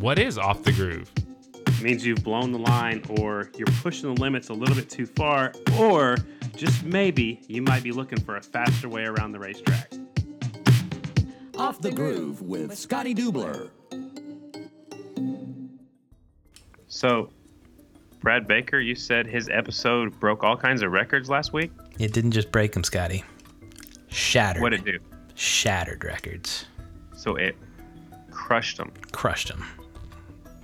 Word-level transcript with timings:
What 0.00 0.18
is 0.18 0.38
off 0.38 0.62
the 0.62 0.72
groove? 0.72 1.12
It 1.66 1.82
means 1.82 2.06
you've 2.06 2.24
blown 2.24 2.52
the 2.52 2.58
line 2.58 3.04
or 3.18 3.50
you're 3.58 3.66
pushing 3.82 4.14
the 4.14 4.18
limits 4.18 4.48
a 4.48 4.54
little 4.54 4.74
bit 4.74 4.88
too 4.88 5.04
far, 5.04 5.52
or 5.78 6.16
just 6.56 6.82
maybe 6.84 7.42
you 7.48 7.60
might 7.60 7.82
be 7.82 7.92
looking 7.92 8.18
for 8.18 8.36
a 8.36 8.42
faster 8.42 8.88
way 8.88 9.04
around 9.04 9.32
the 9.32 9.38
racetrack. 9.38 9.92
Off 11.58 11.82
the 11.82 11.90
Groove 11.90 12.40
with 12.40 12.74
Scotty 12.78 13.14
Dubler. 13.14 13.68
So, 16.88 17.28
Brad 18.20 18.48
Baker, 18.48 18.80
you 18.80 18.94
said 18.94 19.26
his 19.26 19.50
episode 19.50 20.18
broke 20.18 20.42
all 20.42 20.56
kinds 20.56 20.80
of 20.80 20.92
records 20.92 21.28
last 21.28 21.52
week. 21.52 21.72
It 21.98 22.14
didn't 22.14 22.32
just 22.32 22.50
break 22.50 22.72
them, 22.72 22.84
Scotty. 22.84 23.22
Shattered. 24.08 24.62
What 24.62 24.70
did 24.70 24.88
it 24.88 24.92
do? 24.92 24.98
Shattered 25.34 26.04
records. 26.04 26.64
So 27.14 27.36
it 27.36 27.54
crushed 28.30 28.78
them, 28.78 28.92
Crushed 29.12 29.48
them. 29.48 29.62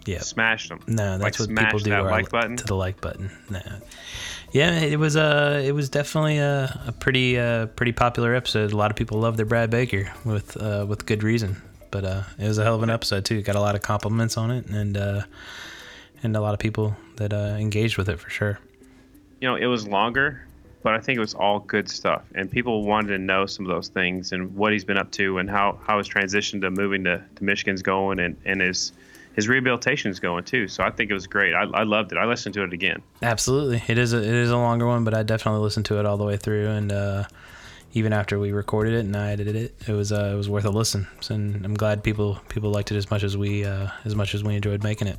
Yeah. 0.07 0.21
Smash 0.21 0.69
them. 0.69 0.81
No, 0.87 1.17
like 1.17 1.37
that's 1.37 1.41
what 1.41 1.57
people 1.57 1.79
do. 1.81 2.01
like 2.03 2.31
button. 2.31 2.57
To 2.57 2.65
the 2.65 2.77
like 2.77 3.01
button. 3.01 3.31
No. 3.51 3.61
Yeah, 4.53 4.79
it 4.81 4.99
was 4.99 5.17
uh, 5.17 5.61
it 5.65 5.73
was 5.73 5.89
definitely 5.91 6.39
a, 6.39 6.81
a 6.87 6.93
pretty 6.93 7.39
uh, 7.39 7.67
pretty 7.67 7.93
popular 7.93 8.35
episode. 8.35 8.73
A 8.73 8.77
lot 8.77 8.91
of 8.91 8.97
people 8.97 9.19
love 9.19 9.37
their 9.37 9.45
Brad 9.45 9.71
Baker 9.71 10.11
with 10.25 10.57
uh, 10.57 10.87
with 10.89 11.05
good 11.05 11.23
reason. 11.23 11.61
But 11.91 12.05
uh, 12.05 12.23
it 12.39 12.47
was 12.47 12.59
a 12.59 12.65
hell 12.65 12.75
of 12.75 12.83
an 12.83 12.91
episode 12.91 13.25
too. 13.25 13.43
Got 13.43 13.57
a 13.57 13.61
lot 13.61 13.75
of 13.75 13.83
compliments 13.83 14.37
on 14.37 14.51
it, 14.51 14.67
and 14.67 14.97
uh, 14.97 15.23
and 16.23 16.37
a 16.37 16.41
lot 16.41 16.55
of 16.55 16.61
people 16.61 16.97
that 17.17 17.33
uh, 17.33 17.57
engaged 17.59 17.97
with 17.99 18.09
it 18.09 18.21
for 18.21 18.31
sure. 18.31 18.59
you 19.41 19.49
know, 19.49 19.57
it 19.57 19.67
was 19.67 19.87
longer, 19.87 20.47
but 20.83 20.95
I 20.95 21.01
think 21.01 21.17
it 21.17 21.21
was 21.21 21.35
all 21.35 21.61
good 21.61 21.89
stuff. 21.89 22.23
And 22.35 22.51
people 22.51 22.85
wanted 22.85 23.09
to 23.09 23.19
know 23.19 23.47
some 23.47 23.67
of 23.67 23.71
those 23.71 23.89
things 23.89 24.33
and 24.33 24.55
what 24.55 24.73
he's 24.73 24.85
been 24.85 24.99
up 24.99 25.11
to 25.13 25.39
and 25.39 25.49
how, 25.49 25.79
how 25.87 25.99
his 25.99 26.07
transition 26.07 26.61
to 26.63 26.71
moving 26.71 27.05
to, 27.05 27.23
to 27.37 27.45
Michigan's 27.45 27.83
going 27.83 28.19
and, 28.19 28.37
and 28.45 28.61
his 28.61 28.93
his 29.37 29.49
rehabilitation 29.49 30.11
is 30.11 30.19
going 30.19 30.45
too. 30.45 30.67
So 30.67 30.83
I 30.83 30.91
think 30.91 31.11
it 31.11 31.15
was 31.15 31.27
great. 31.27 31.55
I, 31.55 31.65
I 31.65 31.83
loved 31.85 32.11
it. 32.11 32.19
I 32.19 32.25
listened 32.25 32.55
to 32.55 32.65
it 32.65 32.73
again. 32.73 33.03
Absolutely, 33.23 33.83
it 33.87 33.99
is 33.99 34.13
a, 34.13 34.19
it 34.19 34.35
is 34.35 34.51
a 34.51 34.57
longer 34.57 34.87
one, 34.87 35.05
but 35.05 35.15
I 35.15 35.23
definitely 35.23 35.61
listened 35.61 35.87
to 35.87 36.01
it 36.01 36.07
all 36.07 36.17
the 36.17 36.25
way 36.25 36.37
through, 36.37 36.69
and 36.69 36.91
uh, 36.91 37.25
even 37.93 38.13
after 38.13 38.39
we 38.39 38.53
recorded 38.53 38.95
it 38.95 39.01
and 39.01 39.17
I 39.17 39.31
edited 39.31 39.55
it, 39.55 39.75
it 39.87 39.93
was 39.93 40.11
uh, 40.11 40.31
it 40.33 40.37
was 40.37 40.49
worth 40.49 40.65
a 40.65 40.71
listen. 40.71 41.07
So, 41.21 41.35
and 41.35 41.65
I'm 41.65 41.75
glad 41.75 42.03
people 42.03 42.41
people 42.49 42.71
liked 42.71 42.91
it 42.91 42.97
as 42.97 43.11
much 43.11 43.23
as 43.23 43.37
we 43.37 43.65
uh, 43.65 43.89
as 44.05 44.17
much 44.17 44.35
as 44.35 44.43
we 44.43 44.55
enjoyed 44.57 44.83
making 44.83 45.09
it. 45.09 45.19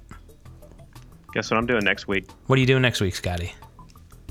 Guess 1.33 1.51
what 1.51 1.57
I'm 1.57 1.67
doing 1.67 1.83
next 1.83 2.07
week? 2.07 2.29
What 2.47 2.57
are 2.57 2.59
you 2.59 2.65
doing 2.65 2.81
next 2.81 2.99
week, 3.01 3.15
Scotty? 3.15 3.53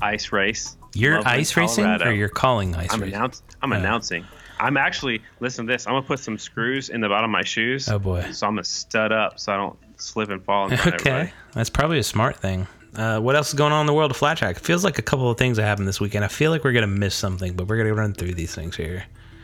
Ice 0.01 0.31
race. 0.31 0.77
You're 0.93 1.15
Loveland, 1.15 1.39
ice 1.39 1.57
racing, 1.57 1.83
Colorado. 1.85 2.09
or 2.09 2.13
you're 2.13 2.29
calling 2.29 2.75
ice 2.75 2.93
I'm 2.93 2.99
racing? 2.99 3.15
announce, 3.15 3.43
I'm 3.61 3.71
announcing. 3.71 4.25
I'm 4.59 4.77
actually 4.77 5.21
listen 5.39 5.65
to 5.67 5.71
this. 5.73 5.87
I'm 5.87 5.93
gonna 5.93 6.05
put 6.05 6.19
some 6.19 6.37
screws 6.37 6.89
in 6.89 7.01
the 7.01 7.09
bottom 7.09 7.29
of 7.29 7.31
my 7.33 7.43
shoes. 7.43 7.87
Oh, 7.89 7.99
boy. 7.99 8.29
So 8.31 8.47
I'm 8.47 8.53
gonna 8.53 8.63
stud 8.63 9.11
up 9.11 9.39
so 9.39 9.53
I 9.53 9.57
don't 9.57 9.77
slip 9.97 10.29
and 10.29 10.43
fall 10.43 10.65
Okay, 10.73 10.75
everybody. 10.93 11.33
that's 11.53 11.69
probably 11.69 11.99
a 11.99 12.03
smart 12.03 12.37
thing. 12.37 12.67
Uh, 12.95 13.19
what 13.19 13.35
else 13.35 13.49
is 13.49 13.53
going 13.53 13.71
on 13.73 13.81
in 13.81 13.85
the 13.87 13.93
world 13.93 14.09
of 14.11 14.17
flat 14.17 14.37
track? 14.37 14.57
It 14.57 14.63
feels 14.63 14.83
like 14.83 14.97
a 14.97 15.01
couple 15.03 15.29
of 15.29 15.37
things 15.37 15.57
that 15.57 15.63
happened 15.63 15.87
this 15.87 15.99
weekend. 15.99 16.25
I 16.25 16.29
feel 16.29 16.49
like 16.51 16.63
we're 16.63 16.71
gonna 16.73 16.87
miss 16.87 17.13
something, 17.15 17.53
but 17.53 17.67
we're 17.67 17.77
gonna 17.77 17.93
run 17.93 18.13
through 18.13 18.33
these 18.33 18.55
things 18.55 18.75
here. 18.75 19.03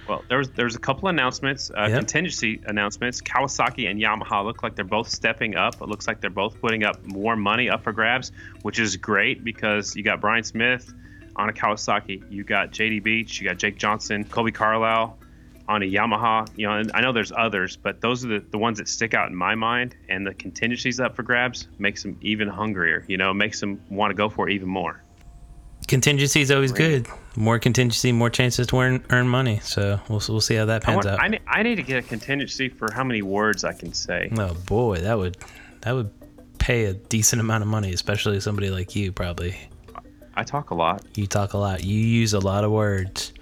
Well, 0.09 0.21
there 0.27 0.37
was 0.37 0.49
there 0.51 0.65
was 0.65 0.75
a 0.75 0.79
couple 0.79 1.07
of 1.07 1.13
announcements, 1.15 1.69
uh, 1.71 1.83
Yep. 1.87 1.97
contingency 1.99 2.61
announcements. 2.65 3.21
Kawasaki 3.21 3.89
and 3.89 4.01
Yamaha 4.01 4.43
look 4.43 4.61
like 4.63 4.75
they're 4.75 4.83
both 4.83 5.07
stepping 5.07 5.55
up. 5.55 5.75
It 5.81 5.87
looks 5.87 6.07
like 6.07 6.19
they're 6.19 6.29
both 6.29 6.59
putting 6.59 6.83
up 6.83 7.05
more 7.05 7.35
money 7.37 7.69
up 7.69 7.83
for 7.83 7.93
grabs, 7.93 8.31
which 8.63 8.79
is 8.79 8.97
great 8.97 9.43
because 9.45 9.95
you 9.95 10.03
got 10.03 10.19
Bryan 10.19 10.43
Smith 10.43 10.93
on 11.35 11.49
a 11.49 11.53
Kawasaki, 11.53 12.23
you 12.31 12.43
got 12.43 12.71
JD 12.71 13.03
Beach, 13.03 13.39
you 13.39 13.47
got 13.47 13.57
Jake 13.57 13.77
Johnson, 13.77 14.23
Kolby 14.25 14.53
Carlile 14.53 15.17
on 15.67 15.81
a 15.83 15.85
Yamaha. 15.85 16.47
You 16.55 16.67
know, 16.67 16.73
and 16.73 16.91
I 16.93 17.01
know 17.01 17.11
there's 17.11 17.31
others, 17.31 17.77
but 17.77 18.01
those 18.01 18.25
are 18.25 18.27
the, 18.29 18.45
the 18.51 18.57
ones 18.57 18.77
that 18.77 18.87
stick 18.87 19.13
out 19.13 19.29
in 19.29 19.35
my 19.35 19.55
mind. 19.55 19.95
And 20.09 20.25
the 20.25 20.33
contingencies 20.33 20.99
up 20.99 21.15
for 21.15 21.23
grabs 21.23 21.67
makes 21.79 22.03
them 22.03 22.17
even 22.21 22.47
hungrier. 22.47 23.05
You 23.07 23.17
know, 23.17 23.33
makes 23.33 23.59
them 23.59 23.81
want 23.89 24.11
to 24.11 24.15
go 24.15 24.29
for 24.29 24.49
it 24.49 24.53
even 24.53 24.69
more. 24.69 25.03
Contingency 25.87 26.41
is 26.41 26.49
always 26.49 26.71
good. 26.71 27.07
More 27.35 27.59
contingency, 27.59 28.13
more 28.13 28.29
chances 28.29 28.67
to 28.67 28.79
earn, 28.79 29.03
earn 29.09 29.27
money. 29.27 29.59
So 29.59 29.99
we'll 30.07 30.21
we'll 30.29 30.41
see 30.41 30.55
how 30.55 30.65
that 30.65 30.83
I, 30.83 30.85
pans 30.85 31.05
want, 31.05 31.07
out. 31.07 31.19
I, 31.19 31.27
need, 31.27 31.41
I 31.45 31.63
need 31.63 31.75
to 31.75 31.83
get 31.83 31.97
a 31.97 32.07
contingency 32.07 32.69
for 32.69 32.91
how 32.93 33.03
many 33.03 33.21
words 33.21 33.63
I 33.63 33.73
can 33.73 33.93
say. 33.93 34.31
Oh 34.37 34.53
boy, 34.65 34.99
that 34.99 35.17
would 35.17 35.37
that 35.81 35.91
would 35.91 36.09
pay 36.57 36.85
a 36.85 36.93
decent 36.93 37.41
amount 37.41 37.63
of 37.63 37.67
money, 37.67 37.91
especially 37.91 38.39
somebody 38.39 38.69
like 38.69 38.95
you. 38.95 39.11
Probably 39.11 39.57
I 40.35 40.43
talk 40.43 40.71
a 40.71 40.75
lot. 40.75 41.03
you 41.15 41.27
talk 41.27 41.53
a 41.53 41.57
lot. 41.57 41.83
You 41.83 41.99
use 41.99 42.33
a 42.33 42.39
lot 42.39 42.63
of 42.63 42.71
words. 42.71 43.33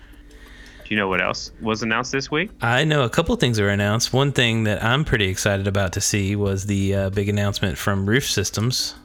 Do 0.84 0.96
you 0.96 0.98
know 0.98 1.08
what 1.08 1.22
else 1.22 1.52
was 1.62 1.84
announced 1.84 2.12
this 2.12 2.30
week? 2.30 2.52
I 2.62 2.84
know 2.84 3.04
a 3.04 3.10
couple 3.10 3.34
things 3.38 3.62
were 3.62 3.70
announced. 3.70 4.12
One 4.12 4.32
thing 4.34 4.64
that 4.66 4.84
I'm 4.84 5.06
pretty 5.06 5.26
excited 5.30 5.68
about 5.68 5.94
to 5.94 6.02
see 6.02 6.36
was 6.36 6.66
the 6.66 6.94
uh, 6.96 7.10
big 7.12 7.30
announcement 7.30 7.78
from 7.78 8.06
Roof 8.06 8.26
Systems. 8.30 8.96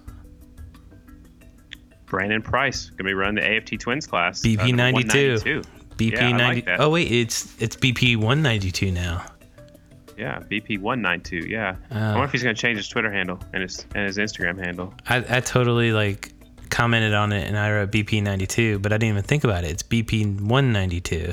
Brandon 2.06 2.42
Price 2.42 2.90
gonna 2.90 3.08
be 3.08 3.14
running 3.14 3.36
the 3.36 3.56
AFT 3.56 3.80
Twins 3.80 4.06
class. 4.06 4.44
uh, 4.44 4.48
BP 4.48 4.74
92. 4.74 5.34
192. 5.42 5.62
BP 5.96 6.12
Yeah, 6.12 6.28
I 6.28 6.30
like 6.32 6.66
90. 6.66 6.82
oh 6.82 6.90
wait, 6.90 7.10
it's 7.10 7.60
it's 7.60 7.76
BP 7.76 8.16
192 8.16 8.90
now. 8.92 9.24
Yeah, 10.16 10.38
BP 10.50 10.80
one 10.80 11.02
nine 11.02 11.20
two. 11.20 11.46
Yeah. 11.46 11.76
Oh. 11.90 11.96
I 11.96 12.10
wonder 12.12 12.24
if 12.24 12.32
he's 12.32 12.42
gonna 12.42 12.54
change 12.54 12.78
his 12.78 12.88
Twitter 12.88 13.12
handle 13.12 13.38
and 13.52 13.62
his 13.62 13.84
and 13.94 14.06
his 14.06 14.16
Instagram 14.16 14.58
handle. 14.58 14.94
I, 15.08 15.24
I 15.28 15.40
totally 15.40 15.92
like 15.92 16.32
commented 16.70 17.14
on 17.14 17.32
it 17.32 17.46
and 17.46 17.58
I 17.58 17.70
wrote 17.72 17.90
BP 17.90 18.22
92, 18.22 18.78
but 18.78 18.92
I 18.92 18.96
didn't 18.98 19.10
even 19.10 19.22
think 19.22 19.44
about 19.44 19.64
it. 19.64 19.70
It's 19.70 19.82
BP 19.82 20.40
192. 20.40 21.32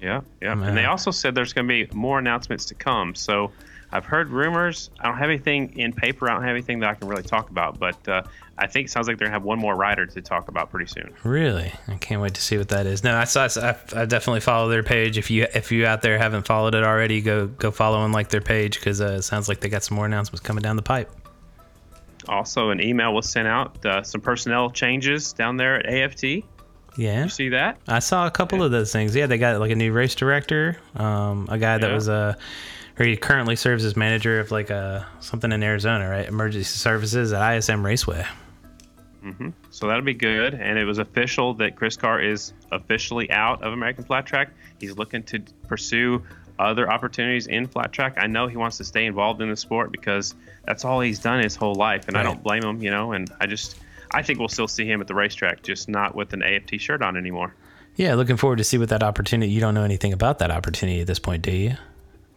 Yeah, 0.00 0.20
yeah. 0.40 0.52
And 0.52 0.76
they 0.76 0.86
also 0.86 1.10
said 1.10 1.34
there's 1.34 1.52
gonna 1.52 1.68
be 1.68 1.86
more 1.92 2.18
announcements 2.18 2.64
to 2.66 2.74
come. 2.74 3.14
So 3.14 3.52
I've 3.92 4.04
heard 4.04 4.30
rumors. 4.30 4.90
I 5.00 5.08
don't 5.08 5.18
have 5.18 5.28
anything 5.28 5.78
in 5.78 5.92
paper. 5.92 6.30
I 6.30 6.34
don't 6.34 6.42
have 6.42 6.52
anything 6.52 6.80
that 6.80 6.90
I 6.90 6.94
can 6.94 7.08
really 7.08 7.22
talk 7.22 7.50
about. 7.50 7.78
But 7.78 8.08
uh, 8.08 8.22
I 8.56 8.66
think 8.66 8.86
it 8.86 8.90
sounds 8.90 9.08
like 9.08 9.18
they're 9.18 9.26
gonna 9.26 9.34
have 9.34 9.42
one 9.42 9.58
more 9.58 9.74
rider 9.74 10.06
to 10.06 10.22
talk 10.22 10.48
about 10.48 10.70
pretty 10.70 10.86
soon. 10.86 11.12
Really, 11.24 11.72
I 11.88 11.96
can't 11.96 12.22
wait 12.22 12.34
to 12.34 12.40
see 12.40 12.56
what 12.56 12.68
that 12.68 12.86
is. 12.86 13.02
No, 13.02 13.16
I 13.16 13.24
saw. 13.24 13.48
I, 13.56 13.76
I 13.94 14.04
definitely 14.06 14.40
follow 14.40 14.68
their 14.68 14.82
page. 14.82 15.18
If 15.18 15.30
you 15.30 15.46
if 15.54 15.72
you 15.72 15.86
out 15.86 16.02
there 16.02 16.18
haven't 16.18 16.46
followed 16.46 16.74
it 16.74 16.84
already, 16.84 17.20
go 17.20 17.46
go 17.46 17.70
follow 17.70 18.04
and 18.04 18.12
like 18.12 18.28
their 18.28 18.40
page 18.40 18.78
because 18.78 19.00
uh, 19.00 19.16
it 19.18 19.22
sounds 19.22 19.48
like 19.48 19.60
they 19.60 19.68
got 19.68 19.82
some 19.82 19.96
more 19.96 20.06
announcements 20.06 20.40
coming 20.40 20.62
down 20.62 20.76
the 20.76 20.82
pipe. 20.82 21.10
Also, 22.28 22.70
an 22.70 22.80
email 22.82 23.12
was 23.14 23.28
sent 23.28 23.48
out. 23.48 23.84
Uh, 23.84 24.02
some 24.02 24.20
personnel 24.20 24.70
changes 24.70 25.32
down 25.32 25.56
there 25.56 25.76
at 25.76 25.86
AFT. 25.86 26.44
Yeah, 26.96 27.22
You 27.24 27.28
see 27.28 27.48
that? 27.50 27.78
I 27.88 28.00
saw 28.00 28.26
a 28.26 28.30
couple 28.30 28.62
of 28.62 28.72
those 28.72 28.92
things. 28.92 29.14
Yeah, 29.14 29.26
they 29.26 29.38
got 29.38 29.58
like 29.60 29.70
a 29.70 29.76
new 29.76 29.92
race 29.92 30.14
director, 30.14 30.76
um, 30.96 31.46
a 31.50 31.56
guy 31.58 31.78
that 31.78 31.88
Yeah. 31.88 31.94
was 31.94 32.08
uh, 32.08 32.34
or 32.98 33.06
he 33.06 33.16
currently 33.16 33.56
serves 33.56 33.84
as 33.84 33.96
manager 33.96 34.40
of 34.40 34.50
like 34.50 34.68
a 34.70 35.06
something 35.20 35.52
in 35.52 35.62
Arizona, 35.62 36.08
right? 36.10 36.26
Emergency 36.28 36.64
services 36.64 37.32
at 37.32 37.40
ISM 37.40 37.86
Raceway. 37.86 38.24
Mhm. 39.24 39.52
So 39.70 39.86
that'll 39.86 40.02
be 40.02 40.14
good. 40.14 40.54
And 40.54 40.78
it 40.78 40.84
was 40.84 40.98
official 40.98 41.54
that 41.54 41.76
Chris 41.76 41.96
Carr 41.96 42.20
is 42.20 42.52
officially 42.72 43.30
out 43.30 43.62
of 43.62 43.72
American 43.72 44.04
Flat 44.04 44.26
Track. 44.26 44.50
He's 44.80 44.96
looking 44.96 45.22
to 45.24 45.40
pursue 45.68 46.22
other 46.60 46.90
opportunities 46.90 47.46
in 47.46 47.66
flat 47.66 47.92
track. 47.92 48.14
I 48.16 48.26
know 48.26 48.46
he 48.46 48.56
wants 48.56 48.76
to 48.78 48.84
stay 48.84 49.06
involved 49.06 49.40
in 49.40 49.50
the 49.50 49.56
sport 49.56 49.90
because 49.92 50.34
that's 50.64 50.84
all 50.84 51.00
he's 51.00 51.18
done 51.18 51.42
his 51.42 51.56
whole 51.56 51.74
life, 51.74 52.08
and 52.08 52.16
I 52.16 52.22
don't 52.22 52.42
blame 52.42 52.62
him. 52.62 52.82
You 52.82 52.90
know, 52.90 53.12
and 53.12 53.30
I 53.40 53.46
just 53.46 53.76
I 54.12 54.22
think 54.22 54.38
we'll 54.38 54.48
still 54.48 54.68
see 54.68 54.86
him 54.86 55.00
at 55.00 55.06
the 55.06 55.14
racetrack, 55.14 55.62
just 55.62 55.88
not 55.88 56.14
with 56.14 56.32
an 56.32 56.42
AFT 56.42 56.80
shirt 56.80 57.02
on 57.02 57.16
anymore. 57.16 57.54
Yeah, 57.96 58.14
looking 58.14 58.36
forward 58.36 58.58
to 58.58 58.64
see 58.64 58.78
what 58.78 58.88
that 58.90 59.02
opportunity. 59.02 59.52
You 59.52 59.60
don't 59.60 59.74
know 59.74 59.84
anything 59.84 60.12
about 60.12 60.38
that 60.38 60.50
opportunity 60.50 61.00
at 61.00 61.06
this 61.06 61.18
point, 61.18 61.42
do 61.42 61.52
you? 61.52 61.76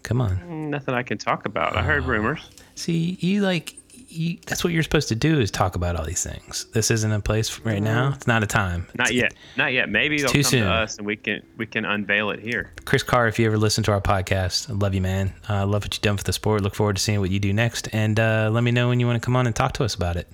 Come 0.04 0.20
on. 0.20 0.38
Mm, 0.38 0.70
nothing 0.70 0.94
I 0.94 1.04
can 1.04 1.18
talk 1.18 1.46
about. 1.46 1.78
I 1.78 1.82
heard 1.82 2.04
ah. 2.04 2.08
rumors. 2.08 2.50
See, 2.76 3.18
you 3.22 3.42
like 3.42 3.76
you, 3.94 4.38
that's 4.46 4.64
what 4.64 4.74
you're 4.74 4.84
supposed 4.84 5.08
to 5.10 5.16
do 5.16 5.40
is 5.40 5.52
talk 5.52 5.76
about 5.76 5.96
all 5.96 6.06
these 6.06 6.24
things. 6.24 6.66
This 6.74 6.92
isn't 6.92 7.12
a 7.12 7.20
place 7.20 7.60
right 7.60 7.82
now. 7.82 8.14
It's 8.16 8.28
not 8.28 8.44
a 8.44 8.48
time. 8.48 8.88
Not 8.96 9.10
It's- 9.12 9.24
yet. 9.24 9.34
Not 9.58 9.74
yet. 9.74 9.90
Maybe 9.90 10.18
they'll 10.18 10.30
too 10.30 10.42
come 10.42 10.50
soon. 10.52 10.64
to 10.64 10.72
us 10.72 10.98
and 10.98 11.06
we 11.08 11.16
can 11.16 11.42
we 11.58 11.66
can 11.66 11.86
unveil 11.86 12.30
it 12.32 12.40
here. 12.40 12.72
Chris 12.86 13.04
Carr, 13.04 13.28
if 13.28 13.40
you 13.40 13.46
ever 13.46 13.58
listen 13.58 13.84
to 13.86 13.92
our 13.92 14.02
podcast, 14.02 14.70
I 14.70 14.74
love 14.74 14.94
you, 14.94 15.02
man. 15.02 15.34
I 15.48 15.60
uh, 15.60 15.66
love 15.66 15.84
what 15.84 15.94
you've 15.96 16.02
done 16.02 16.18
for 16.18 16.24
the 16.24 16.34
sport. 16.34 16.62
Look 16.62 16.76
forward 16.76 16.96
to 16.98 17.02
seeing 17.02 17.20
what 17.20 17.30
you 17.32 17.40
do 17.40 17.54
next. 17.54 17.88
And 17.94 18.20
uh, 18.20 18.50
let 18.52 18.64
me 18.64 18.72
know 18.72 18.90
when 18.90 19.00
you 19.00 19.08
want 19.08 19.22
to 19.22 19.26
come 19.26 19.36
on 19.36 19.48
and 19.48 19.56
talk 19.56 19.74
to 19.74 19.84
us 19.84 19.96
about 19.96 20.16
it. 20.16 20.28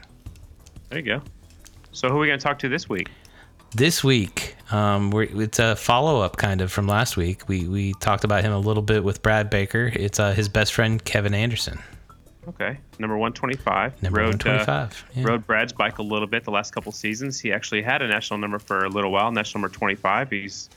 There 0.90 1.00
you 1.00 1.06
go. 1.06 1.22
So 1.92 2.10
who 2.10 2.18
are 2.18 2.20
we 2.20 2.28
going 2.28 2.40
to 2.40 2.44
talk 2.44 2.60
to 2.60 2.70
this 2.70 2.88
week? 2.90 3.10
This 3.76 4.04
week, 4.04 4.56
um, 4.72 5.12
we're, 5.12 5.24
it's 5.44 5.60
a 5.60 5.76
follow 5.76 6.22
up 6.22 6.38
kind 6.38 6.62
of 6.62 6.72
from 6.72 6.88
last 6.88 7.18
week. 7.18 7.48
We 7.48 7.68
we 7.68 7.94
talked 7.94 8.24
about 8.24 8.44
him 8.44 8.52
a 8.52 8.58
little 8.60 8.82
bit 8.82 9.04
with 9.04 9.22
Brad 9.22 9.50
Baker. 9.52 9.92
It's 9.94 10.20
uh, 10.20 10.34
his 10.34 10.50
best 10.50 10.74
friend 10.74 11.04
Kevin 11.04 11.36
Anderson. 11.36 11.80
Okay, 12.50 12.78
number 13.00 13.18
one 13.18 13.34
twenty-five. 13.34 14.02
Number 14.04 14.20
rode, 14.22 14.44
125, 14.44 14.68
Uh, 14.68 15.20
yeah. 15.20 15.28
Rode 15.28 15.46
Brad's 15.48 15.74
bike 15.74 15.98
a 16.00 16.04
little 16.04 16.28
bit 16.28 16.44
the 16.44 16.52
last 16.52 16.74
couple 16.74 16.92
seasons. 16.92 17.40
He 17.40 17.52
actually 17.54 17.82
had 17.82 18.02
a 18.02 18.08
national 18.08 18.40
number 18.40 18.60
for 18.60 18.86
a 18.86 18.90
little 18.90 19.12
while. 19.12 19.32
National 19.32 19.62
number 19.62 19.76
twenty-five. 19.76 20.30
He's 20.30 20.70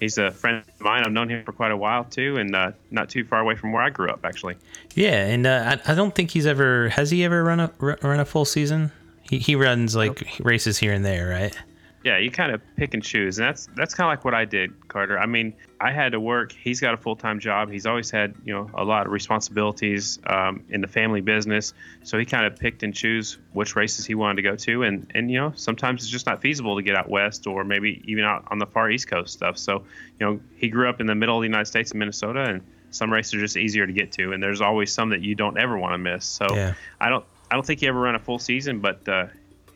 he's 0.00 0.18
a 0.18 0.30
friend 0.30 0.58
of 0.58 0.80
mine. 0.80 1.02
I've 1.04 1.12
known 1.12 1.28
him 1.30 1.44
for 1.44 1.52
quite 1.52 1.72
a 1.72 1.76
while 1.76 2.04
too, 2.04 2.36
and 2.36 2.54
uh, 2.54 2.72
not 2.90 3.08
too 3.08 3.24
far 3.24 3.40
away 3.40 3.54
from 3.56 3.72
where 3.72 3.82
I 3.82 3.90
grew 3.90 4.10
up 4.10 4.20
actually. 4.24 4.56
Yeah, 4.94 5.26
and 5.26 5.46
uh, 5.46 5.76
I, 5.86 5.92
I 5.92 5.94
don't 5.94 6.14
think 6.14 6.30
he's 6.30 6.46
ever 6.46 6.90
has 6.90 7.10
he 7.10 7.24
ever 7.24 7.42
run 7.42 7.60
a 7.60 7.70
run 7.80 8.20
a 8.20 8.24
full 8.24 8.44
season. 8.44 8.92
He 9.22 9.38
he 9.38 9.54
runs 9.56 9.96
like 9.96 10.22
races 10.40 10.78
here 10.78 10.92
and 10.92 11.04
there, 11.04 11.28
right? 11.28 11.56
Yeah, 12.04 12.18
you 12.18 12.30
kind 12.30 12.52
of 12.52 12.60
pick 12.76 12.92
and 12.92 13.02
choose, 13.02 13.38
and 13.38 13.48
that's 13.48 13.66
that's 13.74 13.94
kind 13.94 14.06
of 14.06 14.18
like 14.18 14.26
what 14.26 14.34
I 14.34 14.44
did, 14.44 14.88
Carter. 14.88 15.18
I 15.18 15.24
mean, 15.24 15.54
I 15.80 15.90
had 15.90 16.12
to 16.12 16.20
work. 16.20 16.52
He's 16.52 16.78
got 16.78 16.92
a 16.92 16.98
full 16.98 17.16
time 17.16 17.40
job. 17.40 17.70
He's 17.70 17.86
always 17.86 18.10
had 18.10 18.34
you 18.44 18.52
know 18.52 18.70
a 18.74 18.84
lot 18.84 19.06
of 19.06 19.12
responsibilities 19.12 20.18
um, 20.26 20.64
in 20.68 20.82
the 20.82 20.86
family 20.86 21.22
business, 21.22 21.72
so 22.02 22.18
he 22.18 22.26
kind 22.26 22.44
of 22.44 22.58
picked 22.58 22.82
and 22.82 22.94
choose 22.94 23.38
which 23.54 23.74
races 23.74 24.04
he 24.04 24.14
wanted 24.14 24.36
to 24.36 24.42
go 24.42 24.54
to, 24.54 24.82
and 24.82 25.10
and 25.14 25.30
you 25.30 25.38
know 25.38 25.52
sometimes 25.56 26.02
it's 26.02 26.10
just 26.10 26.26
not 26.26 26.42
feasible 26.42 26.76
to 26.76 26.82
get 26.82 26.94
out 26.94 27.08
west 27.08 27.46
or 27.46 27.64
maybe 27.64 28.02
even 28.04 28.22
out 28.22 28.44
on 28.48 28.58
the 28.58 28.66
far 28.66 28.90
east 28.90 29.08
coast 29.08 29.32
stuff. 29.32 29.56
So 29.56 29.84
you 30.20 30.26
know 30.26 30.40
he 30.56 30.68
grew 30.68 30.90
up 30.90 31.00
in 31.00 31.06
the 31.06 31.14
middle 31.14 31.38
of 31.38 31.40
the 31.40 31.48
United 31.48 31.66
States 31.66 31.92
in 31.92 31.98
Minnesota, 31.98 32.42
and 32.42 32.60
some 32.90 33.10
races 33.10 33.32
are 33.34 33.40
just 33.40 33.56
easier 33.56 33.86
to 33.86 33.92
get 33.94 34.12
to, 34.12 34.34
and 34.34 34.42
there's 34.42 34.60
always 34.60 34.92
some 34.92 35.08
that 35.08 35.22
you 35.22 35.34
don't 35.34 35.58
ever 35.58 35.78
want 35.78 35.94
to 35.94 35.98
miss. 35.98 36.26
So 36.26 36.54
Yeah. 36.54 36.74
I 37.00 37.08
don't 37.08 37.24
I 37.50 37.54
don't 37.54 37.64
think 37.64 37.80
he 37.80 37.86
ever 37.86 38.00
ran 38.00 38.14
a 38.14 38.18
full 38.18 38.38
season, 38.38 38.80
but 38.80 39.08
uh, 39.08 39.26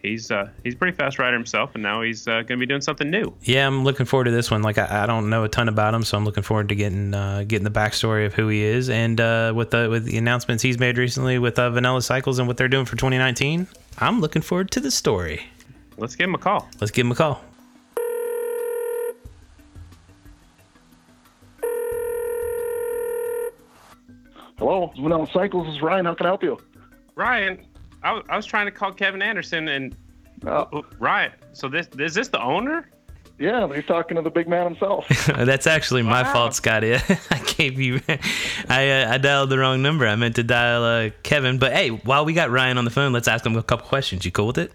he's 0.02 0.30
uh, 0.30 0.48
he's 0.64 0.74
a 0.74 0.76
pretty 0.76 0.96
fast 0.96 1.18
rider 1.18 1.36
himself, 1.36 1.70
and 1.74 1.82
now 1.82 2.02
he's 2.02 2.26
uh, 2.26 2.42
going 2.42 2.46
to 2.46 2.56
be 2.58 2.66
doing 2.66 2.80
something 2.80 3.10
new. 3.10 3.34
Yeah, 3.42 3.66
I'm 3.66 3.84
looking 3.84 4.06
forward 4.06 4.24
to 4.24 4.30
this 4.30 4.50
one. 4.50 4.62
Like 4.62 4.78
I, 4.78 5.02
I 5.02 5.06
don't 5.06 5.30
know 5.30 5.44
a 5.44 5.48
ton 5.48 5.68
about 5.68 5.94
him, 5.94 6.04
so 6.04 6.16
I'm 6.16 6.24
looking 6.24 6.42
forward 6.42 6.68
to 6.70 6.74
getting 6.74 7.14
uh, 7.14 7.44
getting 7.46 7.64
the 7.64 7.70
backstory 7.70 8.26
of 8.26 8.34
who 8.34 8.48
he 8.48 8.62
is 8.62 8.90
and 8.90 9.20
uh, 9.20 9.52
with 9.54 9.70
the 9.70 9.88
with 9.90 10.04
the 10.04 10.16
announcements 10.18 10.62
he's 10.62 10.78
made 10.78 10.98
recently 10.98 11.38
with 11.38 11.58
uh, 11.58 11.70
Vanilla 11.70 12.02
Cycles 12.02 12.38
and 12.38 12.48
what 12.48 12.56
they're 12.56 12.68
doing 12.68 12.84
for 12.84 12.96
2019. 12.96 13.66
I'm 13.98 14.20
looking 14.20 14.42
forward 14.42 14.70
to 14.72 14.80
the 14.80 14.90
story. 14.90 15.42
Let's 15.96 16.14
give 16.14 16.28
him 16.28 16.34
a 16.34 16.38
call. 16.38 16.68
Let's 16.80 16.92
give 16.92 17.04
him 17.06 17.12
a 17.12 17.16
call. 17.16 17.42
Hello, 24.58 24.92
Vanilla 25.00 25.26
Cycles. 25.32 25.66
This 25.66 25.76
is 25.76 25.82
Ryan. 25.82 26.06
How 26.06 26.14
can 26.14 26.26
I 26.26 26.30
help 26.30 26.42
you? 26.42 26.58
Ryan, 27.14 27.64
I, 28.02 28.08
w- 28.08 28.26
I 28.28 28.36
was 28.36 28.46
trying 28.46 28.66
to 28.66 28.70
call 28.72 28.92
Kevin 28.92 29.22
Anderson 29.22 29.68
and 29.68 29.96
oh, 30.46 30.84
Ryan. 30.98 31.32
So 31.52 31.68
this 31.68 31.88
is 31.98 32.14
this 32.14 32.28
the 32.28 32.42
owner? 32.42 32.88
yeah, 33.40 33.66
you're 33.68 33.82
talking 33.82 34.16
to 34.16 34.22
the 34.22 34.30
big 34.30 34.48
man 34.48 34.64
himself. 34.64 35.06
That's 35.26 35.66
actually 35.68 36.02
my 36.02 36.22
Wow. 36.22 36.32
fault, 36.32 36.54
Scotty. 36.54 36.94
I 37.30 37.38
gave 37.56 37.78
you, 37.80 38.00
I 38.68 38.90
uh, 38.90 39.12
I 39.14 39.18
dialed 39.18 39.50
the 39.50 39.58
wrong 39.58 39.80
number. 39.82 40.06
I 40.06 40.16
meant 40.16 40.36
to 40.36 40.42
dial 40.42 40.82
uh, 40.84 41.10
Kevin. 41.22 41.58
But 41.58 41.72
hey, 41.72 41.90
while 41.90 42.24
we 42.24 42.32
got 42.32 42.50
Ryan 42.50 42.78
on 42.78 42.84
the 42.84 42.90
phone, 42.90 43.12
let's 43.12 43.28
ask 43.28 43.44
him 43.46 43.56
a 43.56 43.62
couple 43.62 43.86
questions. 43.86 44.24
You 44.24 44.32
cool 44.32 44.48
with 44.48 44.58
it? 44.58 44.72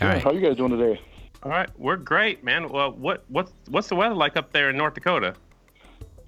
All 0.00 0.08
right. 0.08 0.22
How 0.22 0.32
you 0.32 0.40
guys 0.40 0.56
doing 0.56 0.70
today? 0.76 1.00
All 1.42 1.50
right, 1.50 1.68
we're 1.76 1.96
great, 1.96 2.42
man. 2.42 2.68
Well, 2.70 2.92
what 2.92 3.24
what's 3.28 3.52
what's 3.68 3.88
the 3.88 3.96
weather 3.96 4.14
like 4.14 4.36
up 4.36 4.52
there 4.52 4.70
in 4.70 4.76
North 4.78 4.94
Dakota? 4.94 5.34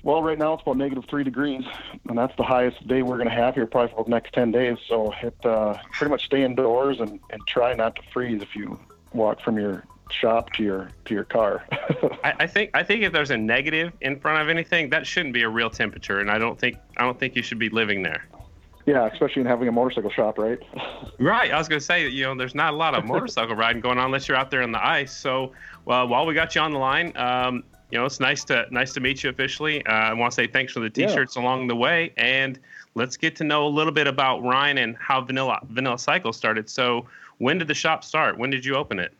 Well, 0.06 0.23
right 0.23 0.38
now 0.38 0.53
it's 0.53 0.62
about 0.62 0.76
negative 0.76 1.05
three 1.11 1.25
degrees, 1.25 1.64
and 2.08 2.17
that's 2.17 2.35
the 2.37 2.44
highest 2.44 2.87
day 2.87 3.03
we're 3.03 3.17
going 3.17 3.29
to 3.29 3.35
have 3.35 3.56
here 3.56 3.67
probably 3.67 3.93
for 3.93 4.05
the 4.05 4.11
next 4.11 4.32
10 4.35 4.53
days. 4.53 4.79
So 4.87 5.12
it 5.20 5.35
uh, 5.44 5.76
pretty 5.94 6.12
much 6.12 6.26
stay 6.26 6.44
indoors 6.44 7.00
and, 7.00 7.19
and 7.31 7.44
try 7.49 7.75
not 7.75 7.97
to 7.97 8.03
freeze 8.12 8.41
if 8.41 8.55
you 8.55 8.79
walk 9.14 9.41
from 9.41 9.58
your 9.58 9.82
shop 10.12 10.53
to 10.53 10.62
your 10.62 10.91
to 11.06 11.14
your 11.14 11.25
car. 11.25 11.67
I, 12.23 12.35
I 12.38 12.47
think 12.47 12.70
I 12.73 12.85
think 12.85 13.03
if 13.03 13.12
there's 13.12 13.32
a 13.32 13.37
negative 13.37 13.94
in 14.00 14.20
front 14.20 14.41
of 14.41 14.49
anything, 14.49 14.91
that 14.91 15.08
shouldn't 15.08 15.35
be 15.35 15.43
a 15.43 15.49
real 15.49 15.70
temperature, 15.70 16.20
and 16.20 16.31
I 16.31 16.38
don't 16.38 16.56
think 16.56 16.76
I 16.99 17.03
don't 17.03 17.19
think 17.19 17.35
you 17.35 17.43
should 17.43 17.58
be 17.58 17.69
living 17.69 18.05
there. 18.05 18.26
yeah, 18.87 19.08
especially 19.12 19.41
in 19.43 19.49
having 19.49 19.67
a 19.67 19.73
motorcycle 19.73 20.11
shop, 20.11 20.38
right? 20.38 20.61
Right. 21.19 21.50
I 21.50 21.58
was 21.58 21.67
going 21.67 21.81
to 21.81 21.85
say, 21.85 22.06
you 22.08 22.25
know, 22.25 22.37
there's 22.37 22.55
not 22.55 22.75
a 22.75 22.76
lot 22.76 22.94
of 22.94 23.06
motorcycle 23.06 23.56
riding 23.56 23.81
going 23.81 23.99
on 23.99 24.05
unless 24.05 24.29
you're 24.29 24.37
out 24.37 24.50
there 24.50 24.61
in 24.61 24.70
the 24.70 24.87
ice. 24.87 25.17
So, 25.17 25.53
well, 25.87 26.06
while 26.06 26.26
we 26.26 26.35
got 26.35 26.55
you 26.55 26.61
on 26.61 26.73
the 26.73 26.79
line, 26.79 27.17
um, 27.17 27.64
you 27.90 27.98
know, 27.98 28.04
it's 28.04 28.20
nice 28.20 28.44
to 28.44 28.66
nice 28.70 28.92
to 28.94 29.00
meet 29.00 29.22
you 29.22 29.30
officially. 29.30 29.84
Uh, 29.86 29.92
I 29.92 30.12
want 30.14 30.32
to 30.32 30.34
say 30.34 30.46
thanks 30.46 30.72
for 30.72 30.80
the 30.80 30.90
t-shirts 30.90 31.36
along 31.36 31.68
the 31.68 31.76
way, 31.76 32.12
and 32.16 32.58
let's 32.94 33.16
get 33.16 33.36
to 33.36 33.44
know 33.44 33.66
a 33.66 33.68
little 33.68 33.92
bit 33.92 34.06
about 34.06 34.42
Ryan 34.42 34.78
and 34.78 34.96
how 34.96 35.20
Vanilla 35.20 35.60
Vanilla 35.68 35.98
Cycle 35.98 36.32
started. 36.32 36.68
So, 36.68 37.06
when 37.38 37.58
did 37.58 37.68
the 37.68 37.74
shop 37.74 38.02
start? 38.02 38.38
When 38.38 38.50
did 38.50 38.64
you 38.64 38.74
open 38.74 38.98
it? 38.98 39.12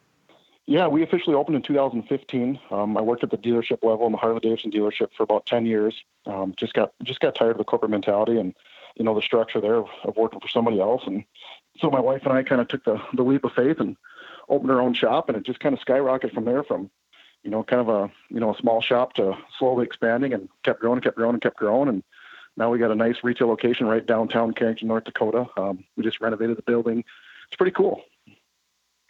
Yeah, 0.67 0.89
we 0.89 1.05
officially 1.05 1.37
opened 1.37 1.55
in 1.55 1.63
2015. 1.63 2.59
Um, 2.73 2.97
I 2.97 3.01
worked 3.01 3.23
at 3.23 3.31
the 3.31 3.39
dealership 3.39 3.85
level 3.85 4.05
in 4.07 4.13
the 4.13 4.19
Harley 4.19 4.41
Davidson 4.41 4.73
dealership 4.73 5.11
for 5.17 5.23
about 5.23 5.47
10 5.47 5.65
years. 5.65 5.95
Um, 6.27 6.55
just 6.57 6.75
got 6.75 6.93
just 7.05 7.21
got 7.21 7.37
tired 7.37 7.53
of 7.53 7.59
the 7.59 7.65
corporate 7.65 7.93
mentality 7.93 8.39
and 8.39 8.53
you 8.97 9.05
know 9.05 9.15
the 9.15 9.23
structure 9.23 9.61
there 9.61 9.77
of, 9.77 9.87
of 10.05 10.17
working 10.17 10.41
for 10.41 10.49
somebody 10.49 10.81
else. 10.81 11.03
And 11.07 11.25
so 11.79 11.89
my 11.89 12.01
wife 12.01 12.23
and 12.25 12.33
I 12.33 12.43
kind 12.43 12.61
of 12.61 12.67
took 12.67 12.85
the 12.85 13.01
the 13.15 13.23
leap 13.23 13.45
of 13.45 13.53
faith 13.53 13.79
and 13.79 13.97
opened 14.49 14.73
our 14.73 14.81
own 14.81 14.95
shop, 14.95 15.29
and 15.29 15.39
it 15.39 15.45
just 15.45 15.61
kind 15.61 15.73
of 15.73 15.81
skyrocketed 15.81 16.35
from 16.35 16.45
there. 16.45 16.65
From 16.65 16.91
you 17.47 17.53
know 17.53 17.63
kind 17.63 17.81
of 17.81 17.89
a 17.89 18.11
you 18.29 18.41
know 18.41 18.53
a 18.53 18.59
small 18.59 18.83
shop 18.83 19.15
to 19.15 19.33
slowly 19.59 19.87
expanding 19.87 20.35
and 20.35 20.49
kept 20.65 20.81
growing, 20.81 20.97
and 20.97 21.05
kept 21.05 21.17
growing, 21.17 21.35
and 21.35 21.43
kept 21.43 21.57
growing, 21.57 21.89
and 21.89 22.03
now 22.57 22.71
we 22.71 22.79
got 22.79 22.91
a 22.91 22.95
nice 22.95 23.17
retail 23.23 23.47
location 23.47 23.87
right 23.87 24.05
downtown 24.05 24.53
Carrington, 24.53 24.89
North 24.89 25.05
Dakota. 25.05 25.47
Um, 25.57 25.85
we 25.97 26.03
just 26.03 26.21
renovated 26.21 26.59
the 26.59 26.63
building. 26.63 27.05
It's 27.47 27.57
pretty 27.57 27.71
cool. 27.73 28.03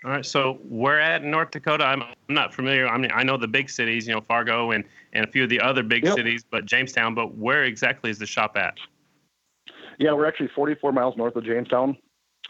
All 0.04 0.10
right. 0.10 0.26
So, 0.26 0.58
we're 0.64 0.98
at 0.98 1.24
North 1.24 1.52
Dakota? 1.52 1.84
I'm, 1.84 2.02
I'm 2.02 2.14
not 2.28 2.52
familiar. 2.52 2.86
I 2.86 2.98
mean, 2.98 3.10
I 3.14 3.22
know 3.22 3.38
the 3.38 3.48
big 3.48 3.70
cities, 3.70 4.06
you 4.06 4.14
know, 4.14 4.20
Fargo 4.20 4.72
and 4.72 4.84
and 5.14 5.24
a 5.24 5.30
few 5.30 5.42
of 5.42 5.48
the 5.48 5.60
other 5.60 5.82
big 5.82 6.04
Yep. 6.04 6.16
cities, 6.16 6.44
but 6.48 6.66
Jamestown. 6.66 7.14
But 7.14 7.36
where 7.36 7.64
exactly 7.64 8.10
is 8.10 8.18
the 8.18 8.26
shop 8.26 8.56
at? 8.58 8.76
Yeah, 9.98 10.12
we're 10.12 10.26
actually 10.26 10.48
44 10.48 10.92
miles 10.92 11.16
north 11.16 11.36
of 11.36 11.44
Jamestown. 11.44 11.96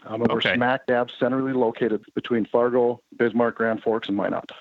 Um, 0.05 0.21
Okay. 0.23 0.33
We're 0.33 0.55
smack 0.55 0.85
dab 0.85 1.09
centrally 1.17 1.53
located 1.53 2.03
between 2.13 2.45
Fargo, 2.45 3.01
Bismarck, 3.17 3.55
Grand 3.55 3.81
Forks, 3.81 4.09
and 4.09 4.17
Minot. 4.17 4.51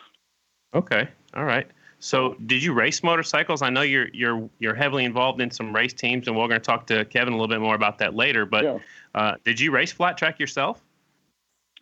Okay. 0.75 1.09
All 1.35 1.45
right. 1.45 1.67
So, 1.99 2.37
did 2.47 2.63
you 2.63 2.75
race 2.75 3.03
motorcycles? 3.03 3.63
I 3.63 3.71
know 3.71 3.81
you're 3.83 4.09
you're 4.13 4.49
you're 4.59 4.75
heavily 4.75 5.05
involved 5.05 5.41
in 5.41 5.51
some 5.51 5.75
race 5.75 5.95
teams, 5.95 6.29
and 6.29 6.37
we're 6.37 6.47
going 6.49 6.61
to 6.61 6.65
talk 6.65 6.87
to 6.89 7.05
Kevin 7.07 7.33
a 7.33 7.37
little 7.37 7.49
bit 7.49 7.61
more 7.61 7.75
about 7.75 7.99
that 7.99 8.15
later. 8.15 8.45
But 8.45 8.65
Yeah. 8.65 8.79
uh, 9.15 9.37
did 9.45 9.59
you 9.59 9.71
race 9.71 9.93
flat 9.93 10.19
track 10.19 10.39
yourself? 10.39 10.83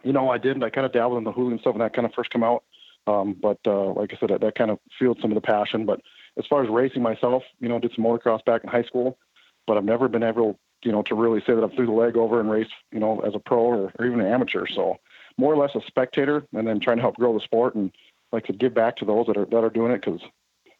You 0.04 0.12
know, 0.12 0.30
I 0.30 0.38
didn't. 0.38 0.62
I 0.62 0.70
kind 0.70 0.86
of 0.86 0.92
dabbled 0.92 1.18
in 1.18 1.24
the 1.24 1.32
hooligan 1.32 1.58
stuff 1.58 1.74
when 1.74 1.80
that 1.80 1.94
kind 1.94 2.06
of 2.06 2.14
first 2.14 2.30
come 2.30 2.44
out. 2.44 2.62
Um, 3.06 3.36
but 3.40 3.58
uh, 3.66 3.92
like 3.92 4.12
I 4.14 4.16
said, 4.18 4.30
that, 4.30 4.40
that 4.40 4.54
kind 4.54 4.70
of 4.70 4.78
fueled 4.98 5.18
some 5.20 5.30
of 5.30 5.34
the 5.34 5.40
passion. 5.40 5.84
But 5.84 6.00
as 6.38 6.46
far 6.46 6.62
as 6.62 6.70
racing 6.70 7.02
myself, 7.02 7.42
you 7.60 7.68
know, 7.68 7.78
did 7.78 7.92
some 7.94 8.04
motocross 8.04 8.44
back 8.44 8.62
in 8.64 8.70
high 8.70 8.82
school, 8.84 9.18
but 9.66 9.76
I've 9.76 9.84
never 9.84 10.08
been 10.08 10.22
able, 10.22 10.58
you 10.82 10.92
know, 10.92 11.02
to 11.02 11.14
really 11.14 11.40
say 11.40 11.54
that 11.54 11.64
I 11.64 11.74
threw 11.74 11.86
the 11.86 11.92
leg 11.92 12.16
over 12.16 12.40
and 12.40 12.50
raced, 12.50 12.72
you 12.92 13.00
know, 13.00 13.20
as 13.20 13.34
a 13.34 13.38
pro 13.38 13.58
or, 13.58 13.92
or 13.98 14.06
even 14.06 14.20
an 14.20 14.26
amateur. 14.26 14.66
So 14.66 14.98
more 15.36 15.52
or 15.52 15.56
less 15.56 15.74
a 15.74 15.80
spectator, 15.86 16.46
and 16.54 16.66
then 16.66 16.80
trying 16.80 16.96
to 16.98 17.02
help 17.02 17.16
grow 17.16 17.34
the 17.34 17.40
sport 17.40 17.74
and 17.74 17.90
like 18.32 18.44
to 18.46 18.52
give 18.52 18.74
back 18.74 18.96
to 18.96 19.04
those 19.04 19.26
that 19.26 19.36
are 19.36 19.46
that 19.46 19.64
are 19.64 19.70
doing 19.70 19.92
it 19.92 20.04
because, 20.04 20.20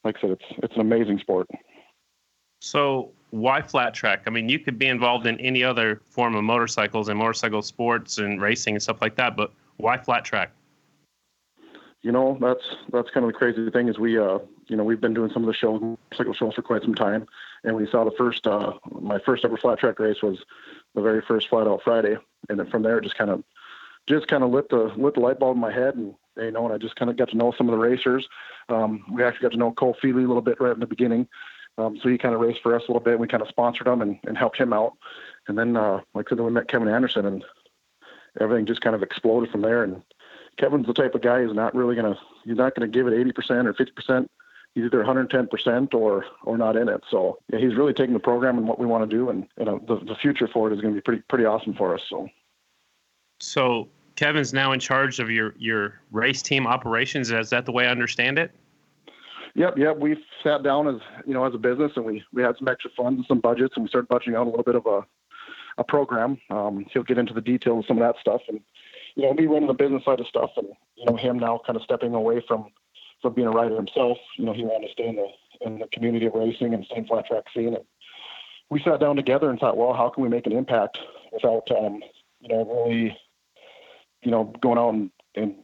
like 0.02 0.16
I 0.18 0.20
said, 0.20 0.30
it's 0.30 0.44
it's 0.58 0.74
an 0.74 0.80
amazing 0.80 1.18
sport. 1.18 1.48
So, 2.60 3.10
why 3.30 3.60
flat 3.62 3.94
track? 3.94 4.22
I 4.26 4.30
mean, 4.30 4.48
you 4.48 4.58
could 4.58 4.78
be 4.78 4.86
involved 4.86 5.26
in 5.26 5.38
any 5.40 5.62
other 5.62 6.00
form 6.08 6.34
of 6.34 6.44
motorcycles 6.44 7.08
and 7.08 7.18
motorcycle 7.18 7.62
sports 7.62 8.18
and 8.18 8.40
racing 8.40 8.74
and 8.74 8.82
stuff 8.82 9.02
like 9.02 9.16
that, 9.16 9.36
but 9.36 9.52
why 9.76 9.98
flat 9.98 10.24
track? 10.24 10.50
you 12.04 12.12
know 12.12 12.36
that's 12.40 12.62
that's 12.92 13.10
kind 13.10 13.24
of 13.24 13.32
the 13.32 13.38
crazy 13.38 13.68
thing 13.70 13.88
is 13.88 13.98
we 13.98 14.18
uh 14.18 14.38
you 14.68 14.76
know 14.76 14.84
we've 14.84 15.00
been 15.00 15.14
doing 15.14 15.30
some 15.32 15.42
of 15.42 15.46
the 15.46 15.54
shows 15.54 15.80
motorcycle 15.80 16.34
shows 16.34 16.54
for 16.54 16.62
quite 16.62 16.82
some 16.82 16.94
time 16.94 17.26
and 17.64 17.74
we 17.74 17.88
saw 17.90 18.04
the 18.04 18.14
first 18.16 18.46
uh 18.46 18.74
my 19.00 19.18
first 19.24 19.44
ever 19.44 19.56
flat 19.56 19.78
track 19.78 19.98
race 19.98 20.22
was 20.22 20.38
the 20.94 21.00
very 21.00 21.22
first 21.22 21.48
flat 21.48 21.66
out 21.66 21.80
friday 21.82 22.16
and 22.48 22.58
then 22.58 22.70
from 22.70 22.82
there 22.82 22.98
it 22.98 23.04
just 23.04 23.16
kind 23.16 23.30
of 23.30 23.42
just 24.06 24.28
kind 24.28 24.44
of 24.44 24.50
lit 24.50 24.68
the 24.68 24.92
lit 24.96 25.14
the 25.14 25.20
light 25.20 25.38
bulb 25.40 25.56
in 25.56 25.60
my 25.60 25.72
head 25.72 25.94
and 25.94 26.14
you 26.36 26.50
know 26.50 26.64
and 26.64 26.74
i 26.74 26.78
just 26.78 26.96
kind 26.96 27.10
of 27.10 27.16
got 27.16 27.28
to 27.28 27.36
know 27.36 27.52
some 27.56 27.68
of 27.68 27.72
the 27.72 27.78
racers 27.78 28.28
um 28.68 29.04
we 29.10 29.22
actually 29.22 29.42
got 29.42 29.52
to 29.52 29.58
know 29.58 29.72
cole 29.72 29.96
feely 30.00 30.24
a 30.24 30.26
little 30.26 30.42
bit 30.42 30.60
right 30.60 30.74
in 30.74 30.80
the 30.80 30.86
beginning 30.86 31.26
um 31.78 31.98
so 32.02 32.08
he 32.08 32.18
kind 32.18 32.34
of 32.34 32.40
raced 32.40 32.62
for 32.62 32.74
us 32.74 32.82
a 32.88 32.92
little 32.92 33.04
bit 33.04 33.18
we 33.18 33.28
kind 33.28 33.42
of 33.42 33.48
sponsored 33.48 33.86
him 33.86 34.02
and, 34.02 34.18
and 34.26 34.38
helped 34.38 34.58
him 34.58 34.72
out 34.72 34.92
and 35.48 35.58
then 35.58 35.76
uh 35.76 36.00
like 36.14 36.26
i 36.26 36.30
said 36.30 36.38
then 36.38 36.46
we 36.46 36.52
met 36.52 36.68
kevin 36.68 36.88
anderson 36.88 37.26
and 37.26 37.44
everything 38.40 38.66
just 38.66 38.80
kind 38.80 38.96
of 38.96 39.02
exploded 39.02 39.50
from 39.50 39.60
there 39.60 39.84
and 39.84 40.02
Kevin's 40.56 40.86
the 40.86 40.94
type 40.94 41.14
of 41.14 41.22
guy 41.22 41.42
who's 41.42 41.54
not 41.54 41.74
really 41.74 41.96
gonna 41.96 42.18
he's 42.44 42.56
not 42.56 42.74
gonna 42.74 42.88
give 42.88 43.06
it 43.06 43.14
eighty 43.14 43.32
percent 43.32 43.66
or 43.66 43.74
fifty 43.74 43.92
percent. 43.92 44.30
He's 44.74 44.84
either 44.84 44.98
110 44.98 45.46
percent 45.48 45.94
or 45.94 46.26
or 46.42 46.58
not 46.58 46.76
in 46.76 46.88
it. 46.88 47.02
So 47.10 47.38
yeah, 47.52 47.58
he's 47.58 47.74
really 47.76 47.92
taking 47.92 48.14
the 48.14 48.20
program 48.20 48.58
and 48.58 48.66
what 48.66 48.78
we 48.78 48.86
want 48.86 49.08
to 49.08 49.16
do, 49.16 49.30
and 49.30 49.46
you 49.58 49.64
know 49.64 49.80
the 49.86 49.96
the 49.96 50.14
future 50.14 50.48
for 50.48 50.70
it 50.70 50.74
is 50.74 50.80
going 50.80 50.94
to 50.94 50.98
be 50.98 51.02
pretty 51.02 51.22
pretty 51.28 51.44
awesome 51.44 51.74
for 51.74 51.94
us. 51.94 52.02
So 52.08 52.28
So, 53.40 53.88
Kevin's 54.16 54.52
now 54.52 54.72
in 54.72 54.80
charge 54.80 55.18
of 55.18 55.30
your 55.30 55.54
your 55.58 56.00
race 56.12 56.42
team 56.42 56.66
operations. 56.66 57.30
Is 57.30 57.50
that 57.50 57.66
the 57.66 57.72
way 57.72 57.86
I 57.86 57.90
understand 57.90 58.38
it? 58.38 58.52
yep, 59.54 59.78
yep. 59.78 59.96
We 59.96 60.16
sat 60.42 60.62
down 60.62 60.88
as 60.88 61.00
you 61.26 61.34
know 61.34 61.44
as 61.44 61.54
a 61.54 61.58
business, 61.58 61.92
and 61.96 62.04
we 62.04 62.22
we 62.32 62.42
had 62.42 62.56
some 62.58 62.68
extra 62.68 62.90
funds 62.96 63.18
and 63.18 63.26
some 63.26 63.40
budgets, 63.40 63.74
and 63.76 63.84
we 63.84 63.88
started 63.88 64.08
budgeting 64.08 64.36
out 64.36 64.46
a 64.46 64.50
little 64.50 64.64
bit 64.64 64.74
of 64.76 64.86
a 64.86 65.02
a 65.78 65.84
program. 65.84 66.38
Um, 66.50 66.86
he'll 66.92 67.02
get 67.02 67.18
into 67.18 67.34
the 67.34 67.40
details 67.40 67.84
of 67.84 67.86
some 67.88 68.00
of 68.00 68.02
that 68.02 68.20
stuff, 68.20 68.42
and 68.48 68.60
you 69.14 69.24
know 69.24 69.34
me 69.34 69.46
running 69.46 69.66
the 69.66 69.74
business 69.74 70.04
side 70.04 70.20
of 70.20 70.26
stuff, 70.26 70.50
and 70.56 70.68
you 70.96 71.06
know 71.06 71.16
him 71.16 71.38
now 71.38 71.60
kind 71.66 71.76
of 71.76 71.82
stepping 71.82 72.14
away 72.14 72.42
from 72.46 72.66
from 73.22 73.34
being 73.34 73.48
a 73.48 73.52
rider 73.52 73.76
himself. 73.76 74.18
You 74.36 74.44
know 74.44 74.52
he 74.52 74.64
wanted 74.64 74.88
to 74.88 74.92
stay 74.92 75.08
in 75.08 75.16
the 75.16 75.28
in 75.60 75.78
the 75.78 75.86
community 75.92 76.26
of 76.26 76.34
racing 76.34 76.74
and 76.74 76.86
in 76.94 77.06
flat 77.06 77.26
track 77.26 77.44
scene. 77.54 77.74
And 77.74 77.84
we 78.70 78.82
sat 78.82 79.00
down 79.00 79.16
together 79.16 79.50
and 79.50 79.58
thought, 79.58 79.76
well, 79.76 79.92
how 79.92 80.08
can 80.08 80.22
we 80.22 80.28
make 80.28 80.46
an 80.46 80.52
impact 80.52 80.98
without 81.32 81.70
um, 81.70 82.02
you 82.40 82.48
know 82.48 82.64
really 82.64 83.16
you 84.24 84.30
know 84.30 84.44
going 84.60 84.78
out 84.78 84.94
and, 84.94 85.10
and 85.34 85.54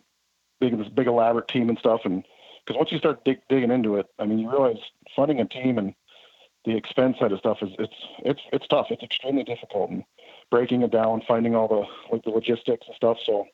big 0.61 0.77
this 0.79 0.89
big 0.89 1.07
elaborate 1.07 1.49
team 1.49 1.69
and 1.69 1.79
stuff 1.79 2.03
and 2.05 2.25
because 2.71 2.79
once 2.79 2.93
you 2.93 2.99
start 2.99 3.25
dig, 3.25 3.41
digging 3.49 3.71
into 3.71 3.97
it, 3.97 4.07
I 4.19 4.27
mean, 4.27 4.39
you 4.39 4.51
realize 4.51 4.79
funding 5.17 5.41
a 5.41 5.45
team 5.45 5.79
and 5.79 5.95
the 6.65 6.77
expense 6.77 7.19
side 7.19 7.33
of 7.33 7.39
stuff 7.39 7.59
is 7.63 7.71
it's 7.79 7.95
it's 8.19 8.41
it's 8.53 8.67
tough. 8.69 8.89
It's 8.91 9.03
extremely 9.03 9.45
difficult 9.45 9.91
and 9.91 10.05
breaking 10.51 10.83
it 10.83 10.91
down, 10.91 11.23
finding 11.27 11.57
all 11.57 11.69
the 11.69 12.15
like 12.15 12.23
the 12.23 12.31
logistics 12.31 12.87
and 12.87 12.95
stuff. 12.95 13.19
So 13.25 13.47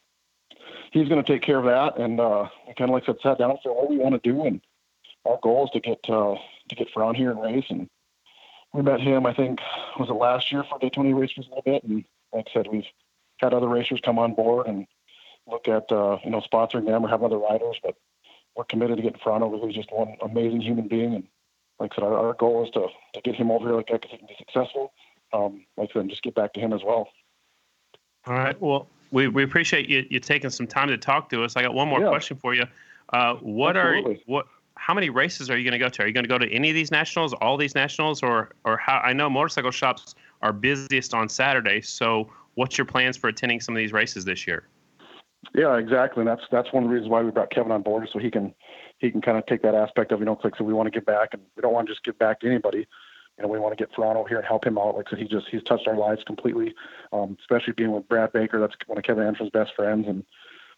he's 0.91 1.09
going 1.09 1.23
to 1.23 1.33
take 1.33 1.43
care 1.43 1.59
of 1.59 1.65
that. 1.65 1.99
And 1.99 2.21
uh, 2.21 2.49
kind 2.77 2.91
of 2.91 2.95
like 2.95 3.05
said, 3.07 3.21
sat 3.23 3.39
down 3.39 3.57
for 3.63 3.75
what 3.75 3.89
we 3.89 3.97
want 3.97 4.21
to 4.21 4.33
do, 4.33 4.45
and 4.45 4.61
our 5.25 5.39
goal 5.43 5.65
is 5.65 5.71
to 5.71 5.81
get 5.81 6.01
uh, 6.09 6.35
to 6.69 6.75
get 6.75 6.91
Frown 6.91 7.15
here 7.15 7.31
and 7.31 7.41
race. 7.41 7.67
And 7.71 7.89
we 8.73 8.83
met 8.83 9.01
him, 9.01 9.25
I 9.25 9.33
think, 9.33 9.61
was 9.99 10.11
it 10.11 10.15
last 10.15 10.51
year 10.51 10.65
for 10.65 10.79
Daytona 10.79 11.15
Racers 11.15 11.47
a 11.47 11.55
little 11.55 11.63
bit. 11.63 11.85
And 11.85 12.05
like 12.33 12.49
I 12.51 12.53
said, 12.53 12.67
we've 12.67 12.85
had 13.39 13.55
other 13.55 13.69
racers 13.69 14.01
come 14.05 14.19
on 14.19 14.35
board 14.35 14.67
and 14.67 14.87
look 15.47 15.69
at 15.69 15.91
uh, 15.93 16.19
you 16.25 16.31
know 16.31 16.41
sponsoring 16.41 16.87
them 16.87 17.05
or 17.05 17.09
having 17.09 17.27
other 17.27 17.39
riders, 17.39 17.79
but 17.83 17.97
we're 18.57 18.65
committed 18.65 18.97
to 18.97 19.03
getting 19.03 19.21
Frown 19.23 19.43
over. 19.43 19.67
He's 19.67 19.77
just 19.77 19.93
one 19.93 20.17
amazing 20.23 20.61
human 20.61 20.89
being, 20.89 21.15
and 21.15 21.25
like 21.79 21.93
I 21.93 21.97
said, 21.97 22.05
our, 22.05 22.29
our 22.29 22.35
goal 22.35 22.65
is 22.65 22.71
to 22.73 22.89
to 23.15 23.21
get 23.23 23.35
him 23.35 23.51
over 23.51 23.67
here 23.69 23.77
like 23.77 23.89
that 23.89 24.03
because 24.03 24.11
he 24.13 24.19
can 24.19 24.27
be 24.27 24.37
successful. 24.39 24.93
Um, 25.33 25.67
like 25.77 25.91
I 25.91 25.93
said, 25.95 26.01
and 26.03 26.11
just 26.11 26.23
get 26.23 26.35
back 26.35 26.53
to 26.55 26.61
him 26.61 26.73
as 26.73 26.83
well. 26.85 27.09
All 28.27 28.35
right. 28.35 28.61
Well, 28.61 28.89
we, 29.11 29.29
we 29.29 29.43
appreciate 29.45 29.89
you, 29.89 30.05
you 30.11 30.21
taking 30.21 30.51
some 30.51 30.67
time 30.67 30.89
to 30.89 30.99
talk 30.99 31.29
to 31.31 31.45
us. 31.45 31.57
I 31.57 31.63
got 31.63 31.75
one 31.75 31.89
more 31.89 32.01
Yeah. 32.01 32.09
question 32.09 32.37
for 32.37 32.55
you. 32.55 32.65
Uh, 33.13 33.35
what 33.37 33.77
Absolutely. 33.77 34.17
are 34.17 34.19
what? 34.27 34.47
How 34.75 34.93
many 34.93 35.09
races 35.09 35.49
are 35.49 35.57
you 35.57 35.65
going 35.65 35.79
to 35.79 35.85
go 35.85 35.89
to? 35.89 36.03
Are 36.03 36.07
you 36.07 36.13
going 36.13 36.25
to 36.25 36.29
go 36.29 36.39
to 36.39 36.51
any 36.53 36.69
of 36.69 36.75
these 36.75 36.91
nationals, 36.91 37.33
all 37.35 37.57
these 37.57 37.75
nationals, 37.75 38.23
or 38.23 38.51
or 38.65 38.77
how? 38.77 38.99
I 38.99 39.13
know 39.13 39.31
motorcycle 39.31 39.71
shops 39.71 40.15
are 40.43 40.53
busiest 40.53 41.15
on 41.15 41.29
Saturday. 41.29 41.81
So, 41.81 42.29
what's 42.55 42.77
your 42.77 42.85
plans 42.85 43.17
for 43.17 43.29
attending 43.29 43.61
some 43.61 43.75
of 43.75 43.79
these 43.79 43.93
races 43.93 44.25
this 44.25 44.47
year? 44.47 44.69
Yeah, 45.55 45.77
exactly. 45.77 46.21
And 46.23 46.29
that's 46.29 46.43
that's 46.51 46.73
one 46.73 46.83
of 46.83 46.91
the 46.91 46.95
reasons 46.95 47.11
why 47.11 47.23
we 47.23 47.31
brought 47.31 47.51
Kevin 47.51 47.73
on 47.73 47.83
board, 47.83 48.09
so 48.13 48.19
he 48.19 48.31
can 48.31 48.55
he 48.99 49.11
can 49.11 49.21
kind 49.21 49.39
of 49.39 49.47
take 49.47 49.63
that 49.63 49.75
aspect 49.75 50.13
of 50.13 50.21
you 50.21 50.27
know, 50.27 50.39
like 50.43 50.57
so 50.57 50.65
we 50.65 50.75
want 50.75 50.87
to 50.87 50.91
give 50.91 51.07
back, 51.07 51.31
and 51.33 51.43
we 51.57 51.63
don't 51.63 51.73
want 51.73 51.87
to 51.87 51.93
just 51.93 52.05
give 52.05 52.19
back 52.19 52.41
to 52.41 52.47
anybody. 52.47 52.87
You 53.39 53.43
know, 53.43 53.49
we 53.49 53.59
want 53.59 53.77
to 53.77 53.83
get 53.83 53.93
Toronto 53.95 54.25
here 54.25 54.39
and 54.39 54.47
help 54.47 54.67
him 54.67 54.79
out. 54.79 54.97
Like 54.97 55.09
said, 55.09 55.19
he 55.19 55.27
just 55.27 55.49
he's 55.49 55.63
touched 55.63 55.87
our 55.87 55.97
lives 55.97 56.25
completely, 56.25 56.75
um, 57.13 57.37
especially 57.41 57.75
being 57.75 57.93
with 57.93 58.09
Brad 58.09 58.33
Baker. 58.33 58.59
That's 58.59 58.75
one 58.87 58.99
of 58.99 59.05
Kevin 59.05 59.25
Anderson's 59.25 59.51
best 59.51 59.75
friends, 59.75 60.07
and 60.09 60.25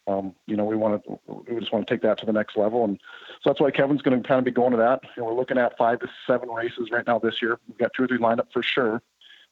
um, 0.07 0.33
you 0.45 0.55
know, 0.55 0.65
we 0.65 0.75
want 0.75 1.03
to 1.03 1.19
we 1.27 1.59
just 1.59 1.71
want 1.71 1.87
to 1.87 1.93
take 1.93 2.01
that 2.01 2.17
to 2.19 2.25
the 2.25 2.33
next 2.33 2.57
level, 2.57 2.83
and 2.83 2.99
so 3.41 3.49
that's 3.49 3.61
why 3.61 3.71
Kevin's 3.71 4.01
going 4.01 4.21
to 4.21 4.27
kind 4.27 4.39
of 4.39 4.45
be 4.45 4.51
going 4.51 4.71
to 4.71 4.77
that. 4.77 5.01
You 5.15 5.23
know, 5.23 5.29
we're 5.29 5.35
looking 5.35 5.57
at 5.57 5.77
five 5.77 5.99
to 5.99 6.09
seven 6.27 6.49
races 6.49 6.89
right 6.91 7.05
now 7.05 7.19
this 7.19 7.41
year. 7.41 7.59
We've 7.67 7.77
got 7.77 7.91
two 7.95 8.03
or 8.03 8.07
three 8.07 8.17
lined 8.17 8.39
up 8.39 8.51
for 8.51 8.63
sure, 8.63 9.01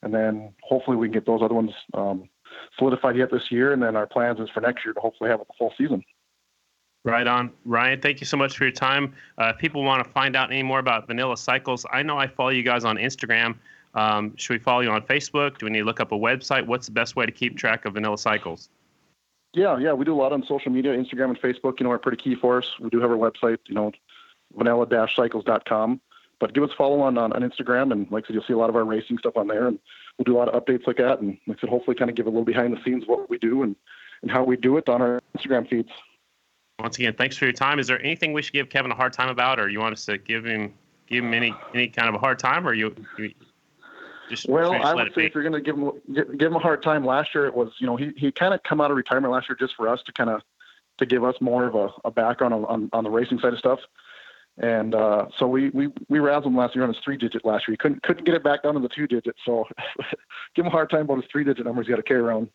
and 0.01 0.13
then 0.13 0.53
hopefully 0.63 0.97
we 0.97 1.07
can 1.07 1.13
get 1.13 1.25
those 1.25 1.41
other 1.41 1.53
ones 1.53 1.71
um, 1.93 2.29
solidified 2.77 3.15
yet 3.17 3.31
this 3.31 3.51
year, 3.51 3.73
and 3.73 3.81
then 3.81 3.95
our 3.95 4.07
plans 4.07 4.39
is 4.39 4.49
for 4.53 4.61
next 4.61 4.85
year 4.85 4.93
to 4.93 4.99
hopefully 4.99 5.29
have 5.29 5.41
a 5.41 5.45
full 5.57 5.73
season. 5.77 6.03
Right 7.03 7.27
on, 7.27 7.51
Ryan. 7.63 8.01
Thank 8.01 8.19
you 8.19 8.25
so 8.25 8.35
much 8.35 8.57
for 8.57 8.65
your 8.65 8.73
time. 8.73 9.13
Uh, 9.37 9.53
if 9.55 9.57
people 9.57 9.83
want 9.83 10.03
to 10.03 10.09
find 10.11 10.35
out 10.35 10.51
any 10.51 10.63
more 10.63 10.79
about 10.79 11.07
Vanilla 11.07 11.37
Cycles, 11.37 11.85
I 11.91 12.03
know 12.03 12.17
I 12.17 12.27
follow 12.27 12.49
you 12.49 12.63
guys 12.63 12.83
on 12.83 12.97
Instagram. 12.97 13.55
Um, 13.93 14.35
should 14.35 14.53
we 14.53 14.59
follow 14.59 14.81
you 14.81 14.91
on 14.91 15.01
Facebook? 15.03 15.57
Do 15.57 15.65
we 15.65 15.71
need 15.71 15.79
to 15.79 15.85
look 15.85 15.99
up 15.99 16.11
a 16.11 16.17
website? 16.17 16.65
What's 16.65 16.85
the 16.85 16.91
best 16.91 17.15
way 17.15 17.25
to 17.25 17.31
keep 17.31 17.57
track 17.57 17.85
of 17.85 17.93
Vanilla 17.93 18.17
Cycles? 18.17 18.69
Yeah, 19.53 19.77
yeah, 19.77 19.93
we 19.93 20.05
do 20.05 20.13
a 20.13 20.19
lot 20.19 20.33
on 20.33 20.43
social 20.45 20.71
media, 20.71 20.91
Instagram 20.91 21.29
and 21.29 21.41
Facebook. 21.41 21.79
You 21.79 21.85
know, 21.85 21.91
are 21.91 21.97
pretty 21.97 22.21
key 22.21 22.35
for 22.35 22.57
us. 22.57 22.69
We 22.79 22.89
do 22.89 22.99
have 22.99 23.09
our 23.09 23.17
website, 23.17 23.57
you 23.67 23.75
know, 23.75 23.91
vanilla-cycles.com. 24.55 26.01
But 26.39 26.53
give 26.53 26.63
us 26.63 26.69
a 26.71 26.75
follow 26.75 27.01
on, 27.01 27.17
on 27.17 27.33
on 27.33 27.41
Instagram, 27.41 27.91
and 27.91 28.09
like 28.11 28.25
I 28.25 28.27
said, 28.27 28.33
you'll 28.35 28.43
see 28.43 28.53
a 28.53 28.57
lot 28.57 28.69
of 28.69 28.75
our 28.75 28.85
racing 28.85 29.17
stuff 29.17 29.37
on 29.37 29.47
there, 29.47 29.67
and 29.67 29.79
we'll 30.17 30.25
do 30.25 30.35
a 30.35 30.39
lot 30.39 30.49
of 30.49 30.63
updates 30.63 30.85
like 30.85 30.97
that, 30.97 31.19
and 31.19 31.37
like 31.47 31.57
I 31.57 31.61
said, 31.61 31.69
hopefully, 31.69 31.95
kind 31.95 32.09
of 32.09 32.15
give 32.15 32.27
a 32.27 32.29
little 32.29 32.45
behind 32.45 32.73
the 32.73 32.83
scenes 32.83 33.05
what 33.07 33.29
we 33.29 33.37
do 33.37 33.63
and 33.63 33.75
and 34.21 34.31
how 34.31 34.43
we 34.43 34.57
do 34.57 34.77
it 34.77 34.89
on 34.89 35.01
our 35.01 35.21
Instagram 35.35 35.67
feeds. 35.69 35.89
Once 36.79 36.97
again, 36.97 37.13
thanks 37.13 37.37
for 37.37 37.45
your 37.45 37.53
time. 37.53 37.79
Is 37.79 37.87
there 37.87 37.99
anything 38.01 38.33
we 38.33 38.41
should 38.41 38.53
give 38.53 38.69
Kevin 38.69 38.91
a 38.91 38.95
hard 38.95 39.13
time 39.13 39.29
about, 39.29 39.59
or 39.59 39.67
you 39.69 39.79
want 39.79 39.93
us 39.93 40.05
to 40.05 40.17
give 40.17 40.45
him 40.45 40.73
give 41.07 41.23
him 41.23 41.33
any 41.33 41.53
any 41.73 41.87
kind 41.87 42.07
of 42.07 42.15
a 42.15 42.19
hard 42.19 42.37
time, 42.37 42.67
or 42.67 42.73
you, 42.73 42.93
you 43.17 43.33
just 44.29 44.47
Well, 44.47 44.73
I 44.73 44.93
would 44.93 45.13
say 45.13 45.21
be? 45.21 45.25
if 45.25 45.33
you're 45.33 45.43
going 45.43 45.53
to 45.53 45.61
give 45.61 45.77
him 45.77 45.91
give, 46.37 46.51
him 46.51 46.55
a 46.55 46.59
hard 46.59 46.83
time, 46.83 47.05
last 47.05 47.33
year 47.33 47.47
it 47.47 47.55
was 47.55 47.71
you 47.79 47.87
know 47.87 47.95
he 47.95 48.11
he 48.15 48.31
kind 48.31 48.53
of 48.53 48.61
come 48.63 48.79
out 48.79 48.91
of 48.91 48.97
retirement 48.97 49.33
last 49.33 49.49
year 49.49 49.55
just 49.59 49.75
for 49.75 49.87
us 49.87 50.03
to 50.03 50.11
kind 50.11 50.29
of 50.29 50.41
to 50.99 51.05
give 51.05 51.23
us 51.23 51.35
more 51.41 51.65
of 51.65 51.75
a, 51.75 51.89
a 52.05 52.11
background 52.11 52.53
on, 52.53 52.65
on 52.65 52.89
on 52.93 53.03
the 53.03 53.09
racing 53.09 53.39
side 53.39 53.53
of 53.53 53.59
stuff. 53.59 53.79
And 54.59 54.95
uh, 54.95 55.27
so 55.37 55.47
we, 55.47 55.69
we 55.69 55.87
we 56.09 56.17
razzled 56.17 56.47
him 56.47 56.57
last 56.57 56.75
year 56.75 56.83
on 56.83 56.91
his 56.91 57.01
three 57.03 57.17
digit 57.17 57.45
last 57.45 57.67
year. 57.67 57.73
He 57.73 57.77
couldn't 57.77 58.01
couldn't 58.01 58.25
get 58.25 58.33
it 58.33 58.43
back 58.43 58.63
down 58.63 58.73
to 58.73 58.79
the 58.79 58.89
two 58.89 59.05
digit. 59.05 59.35
So 59.45 59.65
give 60.55 60.65
him 60.65 60.67
a 60.67 60.71
hard 60.71 60.89
time 60.89 61.01
about 61.01 61.17
his 61.17 61.25
three 61.31 61.43
digit 61.43 61.65
numbers 61.65 61.85
he 61.85 61.91
got 61.91 61.97
to 61.97 62.03
carry 62.03 62.21
around. 62.21 62.49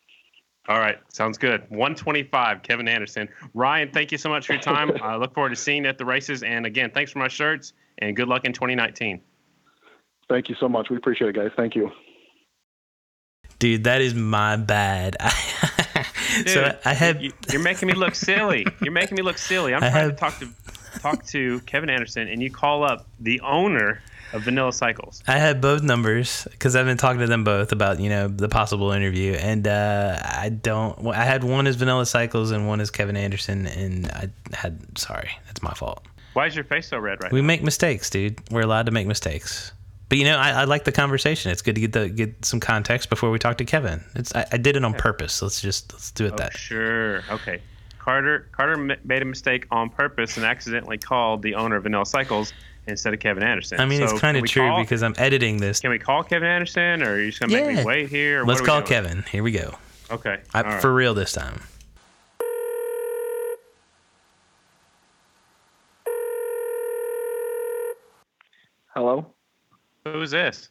All 0.69 0.79
right, 0.79 0.97
sounds 1.09 1.37
good. 1.37 1.61
125, 1.69 2.61
Kevin 2.63 2.87
Anderson. 2.87 3.27
Ryan, 3.53 3.89
thank 3.91 4.13
you 4.13 4.17
so 4.17 4.29
much 4.29 4.47
for 4.47 4.53
your 4.53 4.61
time. 4.61 4.91
I 5.03 5.17
look 5.17 5.33
forward 5.33 5.49
to 5.49 5.57
seeing 5.57 5.83
you 5.83 5.89
at 5.89 5.97
the 5.97 6.05
races. 6.05 6.41
And 6.43 6.65
again, 6.65 6.89
thanks 6.93 7.11
for 7.11 7.19
my 7.19 7.27
shirts, 7.27 7.73
and 7.97 8.15
good 8.15 8.29
luck 8.29 8.45
in 8.45 8.53
2019. 8.53 9.19
Thank 10.29 10.47
you 10.49 10.55
so 10.59 10.69
much. 10.69 10.89
We 10.89 10.95
appreciate 10.95 11.29
it, 11.29 11.35
guys. 11.35 11.51
Thank 11.57 11.75
you. 11.75 11.91
Dude, 13.59 13.83
that 13.85 14.01
is 14.01 14.13
my 14.13 14.55
bad. 14.55 15.17
so 16.47 16.63
Dude, 16.63 16.77
I 16.85 16.93
had 16.93 17.21
you, 17.21 17.31
you're 17.51 17.61
making 17.61 17.87
me 17.87 17.93
look 17.93 18.15
silly. 18.15 18.65
You're 18.81 18.93
making 18.93 19.15
me 19.15 19.21
look 19.21 19.37
silly. 19.37 19.73
I'm 19.73 19.83
I 19.83 19.89
trying 19.89 20.03
to 20.03 20.09
had- 20.11 20.17
talk 20.17 20.39
to 20.39 20.49
talk 21.03 21.25
to 21.27 21.59
Kevin 21.61 21.89
Anderson, 21.89 22.27
and 22.27 22.41
you 22.41 22.49
call 22.49 22.83
up 22.83 23.05
the 23.19 23.39
owner 23.41 24.01
of 24.33 24.41
Vanilla 24.43 24.73
Cycles. 24.73 25.21
I 25.27 25.37
had 25.37 25.61
both 25.61 25.83
numbers 25.83 26.47
because 26.51 26.75
I've 26.75 26.87
been 26.87 26.97
talking 26.97 27.19
to 27.19 27.27
them 27.27 27.43
both 27.43 27.71
about 27.71 27.99
you 27.99 28.09
know 28.09 28.27
the 28.27 28.49
possible 28.49 28.91
interview, 28.91 29.33
and 29.33 29.67
uh, 29.67 30.19
I 30.23 30.49
don't. 30.49 31.05
I 31.07 31.23
had 31.23 31.43
one 31.43 31.67
as 31.67 31.75
Vanilla 31.75 32.05
Cycles 32.07 32.49
and 32.49 32.67
one 32.67 32.81
as 32.81 32.89
Kevin 32.89 33.15
Anderson, 33.15 33.67
and 33.67 34.07
I 34.07 34.29
had 34.55 34.97
sorry, 34.97 35.29
that's 35.45 35.61
my 35.61 35.73
fault. 35.75 36.03
Why 36.33 36.47
is 36.47 36.55
your 36.55 36.65
face 36.65 36.87
so 36.87 36.97
red 36.97 37.21
right 37.21 37.31
We 37.31 37.39
now? 37.41 37.43
We 37.43 37.47
make 37.47 37.61
mistakes, 37.61 38.09
dude. 38.09 38.39
We're 38.49 38.61
allowed 38.61 38.87
to 38.87 38.91
make 38.91 39.05
mistakes. 39.05 39.71
But 40.09 40.17
you 40.17 40.25
know, 40.25 40.37
I, 40.37 40.49
I 40.49 40.63
like 40.65 40.83
the 40.83 40.91
conversation. 40.91 41.51
It's 41.51 41.61
good 41.61 41.75
to 41.75 41.81
get 41.81 41.93
the 41.93 42.09
get 42.09 42.43
some 42.43 42.59
context 42.59 43.09
before 43.09 43.29
we 43.29 43.37
talk 43.37 43.57
to 43.59 43.65
Kevin. 43.65 44.03
It's 44.15 44.33
I, 44.35 44.45
I 44.51 44.57
did 44.57 44.75
it 44.75 44.83
on 44.83 44.93
purpose. 44.95 45.41
Let's 45.43 45.61
just 45.61 45.93
let's 45.93 46.11
do 46.11 46.25
it 46.25 46.33
Oh, 46.33 46.37
that. 46.37 46.57
sure. 46.57 47.23
Okay. 47.29 47.61
Carter 48.03 48.49
Carter 48.51 48.75
made 49.05 49.21
a 49.21 49.25
mistake 49.25 49.65
on 49.71 49.89
purpose 49.89 50.35
and 50.35 50.45
accidentally 50.45 50.97
called 50.97 51.41
the 51.41 51.55
owner 51.55 51.77
of 51.77 51.83
Vanilla 51.83 52.05
Cycles 52.05 52.51
instead 52.85 53.13
of 53.13 53.21
Kevin 53.21 53.43
Anderson. 53.43 53.79
I 53.79 53.85
mean, 53.85 53.99
So 54.05 54.11
it's 54.11 54.19
kind 54.19 54.35
of 54.35 54.43
true 54.45 54.67
call- 54.67 54.81
because 54.81 55.01
I'm 55.01 55.15
editing 55.17 55.55
this. 55.55 55.79
Can 55.79 55.89
we 55.89 55.99
call 55.99 56.21
Kevin 56.21 56.49
Anderson, 56.49 57.01
or 57.01 57.13
are 57.13 57.19
you 57.21 57.27
just 57.27 57.39
gonna 57.39 57.53
make 57.53 57.77
me 57.77 57.85
wait 57.85 58.09
here? 58.09 58.43
Let's 58.43 58.59
what 58.59 58.59
are 58.59 58.63
we 58.63 58.67
call 58.67 58.79
doing? 58.81 58.87
Kevin. 58.89 59.25
Here 59.31 59.41
we 59.41 59.53
go. 59.53 59.75
Okay. 60.11 60.41
I, 60.53 60.61
all 60.63 60.69
right. 60.69 60.81
For 60.81 60.93
real 60.93 61.13
this 61.13 61.31
time. 61.31 61.61
Hello, 68.93 69.25
Who's 70.05 70.31
this? 70.31 70.69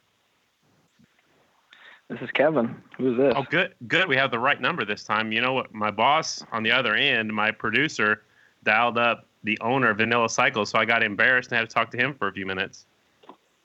This 2.12 2.21
is 2.23 2.31
Kevin. 2.33 2.76
Who's 2.99 3.16
this? 3.16 3.33
Oh, 3.37 3.45
good. 3.50 3.75
Good. 3.88 4.09
We 4.09 4.16
have 4.16 4.31
the 4.31 4.38
right 4.38 4.61
number 4.61 4.85
this 4.85 5.04
time. 5.04 5.33
You 5.33 5.40
know 5.40 5.54
what? 5.54 5.75
My 5.75 5.90
boss 5.90 6.45
on 6.52 6.62
the 6.62 6.71
other 6.71 6.95
end, 6.95 7.33
my 7.33 7.50
producer, 7.50 8.23
dialed 8.64 8.99
up 8.99 9.26
the 9.45 9.59
owner 9.61 9.90
of 9.90 9.97
Vanilla 9.97 10.28
Cycles, 10.28 10.71
so 10.71 10.78
I 10.78 10.85
got 10.85 11.02
embarrassed 11.02 11.50
and 11.50 11.59
had 11.59 11.69
to 11.69 11.75
talk 11.75 11.90
to 11.92 11.97
him 11.97 12.14
for 12.14 12.28
a 12.28 12.33
few 12.33 12.47
minutes. 12.47 12.87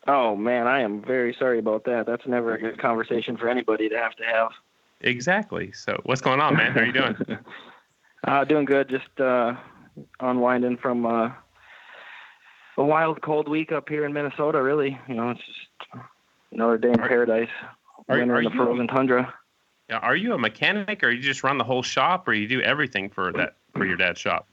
Oh 0.08 0.36
man, 0.36 0.68
I 0.68 0.82
am 0.82 1.02
very 1.02 1.36
sorry 1.38 1.60
about 1.60 1.84
that. 1.84 2.06
That's 2.06 2.26
never 2.26 2.56
a 2.56 2.60
good 2.60 2.82
conversation 2.82 3.38
for 3.38 3.50
anybody 3.50 3.90
to 3.90 3.98
have 3.98 4.16
to 4.16 4.24
have. 4.24 4.52
Exactly. 5.02 5.72
So, 5.74 6.00
what's 6.06 6.22
going 6.22 6.40
on, 6.40 6.56
man? 6.56 6.72
How 6.72 6.80
are 6.80 6.86
you 6.86 6.94
doing? 6.94 7.16
Uh, 8.24 8.44
doing 8.44 8.66
good. 8.66 8.90
Just 8.90 9.22
uh, 9.22 9.54
unwinding 10.20 10.76
from 10.78 11.06
uh, 11.06 11.30
a 12.78 12.84
wild, 12.84 13.22
cold 13.22 13.48
week 13.48 13.72
up 13.72 13.88
here 13.88 14.06
in 14.06 14.12
Minnesota. 14.12 14.62
Really, 14.62 15.00
you 15.08 15.14
know, 15.14 15.30
it's 15.30 15.40
just 15.40 16.04
another 16.52 16.78
day 16.78 16.90
in 16.90 16.96
paradise. 16.98 17.48
Are- 18.10 18.18
Winter 18.18 18.36
are 18.36 18.38
in 18.40 18.46
the 18.46 18.52
you- 18.52 18.58
frozen 18.58 18.88
tundra. 18.88 19.34
Are 19.90 20.16
you 20.18 20.34
a 20.34 20.38
mechanic, 20.38 21.02
or 21.02 21.10
you 21.10 21.22
just 21.22 21.46
run 21.46 21.58
the 21.58 21.64
whole 21.64 21.82
shop, 21.82 22.28
or 22.28 22.34
you 22.34 22.48
do 22.48 22.62
everything 22.62 23.10
for 23.10 23.32
that 23.34 23.56
for 23.74 23.86
your 23.86 23.96
dad's 23.96 24.20
shop? 24.20 24.46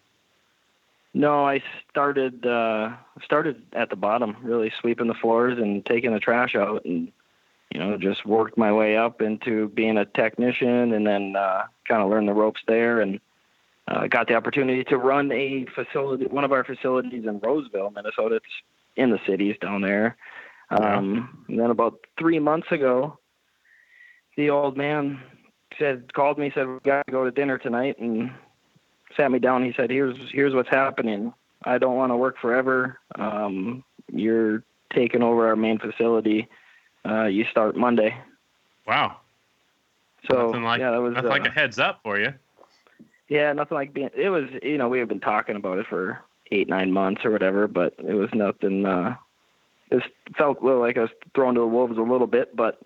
No, 1.12 1.44
I 1.44 1.62
started 1.90 2.46
uh, 2.46 2.92
started 3.25 3.62
at 3.73 3.90
the 3.90 3.96
bottom, 3.96 4.37
really 4.42 4.73
sweeping 4.80 5.08
the 5.08 5.14
floors 5.14 5.58
and 5.58 5.84
taking 5.84 6.12
the 6.12 6.20
trash 6.20 6.54
out, 6.54 6.84
and 6.84 7.11
you 7.73 7.80
know, 7.80 7.96
just 7.96 8.25
worked 8.25 8.56
my 8.56 8.73
way 8.73 8.96
up 8.96 9.20
into 9.20 9.68
being 9.70 9.96
a 9.99 10.04
technician, 10.04 10.92
and 10.92 11.04
then 11.04 11.34
uh, 11.34 11.64
kind 11.88 12.00
of 12.00 12.11
learned 12.11 12.28
the 12.28 12.32
ropes 12.32 12.61
there, 12.68 13.00
and 13.00 13.18
uh, 13.88 14.06
got 14.06 14.28
the 14.28 14.34
opportunity 14.34 14.84
to 14.84 14.96
run 14.96 15.32
a 15.32 15.66
facility, 15.75 16.26
one 16.26 16.44
of 16.44 16.52
our 16.52 16.62
facilities 16.62 17.26
in 17.26 17.40
Roseville, 17.40 17.90
Minnesota. 17.90 18.37
It's 18.37 18.46
in 18.94 19.11
the 19.11 19.18
cities 19.26 19.56
down 19.61 19.80
there. 19.82 20.16
Um, 20.70 21.44
and 21.49 21.58
then 21.58 21.70
about 21.70 21.99
three 22.18 22.38
months 22.38 22.70
ago, 22.70 23.18
the 24.36 24.50
old 24.50 24.76
man 24.76 25.20
said, 25.78 26.12
called 26.12 26.38
me, 26.38 26.52
said, 26.54 26.66
we 26.68 26.78
got 26.80 27.06
to 27.06 27.12
go 27.12 27.24
to 27.24 27.30
dinner 27.30 27.58
tonight, 27.58 27.98
and 27.98 28.30
sat 29.16 29.30
me 29.30 29.38
down. 29.38 29.64
He 29.64 29.72
said, 29.76 29.90
"Here's 29.90 30.16
here's 30.32 30.54
what's 30.54 30.68
happening. 30.68 31.32
I 31.64 31.78
don't 31.78 31.96
want 31.96 32.12
to 32.12 32.16
work 32.16 32.36
forever. 32.40 32.98
Um, 33.16 33.84
you're 34.12 34.62
taking 34.94 35.22
over 35.22 35.48
our 35.48 35.56
main 35.56 35.78
facility. 35.78 36.48
Uh, 37.04 37.24
you 37.24 37.44
start 37.50 37.76
Monday." 37.76 38.16
Wow. 38.86 39.18
So 40.30 40.46
nothing 40.46 40.64
like 40.64 40.80
yeah, 40.80 40.90
that 40.90 41.00
was 41.00 41.14
nothing 41.14 41.30
like 41.30 41.46
uh, 41.46 41.50
a 41.50 41.52
heads 41.52 41.78
up 41.78 42.00
for 42.02 42.18
you. 42.18 42.32
yeah, 43.28 43.52
nothing 43.52 43.76
like 43.76 43.92
being. 43.92 44.10
It 44.16 44.30
was 44.30 44.44
you 44.62 44.78
know 44.78 44.88
we 44.88 44.98
had 44.98 45.08
been 45.08 45.20
talking 45.20 45.56
about 45.56 45.78
it 45.78 45.86
for 45.88 46.20
eight 46.50 46.68
nine 46.68 46.92
months 46.92 47.24
or 47.24 47.30
whatever, 47.30 47.68
but 47.68 47.94
it 47.98 48.14
was 48.14 48.30
nothing. 48.32 48.86
Uh, 48.86 49.16
it 49.90 50.02
felt 50.36 50.60
a 50.60 50.64
little 50.64 50.80
like 50.80 50.96
I 50.96 51.02
was 51.02 51.10
thrown 51.34 51.54
to 51.54 51.60
the 51.60 51.66
wolves 51.66 51.98
a 51.98 52.02
little 52.02 52.26
bit, 52.26 52.56
but 52.56 52.80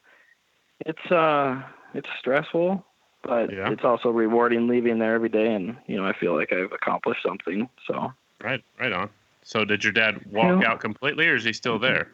it's 0.86 1.10
uh 1.10 1.62
it's 1.94 2.08
stressful. 2.18 2.84
but 3.22 3.52
Yeah. 3.52 3.70
it's 3.70 3.84
also 3.84 4.10
rewarding 4.10 4.68
leaving 4.68 4.98
there 4.98 5.14
every 5.14 5.28
day, 5.28 5.52
and 5.52 5.76
you 5.86 5.96
know 5.96 6.06
I 6.06 6.12
feel 6.12 6.34
like 6.36 6.52
I've 6.52 6.72
accomplished 6.72 7.22
something. 7.22 7.68
So 7.86 8.12
Right, 8.42 8.62
right 8.78 8.92
on. 8.92 9.10
So 9.42 9.64
did 9.64 9.82
your 9.82 9.92
dad 9.92 10.20
walk 10.30 10.62
Yeah. 10.62 10.70
out 10.72 10.80
completely, 10.80 11.26
or 11.28 11.34
is 11.34 11.44
he 11.44 11.52
still 11.52 11.78
there? 11.78 12.12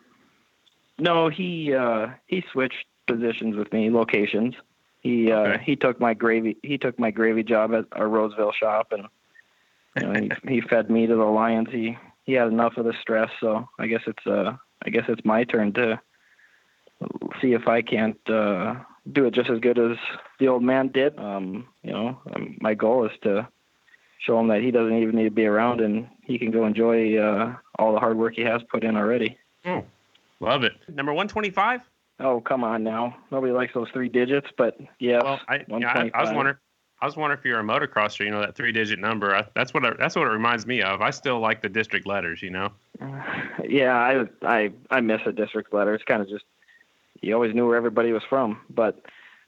no, 0.99 1.29
he 1.29 1.75
uh, 1.75 2.09
he 2.27 2.43
switched 2.53 2.87
positions 3.07 3.57
with 3.57 3.73
me, 3.73 3.91
locations. 3.91 4.55
He 5.01 5.31
uh, 5.31 5.59
he 5.59 5.77
took 5.77 6.01
my 6.01 6.15
gravy 6.15 6.57
he 6.63 6.79
took 6.79 6.99
my 6.99 7.11
gravy 7.11 7.43
job 7.43 7.75
at 7.75 7.85
our 7.93 8.09
Roseville 8.09 8.53
shop, 8.53 8.93
and 8.93 9.07
you 10.01 10.07
know, 10.07 10.29
he, 10.45 10.55
he 10.55 10.61
fed 10.63 10.91
me 10.91 11.07
to 11.07 11.15
the 11.15 11.25
lions. 11.25 11.69
He 11.71 11.99
he 12.25 12.33
had 12.33 12.49
enough 12.49 12.77
of 12.79 12.87
the 12.87 12.95
stress, 13.03 13.31
so 13.41 13.69
I 13.79 13.87
guess 13.87 14.03
it's 14.07 14.27
uh 14.27 14.57
I 14.83 14.91
guess 14.91 15.05
it's 15.09 15.25
my 15.25 15.45
turn 15.45 15.73
to 15.75 16.01
see 17.41 17.53
if 17.53 17.69
I 17.69 17.83
can't 17.83 18.19
uh, 18.29 18.77
do 19.13 19.27
it 19.27 19.35
just 19.35 19.51
as 19.51 19.61
good 19.61 19.79
as 19.79 19.97
the 20.39 20.49
old 20.49 20.63
man 20.63 20.89
did. 20.89 21.19
Um, 21.19 21.67
you 21.83 21.93
know, 21.93 22.21
um, 22.35 22.57
my 22.61 22.75
goal 22.75 23.05
is 23.07 23.13
to 23.23 23.49
show 24.19 24.39
him 24.41 24.49
that 24.49 24.63
he 24.63 24.71
doesn't 24.71 24.97
even 24.97 25.17
need 25.17 25.25
to 25.25 25.31
be 25.31 25.47
around 25.47 25.81
and 25.81 26.09
he 26.25 26.39
can 26.39 26.51
go 26.51 26.67
enjoy 26.67 27.17
uh, 27.19 27.55
all 27.79 27.93
the 27.93 28.01
hard 28.01 28.17
work 28.17 28.35
he 28.35 28.43
has 28.43 28.63
put 28.71 28.85
in 28.85 28.97
already. 28.97 29.37
Oh, 29.65 29.85
love 30.41 30.65
it. 30.65 30.73
Number 30.89 31.13
one 31.13 31.29
twenty-five. 31.29 31.81
Oh, 32.21 32.41
come 32.41 32.63
on 32.63 32.85
now. 32.85 33.17
Nobody 33.31 33.53
likes 33.53 33.75
those 33.75 33.89
three 33.93 34.09
digits, 34.09 34.47
but 34.57 34.79
yes, 35.01 35.23
Well, 35.25 35.41
I, 35.49 35.65
yeah, 35.69 35.93
I, 35.93 36.11
I 36.15 36.23
was 36.23 36.33
wondering. 36.33 36.57
I 37.01 37.07
was 37.07 37.17
wondering 37.17 37.39
if 37.39 37.45
you're 37.45 37.61
a 37.61 37.63
motocrosser. 37.63 38.25
You 38.25 38.31
know 38.31 38.41
that 38.41 38.55
three-digit 38.55 38.99
number. 38.99 39.35
I, 39.35 39.45
that's 39.55 39.75
what. 39.75 39.85
I, 39.85 39.93
that's 39.99 40.17
what 40.17 40.27
it 40.27 40.31
reminds 40.31 40.67
me 40.67 40.81
of. 40.81 41.03
I 41.03 41.11
still 41.11 41.41
like 41.41 41.61
the 41.61 41.69
district 41.69 42.07
letters. 42.07 42.41
You 42.41 42.51
know. 42.51 42.73
yeah, 43.69 43.95
I 43.95 44.25
I 44.43 44.73
I 44.91 45.01
miss 45.01 45.21
a 45.27 45.33
district 45.33 45.75
letter. 45.75 45.93
It's 45.95 46.05
kind 46.05 46.23
of 46.23 46.29
just 46.29 46.45
you 47.25 47.35
always 47.35 47.55
knew 47.55 47.67
where 47.67 47.77
everybody 47.77 48.13
was 48.13 48.23
from, 48.29 48.61
but 48.71 49.03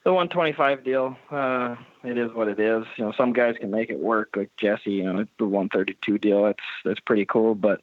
the 0.04 0.12
125 0.12 0.84
deal, 0.84 1.16
uh, 1.30 1.74
it 2.04 2.16
is 2.16 2.32
what 2.32 2.48
it 2.48 2.60
is. 2.60 2.84
You 2.96 3.04
know, 3.06 3.12
some 3.16 3.32
guys 3.32 3.56
can 3.58 3.70
make 3.70 3.90
it 3.90 3.98
work, 3.98 4.30
like 4.36 4.50
Jesse. 4.56 4.92
You 4.92 5.04
know, 5.12 5.26
the 5.38 5.46
132 5.46 6.18
deal. 6.18 6.44
That's 6.44 6.62
that's 6.84 7.00
pretty 7.00 7.26
cool, 7.26 7.54
but 7.56 7.80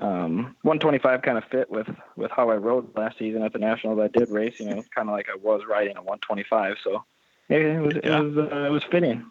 um, 0.00 0.56
125 0.62 1.20
kind 1.22 1.36
of 1.36 1.44
fit 1.44 1.70
with 1.70 1.88
with 2.16 2.30
how 2.30 2.48
I 2.50 2.56
rode 2.56 2.96
last 2.96 3.18
season 3.18 3.42
at 3.42 3.52
the 3.52 3.58
nationals. 3.58 4.00
I 4.00 4.08
did 4.08 4.30
race. 4.30 4.58
You 4.58 4.70
know, 4.70 4.78
it's 4.78 4.88
kind 4.88 5.08
of 5.08 5.14
like 5.14 5.28
I 5.30 5.36
was 5.36 5.62
riding 5.68 5.96
a 5.96 6.02
125, 6.02 6.76
so 6.82 7.04
it 7.50 7.80
was 7.82 7.94
Yeah. 8.02 8.20
it 8.20 8.22
was 8.22 8.36
uh, 8.38 8.56
it 8.66 8.70
was 8.70 8.84
fitting. 8.84 9.24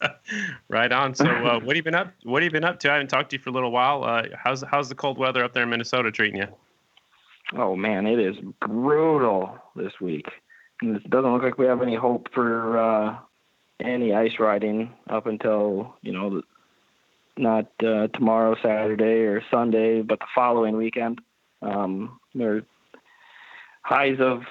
Right 0.68 0.92
on. 0.92 1.14
So, 1.14 1.24
uh, 1.24 1.58
what 1.58 1.74
have 1.74 1.76
you 1.76 1.82
been 1.82 1.94
up? 1.96 2.12
What 2.22 2.42
have 2.42 2.44
you 2.44 2.52
been 2.52 2.64
up 2.64 2.78
to? 2.80 2.90
I 2.90 2.94
haven't 2.94 3.08
talked 3.08 3.30
to 3.30 3.36
you 3.36 3.42
for 3.42 3.50
a 3.50 3.52
little 3.52 3.72
while. 3.72 4.04
Uh, 4.04 4.24
how's 4.36 4.62
how's 4.62 4.88
the 4.88 4.94
cold 4.94 5.18
weather 5.18 5.42
up 5.42 5.54
there 5.54 5.64
in 5.64 5.70
Minnesota 5.70 6.12
treating 6.12 6.38
you? 6.40 6.46
Oh 7.56 7.76
man, 7.76 8.06
it 8.06 8.18
is 8.18 8.36
brutal 8.60 9.58
this 9.74 9.92
week. 10.00 10.26
It 10.82 11.08
doesn't 11.10 11.32
look 11.32 11.42
like 11.42 11.58
we 11.58 11.66
have 11.66 11.82
any 11.82 11.96
hope 11.96 12.28
for 12.32 12.78
uh, 12.78 13.16
any 13.80 14.12
ice 14.12 14.38
riding 14.38 14.94
up 15.08 15.26
until 15.26 15.96
you 16.02 16.12
know, 16.12 16.42
not 17.36 17.66
uh, 17.84 18.08
tomorrow, 18.08 18.54
Saturday 18.62 19.22
or 19.24 19.42
Sunday, 19.50 20.02
but 20.02 20.18
the 20.20 20.26
following 20.34 20.76
weekend. 20.76 21.20
Um, 21.62 22.20
there 22.34 22.56
are 22.56 22.62
highs 23.82 24.18
of 24.20 24.42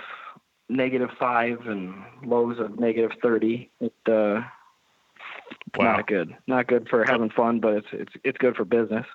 negative 0.69 1.09
five 1.19 1.67
and 1.67 1.93
lows 2.25 2.59
of 2.59 2.79
negative 2.79 3.11
thirty. 3.21 3.69
It 3.79 3.93
uh, 4.07 4.41
Wow. 5.75 5.97
not 5.97 6.07
good. 6.07 6.35
Not 6.47 6.67
good 6.67 6.87
for 6.89 7.05
having 7.05 7.29
fun, 7.29 7.59
but 7.59 7.73
it's 7.75 7.87
it's 7.91 8.13
it's 8.23 8.37
good 8.37 8.55
for 8.55 8.65
business. 8.65 9.05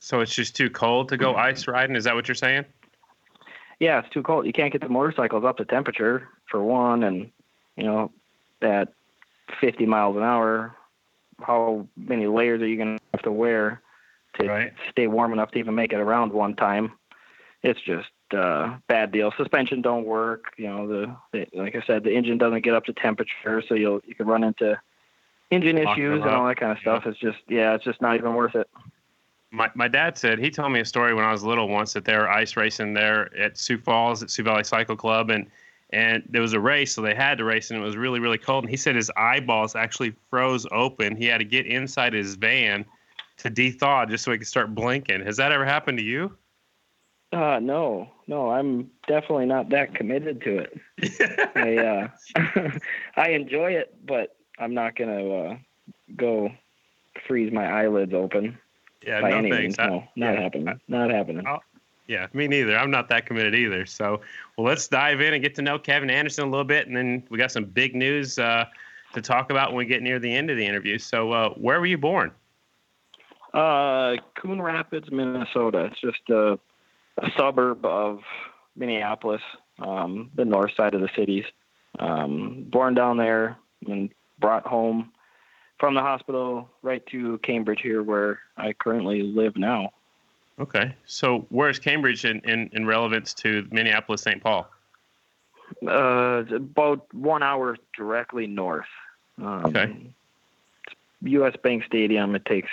So 0.00 0.20
it's 0.20 0.34
just 0.34 0.56
too 0.56 0.68
cold 0.68 1.08
to 1.10 1.16
go 1.16 1.34
ice 1.34 1.66
riding. 1.68 1.96
Is 1.96 2.04
that 2.04 2.14
what 2.14 2.28
you're 2.28 2.34
saying? 2.34 2.64
Yeah, 3.80 3.98
it's 4.00 4.08
too 4.10 4.22
cold. 4.22 4.46
You 4.46 4.52
can't 4.52 4.72
get 4.72 4.82
the 4.82 4.88
motorcycles 4.88 5.44
up 5.44 5.56
to 5.58 5.64
temperature 5.64 6.28
for 6.50 6.62
one, 6.62 7.02
and 7.02 7.30
you 7.76 7.84
know, 7.84 8.10
at 8.62 8.92
50 9.60 9.86
miles 9.86 10.16
an 10.16 10.22
hour, 10.22 10.76
how 11.40 11.86
many 11.96 12.26
layers 12.26 12.62
are 12.62 12.66
you 12.66 12.76
gonna 12.76 12.98
have 13.12 13.22
to 13.22 13.32
wear 13.32 13.82
to 14.38 14.48
Right. 14.48 14.72
stay 14.90 15.06
warm 15.06 15.32
enough 15.32 15.50
to 15.52 15.58
even 15.58 15.74
make 15.74 15.92
it 15.92 15.98
around 15.98 16.32
one 16.32 16.54
time? 16.54 16.92
It's 17.62 17.80
just 17.80 18.08
uh, 18.32 18.76
bad 18.88 19.12
deal. 19.12 19.32
Suspension 19.36 19.80
don't 19.80 20.04
work. 20.04 20.44
You 20.56 20.66
know, 20.68 20.86
the, 20.86 21.16
the 21.32 21.46
like 21.54 21.74
I 21.74 21.82
said, 21.86 22.04
the 22.04 22.12
engine 22.14 22.38
doesn't 22.38 22.62
get 22.62 22.74
up 22.74 22.84
to 22.86 22.92
temperature, 22.92 23.62
so 23.66 23.74
you'll 23.74 24.00
you 24.06 24.14
can 24.14 24.26
run 24.26 24.44
into 24.44 24.78
engine 25.50 25.82
Lock 25.82 25.96
issues 25.96 26.22
and 26.22 26.30
all 26.30 26.46
that 26.46 26.56
kind 26.56 26.72
of 26.72 26.78
stuff. 26.78 27.06
It's 27.06 27.18
just 27.18 27.38
yeah, 27.48 27.74
it's 27.74 27.84
just 27.84 28.00
not 28.00 28.16
even 28.16 28.34
worth 28.34 28.54
it. 28.54 28.68
My, 29.54 29.70
my 29.76 29.86
dad 29.86 30.18
said 30.18 30.40
he 30.40 30.50
told 30.50 30.72
me 30.72 30.80
a 30.80 30.84
story 30.84 31.14
when 31.14 31.24
I 31.24 31.30
was 31.30 31.44
little 31.44 31.68
once 31.68 31.92
that 31.92 32.04
they 32.04 32.16
were 32.16 32.28
ice 32.28 32.56
racing 32.56 32.92
there 32.92 33.34
at 33.38 33.56
Sioux 33.56 33.78
Falls 33.78 34.20
at 34.20 34.30
Sioux 34.30 34.42
Valley 34.42 34.64
Cycle 34.64 34.96
Club 34.96 35.30
and 35.30 35.46
and 35.90 36.24
there 36.28 36.42
was 36.42 36.54
a 36.54 36.60
race 36.60 36.92
so 36.92 37.02
they 37.02 37.14
had 37.14 37.38
to 37.38 37.44
race 37.44 37.70
and 37.70 37.80
it 37.80 37.82
was 37.82 37.96
really 37.96 38.18
really 38.18 38.38
cold 38.38 38.64
and 38.64 38.70
he 38.70 38.76
said 38.76 38.96
his 38.96 39.12
eyeballs 39.16 39.76
actually 39.76 40.12
froze 40.28 40.66
open. 40.72 41.14
He 41.14 41.26
had 41.26 41.38
to 41.38 41.44
get 41.44 41.66
inside 41.66 42.14
his 42.14 42.34
van 42.34 42.84
to 43.38 43.50
dethaw 43.50 44.10
just 44.10 44.24
so 44.24 44.32
he 44.32 44.38
could 44.38 44.48
start 44.48 44.74
blinking. 44.74 45.24
Has 45.24 45.36
that 45.36 45.52
ever 45.52 45.64
happened 45.64 45.98
to 45.98 46.04
you? 46.04 46.36
Uh, 47.32 47.60
no, 47.60 48.08
no, 48.26 48.50
I'm 48.50 48.90
definitely 49.06 49.46
not 49.46 49.68
that 49.70 49.94
committed 49.94 50.40
to 50.42 50.58
it. 50.58 51.52
I 51.54 51.76
uh, 51.76 52.70
I 53.16 53.28
enjoy 53.28 53.72
it, 53.72 53.94
but 54.04 54.36
I'm 54.58 54.74
not 54.74 54.96
gonna 54.96 55.30
uh, 55.30 55.56
go 56.16 56.50
freeze 57.28 57.52
my 57.52 57.66
eyelids 57.66 58.12
open 58.12 58.58
Yeah, 59.06 59.20
by 59.20 59.30
no 59.30 59.38
any 59.38 59.50
thanks. 59.50 59.62
means. 59.62 59.78
I- 59.78 59.86
No, 59.88 60.04
not 60.16 60.34
yeah. 60.34 60.40
happening. 60.40 60.80
Not 60.88 61.10
happening. 61.10 61.46
Oh. 61.46 61.58
Yeah, 62.06 62.26
me 62.34 62.46
neither. 62.48 62.76
I'm 62.76 62.90
not 62.90 63.08
that 63.08 63.24
committed 63.24 63.54
either. 63.54 63.86
So, 63.86 64.20
well, 64.58 64.66
let's 64.66 64.88
dive 64.88 65.22
in 65.22 65.32
and 65.32 65.42
get 65.42 65.54
to 65.54 65.62
know 65.62 65.78
Kevin 65.78 66.10
Anderson 66.10 66.44
a 66.44 66.50
little 66.50 66.64
bit, 66.64 66.86
and 66.86 66.94
then 66.94 67.22
we 67.30 67.38
got 67.38 67.50
some 67.50 67.64
big 67.64 67.94
news 67.94 68.38
uh, 68.38 68.66
to 69.14 69.22
talk 69.22 69.50
about 69.50 69.70
when 69.70 69.78
we 69.78 69.86
get 69.86 70.02
near 70.02 70.18
the 70.18 70.30
end 70.34 70.50
of 70.50 70.58
the 70.58 70.66
interview. 70.66 70.98
So, 70.98 71.32
uh, 71.32 71.50
where 71.54 71.80
were 71.80 71.86
you 71.86 71.96
born? 71.96 72.30
Uh, 73.54 74.16
Coon 74.34 74.60
Rapids, 74.60 75.10
Minnesota. 75.10 75.84
It's 75.90 76.00
just 76.00 76.28
a, 76.28 76.58
a 77.18 77.30
suburb 77.38 77.84
of 77.86 78.20
Minneapolis, 78.76 79.42
um, 79.78 80.30
the 80.34 80.44
north 80.44 80.72
side 80.76 80.94
of 80.94 81.00
the 81.00 81.08
cities. 81.16 81.44
Um, 81.98 82.66
born 82.68 82.94
down 82.94 83.16
there 83.16 83.56
and 83.86 84.10
brought 84.40 84.66
home 84.66 85.12
from 85.84 85.92
the 85.94 86.00
hospital 86.00 86.66
right 86.80 87.04
to 87.08 87.36
Cambridge 87.42 87.82
here, 87.82 88.02
where 88.02 88.40
I 88.56 88.72
currently 88.72 89.20
live 89.20 89.54
now. 89.54 89.92
Okay, 90.58 90.94
so 91.04 91.44
where's 91.50 91.78
Cambridge 91.78 92.24
in, 92.24 92.40
in, 92.40 92.70
in 92.72 92.86
relevance 92.86 93.34
to 93.34 93.68
Minneapolis, 93.70 94.22
St. 94.22 94.42
Paul? 94.42 94.66
Uh, 95.86 96.42
about 96.54 97.12
one 97.12 97.42
hour 97.42 97.76
directly 97.94 98.46
north. 98.46 98.86
Um, 99.36 99.66
Okay. 99.66 99.94
U.S. 101.24 101.54
Bank 101.62 101.84
Stadium. 101.84 102.34
It 102.34 102.46
takes, 102.46 102.70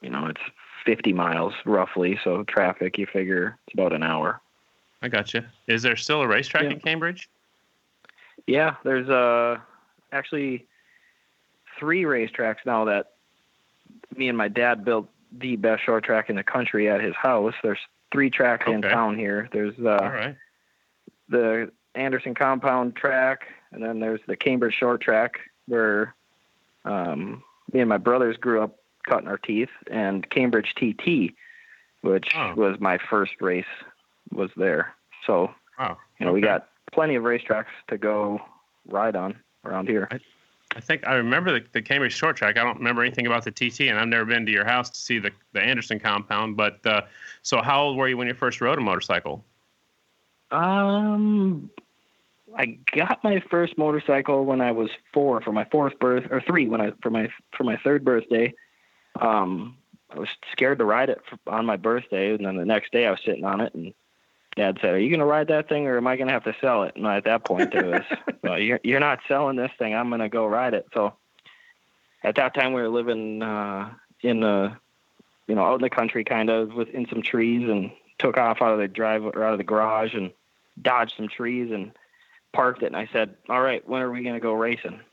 you 0.00 0.10
know, 0.10 0.26
it's 0.26 0.40
50 0.86 1.12
miles 1.12 1.52
roughly. 1.64 2.16
So 2.22 2.44
traffic, 2.44 2.96
you 2.96 3.06
figure 3.06 3.58
it's 3.66 3.74
about 3.74 3.92
an 3.92 4.04
hour. 4.04 4.40
I 5.02 5.08
got 5.08 5.34
you. 5.34 5.42
Is 5.66 5.82
there 5.82 5.96
still 5.96 6.22
a 6.22 6.28
racetrack 6.28 6.64
Yeah. 6.64 6.70
in 6.70 6.80
Cambridge? 6.80 7.28
Yeah, 8.46 8.74
there's 8.84 9.08
uh 9.08 9.58
actually 10.12 10.66
three 11.78 12.02
racetracks 12.02 12.64
now 12.66 12.84
that 12.86 13.12
me 14.16 14.28
and 14.28 14.38
my 14.38 14.48
dad 14.48 14.84
built 14.84 15.08
the 15.36 15.56
best 15.56 15.82
short 15.84 16.04
track 16.04 16.30
in 16.30 16.36
the 16.36 16.42
country 16.44 16.88
at 16.88 17.00
his 17.00 17.14
house. 17.14 17.54
There's 17.62 17.78
three 18.12 18.30
tracks 18.30 18.64
in 18.68 18.82
town 18.82 19.18
here. 19.18 19.48
There's 19.52 19.74
uh, 19.78 19.96
right. 19.98 20.36
the 21.28 21.72
Anderson 21.94 22.34
Compound 22.34 22.94
track, 22.96 23.46
and 23.72 23.82
then 23.82 23.98
there's 24.00 24.20
the 24.26 24.36
Cambridge 24.36 24.74
Short 24.74 25.00
Track 25.00 25.40
where 25.66 26.14
um, 26.84 27.42
me 27.72 27.80
and 27.80 27.88
my 27.88 27.96
brothers 27.98 28.36
grew 28.36 28.60
up 28.62 28.76
cutting 29.08 29.28
our 29.28 29.38
teeth, 29.38 29.70
and 29.90 30.28
Cambridge 30.30 30.74
TT, 30.76 31.34
which 32.02 32.30
Oh. 32.36 32.54
was 32.54 32.78
my 32.80 32.98
first 32.98 33.32
race, 33.40 33.64
was 34.32 34.50
there. 34.56 34.94
So 35.26 35.52
Wow. 35.78 35.98
you 36.18 36.26
know 36.26 36.32
we 36.32 36.40
got 36.40 36.68
plenty 36.92 37.14
of 37.16 37.24
racetracks 37.24 37.66
to 37.88 37.98
go 37.98 38.40
ride 38.86 39.16
on 39.16 39.36
around 39.64 39.88
here. 39.88 40.08
I 40.10 40.20
think 40.80 41.06
I 41.06 41.14
remember 41.14 41.58
the, 41.58 41.66
the 41.72 41.82
Cambridge 41.82 42.14
short 42.14 42.36
track. 42.36 42.56
I 42.58 42.64
don't 42.64 42.78
remember 42.78 43.02
anything 43.02 43.26
about 43.26 43.44
the 43.44 43.50
TT, 43.50 43.82
and 43.82 43.98
I've 43.98 44.08
never 44.08 44.24
been 44.24 44.44
to 44.46 44.52
your 44.52 44.64
house 44.64 44.90
to 44.90 45.00
see 45.00 45.18
the, 45.18 45.30
the 45.52 45.60
Anderson 45.60 46.00
compound. 46.00 46.56
But 46.56 46.84
uh, 46.86 47.02
so, 47.42 47.62
how 47.62 47.82
old 47.82 47.96
were 47.96 48.08
you 48.08 48.16
when 48.16 48.26
you 48.26 48.34
first 48.34 48.60
rode 48.60 48.78
a 48.78 48.80
motorcycle? 48.80 49.44
Um, 50.50 51.70
I 52.56 52.78
got 52.94 53.22
my 53.24 53.42
first 53.50 53.76
motorcycle 53.76 54.44
when 54.44 54.60
I 54.60 54.72
was 54.72 54.90
four 55.12 55.40
for 55.40 55.52
my 55.52 55.64
fourth 55.64 55.98
birth, 55.98 56.24
or 56.30 56.40
three 56.40 56.68
when 56.68 56.80
I 56.80 56.92
for 57.02 57.10
my 57.10 57.28
for 57.56 57.64
my 57.64 57.76
third 57.78 58.04
birthday. 58.04 58.52
Um, 59.20 59.76
I 60.10 60.18
was 60.18 60.28
scared 60.52 60.78
to 60.78 60.84
ride 60.84 61.08
it 61.08 61.20
for, 61.28 61.38
on 61.52 61.66
my 61.66 61.76
birthday, 61.76 62.34
and 62.34 62.44
then 62.44 62.56
the 62.56 62.64
next 62.64 62.92
day 62.92 63.06
I 63.06 63.10
was 63.10 63.20
sitting 63.24 63.44
on 63.44 63.60
it, 63.60 63.74
and 63.74 63.94
Dad 64.56 64.78
said, 64.80 64.94
"Are 64.94 64.98
you 64.98 65.10
gonna 65.10 65.26
ride 65.26 65.48
that 65.48 65.68
thing, 65.68 65.86
or 65.86 65.96
am 65.96 66.06
I 66.06 66.16
gonna 66.16 66.32
have 66.32 66.44
to 66.44 66.54
sell 66.60 66.84
it?" 66.84 66.94
And 66.96 67.06
at 67.06 67.24
that 67.24 67.44
point, 67.44 67.74
it 67.74 67.84
was, 67.84 68.02
well, 68.42 68.58
"You're 68.58 68.80
you're 68.84 69.00
not 69.00 69.20
selling 69.26 69.56
this 69.56 69.72
thing. 69.78 69.94
I'm 69.94 70.10
gonna 70.10 70.28
go 70.28 70.46
ride 70.46 70.74
it." 70.74 70.86
So 70.94 71.14
at 72.22 72.36
that 72.36 72.54
time, 72.54 72.72
we 72.72 72.80
were 72.80 72.88
living 72.88 73.42
uh, 73.42 73.90
in 74.22 74.40
the, 74.40 74.76
you 75.48 75.54
know, 75.54 75.64
out 75.64 75.74
in 75.76 75.82
the 75.82 75.90
country, 75.90 76.24
kind 76.24 76.50
of 76.50 76.72
within 76.74 77.06
some 77.08 77.20
trees, 77.22 77.68
and 77.68 77.90
took 78.18 78.36
off 78.38 78.62
out 78.62 78.72
of 78.72 78.78
the 78.78 78.88
drive 78.88 79.24
or 79.24 79.44
out 79.44 79.52
of 79.52 79.58
the 79.58 79.64
garage 79.64 80.14
and 80.14 80.30
dodged 80.80 81.14
some 81.16 81.28
trees 81.28 81.72
and 81.72 81.92
parked 82.52 82.82
it, 82.82 82.86
and 82.86 82.96
I 82.96 83.08
said, 83.12 83.34
"All 83.48 83.60
right, 83.60 83.86
when 83.88 84.02
are 84.02 84.10
we 84.10 84.22
going 84.22 84.34
to 84.34 84.40
go 84.40 84.52
racing?" 84.52 85.00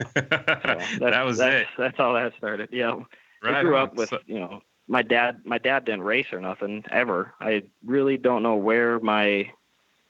So 0.00 0.10
that 0.14 1.26
was 1.26 1.36
that's, 1.36 1.62
it. 1.62 1.68
That's 1.76 1.96
how 1.98 2.14
that 2.14 2.32
started. 2.38 2.70
Yeah, 2.72 3.00
Right 3.42 3.56
I 3.56 3.62
grew 3.62 3.76
up 3.76 3.96
with 3.96 4.08
So- 4.08 4.20
you 4.26 4.40
know 4.40 4.62
my 4.90 5.02
dad. 5.02 5.40
My 5.44 5.58
dad 5.58 5.84
didn't 5.84 6.02
race 6.02 6.26
or 6.32 6.40
nothing 6.40 6.84
ever. 6.90 7.32
I 7.40 7.62
really 7.84 8.16
don't 8.16 8.42
know 8.42 8.56
where 8.56 8.98
my 8.98 9.50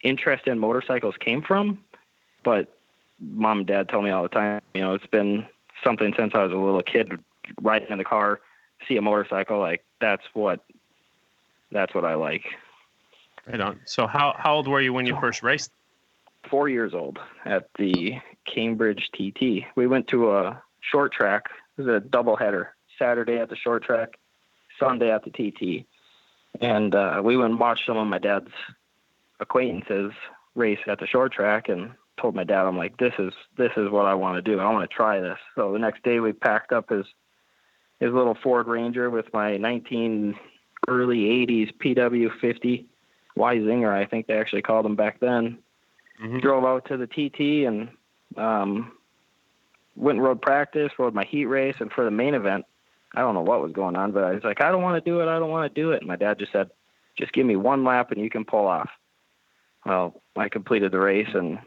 interest 0.03 0.47
in 0.47 0.59
motorcycles 0.59 1.15
came 1.21 1.43
from, 1.43 1.85
but 2.43 2.75
mom 3.21 3.59
and 3.59 3.67
dad 3.67 3.91
tell 3.91 4.01
me 4.01 4.11
all 4.11 4.23
the 4.23 4.31
time. 4.31 4.63
You 4.75 4.81
know, 4.81 4.95
it's 4.95 5.07
been 5.07 5.47
something 5.85 6.15
since 6.17 6.33
I 6.35 6.43
was 6.43 6.53
a 6.53 6.57
little 6.57 6.83
kid. 6.83 7.13
Riding 7.61 7.89
in 7.91 7.99
the 7.99 8.05
car, 8.05 8.41
see 8.89 8.97
a 8.97 9.03
motorcycle, 9.03 9.59
like 9.59 9.85
that's 10.01 10.23
what 10.33 10.65
that's 11.71 11.95
what 11.95 12.05
I 12.05 12.15
like. 12.15 12.45
right 13.47 13.61
on. 13.61 13.81
So 13.85 14.07
how 14.07 14.35
how 14.39 14.55
old 14.57 14.67
were 14.67 14.81
you 14.81 14.93
when 14.93 15.05
you 15.07 15.17
first 15.21 15.43
raced? 15.43 15.71
four 16.49 16.71
years 16.71 16.95
old 16.95 17.19
at 17.45 17.69
the 17.79 18.15
Cambridge 18.47 19.11
TT. 19.13 19.67
We 19.77 19.87
went 19.87 20.09
to 20.09 20.33
a 20.33 20.63
short 20.81 21.13
track. 21.13 21.51
It 21.77 21.83
was 21.83 21.95
a 21.95 22.01
double 22.01 22.37
header. 22.37 22.75
Saturday 22.99 23.37
at 23.39 23.49
the 23.49 23.57
short 23.57 23.83
track, 23.83 24.19
Sunday 24.81 25.13
at 25.13 25.23
the 25.25 25.31
TT. 25.31 25.87
And 26.61 26.95
uh, 26.95 27.21
we 27.23 27.37
went 27.37 27.53
and 27.53 27.61
watched 27.61 27.87
some 27.87 27.97
of 27.97 28.07
my 28.09 28.19
dad's 28.19 28.51
acquaintances 29.39 30.13
race 30.57 30.81
at 30.89 30.99
the 30.99 31.07
short 31.07 31.33
track 31.33 31.69
and 31.69 31.93
told 32.21 32.35
my 32.35 32.45
dad, 32.45 32.67
I'm 32.67 32.77
like, 32.77 32.97
this 32.97 33.15
is 33.19 33.33
this 33.57 33.71
is 33.77 33.89
what 33.91 34.07
I 34.07 34.15
want 34.15 34.37
to 34.37 34.43
do. 34.43 34.59
I 34.59 34.71
want 34.73 34.89
to 34.91 34.95
try 34.95 35.21
this. 35.21 35.39
So 35.55 35.73
the 35.73 35.79
next 35.79 36.03
day 36.03 36.19
we 36.19 36.33
packed 36.33 36.73
up 36.73 36.91
his 36.91 37.07
his 38.01 38.13
little 38.13 38.35
Ford 38.43 38.67
Ranger 38.67 39.11
with 39.11 39.33
my 39.33 39.57
19 39.59 40.35
early 40.89 41.19
80s 41.47 41.73
PW50 41.77 42.87
Y 43.37 43.57
Zinger, 43.57 43.93
I 43.93 44.07
think 44.07 44.27
they 44.27 44.39
actually 44.39 44.63
called 44.63 44.85
them 44.85 44.97
back 44.97 45.21
then 45.21 45.59
Mhm. 46.21 46.43
drove 46.43 46.65
out 46.65 46.85
to 46.87 46.97
the 46.97 47.07
TT 47.07 47.65
and 47.67 47.89
um, 48.37 48.93
went 49.97 50.19
and 50.19 50.25
rode 50.25 50.43
practice, 50.43 50.93
rode 50.99 51.15
my 51.15 51.25
heat 51.25 51.47
race, 51.47 51.77
and 51.81 51.91
for 51.93 52.05
the 52.05 52.11
main 52.11 52.35
event, 52.35 52.65
I 53.15 53.21
don't 53.21 53.35
know 53.35 53.43
what 53.43 53.63
was 53.63 53.73
going 53.73 53.97
on, 53.97 54.13
but 54.13 54.25
I 54.25 54.33
was 54.33 54.45
like, 54.45 54.63
I 54.63 54.71
don't 54.71 54.83
want 54.83 55.03
to 55.03 55.11
do 55.11 55.21
it, 55.21 55.29
I 55.29 55.39
don't 55.39 55.51
want 55.51 55.73
to 55.73 55.81
do 55.81 55.93
it. 55.93 55.99
And 55.99 56.09
my 56.09 56.17
dad 56.17 56.39
just 56.39 56.53
said, 56.53 56.71
just 57.19 57.33
give 57.33 57.47
me 57.47 57.57
one 57.57 57.85
lap 57.85 58.13
and 58.13 58.21
you 58.21 58.31
can 58.31 58.45
pull 58.45 58.67
off. 58.67 58.91
Well, 59.85 60.21
I 60.37 60.49
completed 60.49 60.93
the 60.93 61.01
race, 61.01 61.31
and 61.35 61.59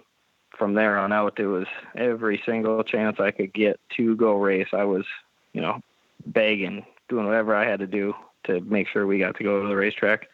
from 0.58 0.75
there 0.75 0.97
on 0.99 1.12
out, 1.12 1.39
it 1.39 1.47
was 1.47 1.65
every 1.95 2.41
single 2.45 2.84
chance 2.84 3.19
I 3.19 3.32
could 3.32 3.53
get 3.53 3.79
to 3.97 4.15
go 4.15 4.36
race. 4.36 4.67
I 4.71 4.84
was, 4.84 5.03
you 5.51 5.62
know, 5.62 5.82
begging, 6.25 6.86
doing 7.10 7.25
whatever 7.25 7.56
I 7.56 7.67
had 7.67 7.79
to 7.79 7.88
do 7.88 8.13
to 8.45 8.62
make 8.62 8.88
sure 8.88 9.08
we 9.08 9.19
got 9.19 9.36
to 9.38 9.43
go 9.43 9.62
to 9.62 9.67
the 9.67 9.75
racetrack. 9.75 10.27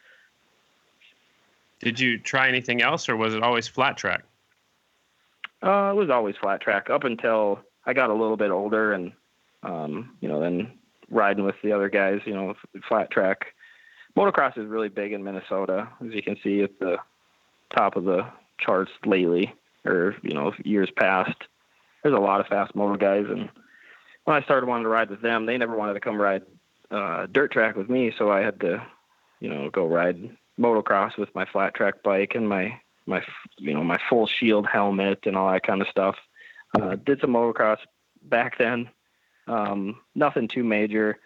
Did 1.80 1.98
you 1.98 2.18
try 2.18 2.48
anything 2.48 2.82
else, 2.82 3.08
or 3.08 3.16
was 3.16 3.34
it 3.34 3.42
always 3.42 3.66
flat 3.66 3.96
track? 3.96 4.24
Uh, 5.62 5.90
it 5.92 5.96
was 5.96 6.10
always 6.10 6.36
flat 6.36 6.60
track 6.60 6.90
up 6.90 7.04
until 7.04 7.60
I 7.86 7.94
got 7.94 8.10
a 8.10 8.14
little 8.14 8.36
bit 8.36 8.50
older, 8.50 8.92
and 8.92 9.12
um, 9.62 10.16
you 10.20 10.28
know, 10.28 10.40
then 10.40 10.70
riding 11.10 11.44
with 11.44 11.56
the 11.62 11.72
other 11.72 11.88
guys, 11.88 12.20
you 12.24 12.34
know, 12.34 12.54
flat 12.88 13.10
track. 13.10 13.46
Motocross 14.16 14.58
is 14.58 14.66
really 14.66 14.88
big 14.88 15.12
in 15.12 15.22
Minnesota, 15.22 15.88
as 16.04 16.12
you 16.12 16.22
can 16.22 16.36
see 16.42 16.62
at 16.62 16.78
the 16.78 16.98
top 17.74 17.96
of 17.96 18.04
the 18.04 18.26
charts 18.58 18.90
lately, 19.04 19.54
or 19.84 20.16
you 20.22 20.34
know, 20.34 20.52
years 20.64 20.90
past. 20.96 21.36
There's 22.02 22.14
a 22.14 22.18
lot 22.18 22.40
of 22.40 22.46
fast 22.46 22.74
motor 22.74 22.96
guys, 22.96 23.26
and 23.28 23.48
when 24.24 24.36
I 24.36 24.42
started 24.42 24.66
wanting 24.66 24.84
to 24.84 24.90
ride 24.90 25.10
with 25.10 25.22
them, 25.22 25.46
they 25.46 25.58
never 25.58 25.76
wanted 25.76 25.94
to 25.94 26.00
come 26.00 26.20
ride 26.20 26.42
uh, 26.90 27.26
dirt 27.30 27.52
track 27.52 27.76
with 27.76 27.88
me, 27.88 28.12
so 28.16 28.30
I 28.30 28.40
had 28.40 28.60
to, 28.60 28.84
you 29.40 29.48
know, 29.48 29.70
go 29.70 29.86
ride 29.86 30.36
motocross 30.58 31.16
with 31.16 31.34
my 31.34 31.44
flat 31.46 31.74
track 31.74 32.02
bike 32.02 32.34
and 32.34 32.48
my 32.48 32.78
my 33.06 33.22
you 33.58 33.72
know 33.72 33.82
my 33.82 33.98
full 34.08 34.26
shield 34.26 34.66
helmet 34.66 35.20
and 35.24 35.36
all 35.36 35.50
that 35.50 35.62
kind 35.62 35.80
of 35.80 35.88
stuff. 35.88 36.16
Uh, 36.80 36.96
did 36.96 37.20
some 37.20 37.30
motocross 37.30 37.78
back 38.22 38.58
then, 38.58 38.88
um, 39.46 40.00
nothing 40.14 40.48
too 40.48 40.64
major. 40.64 41.18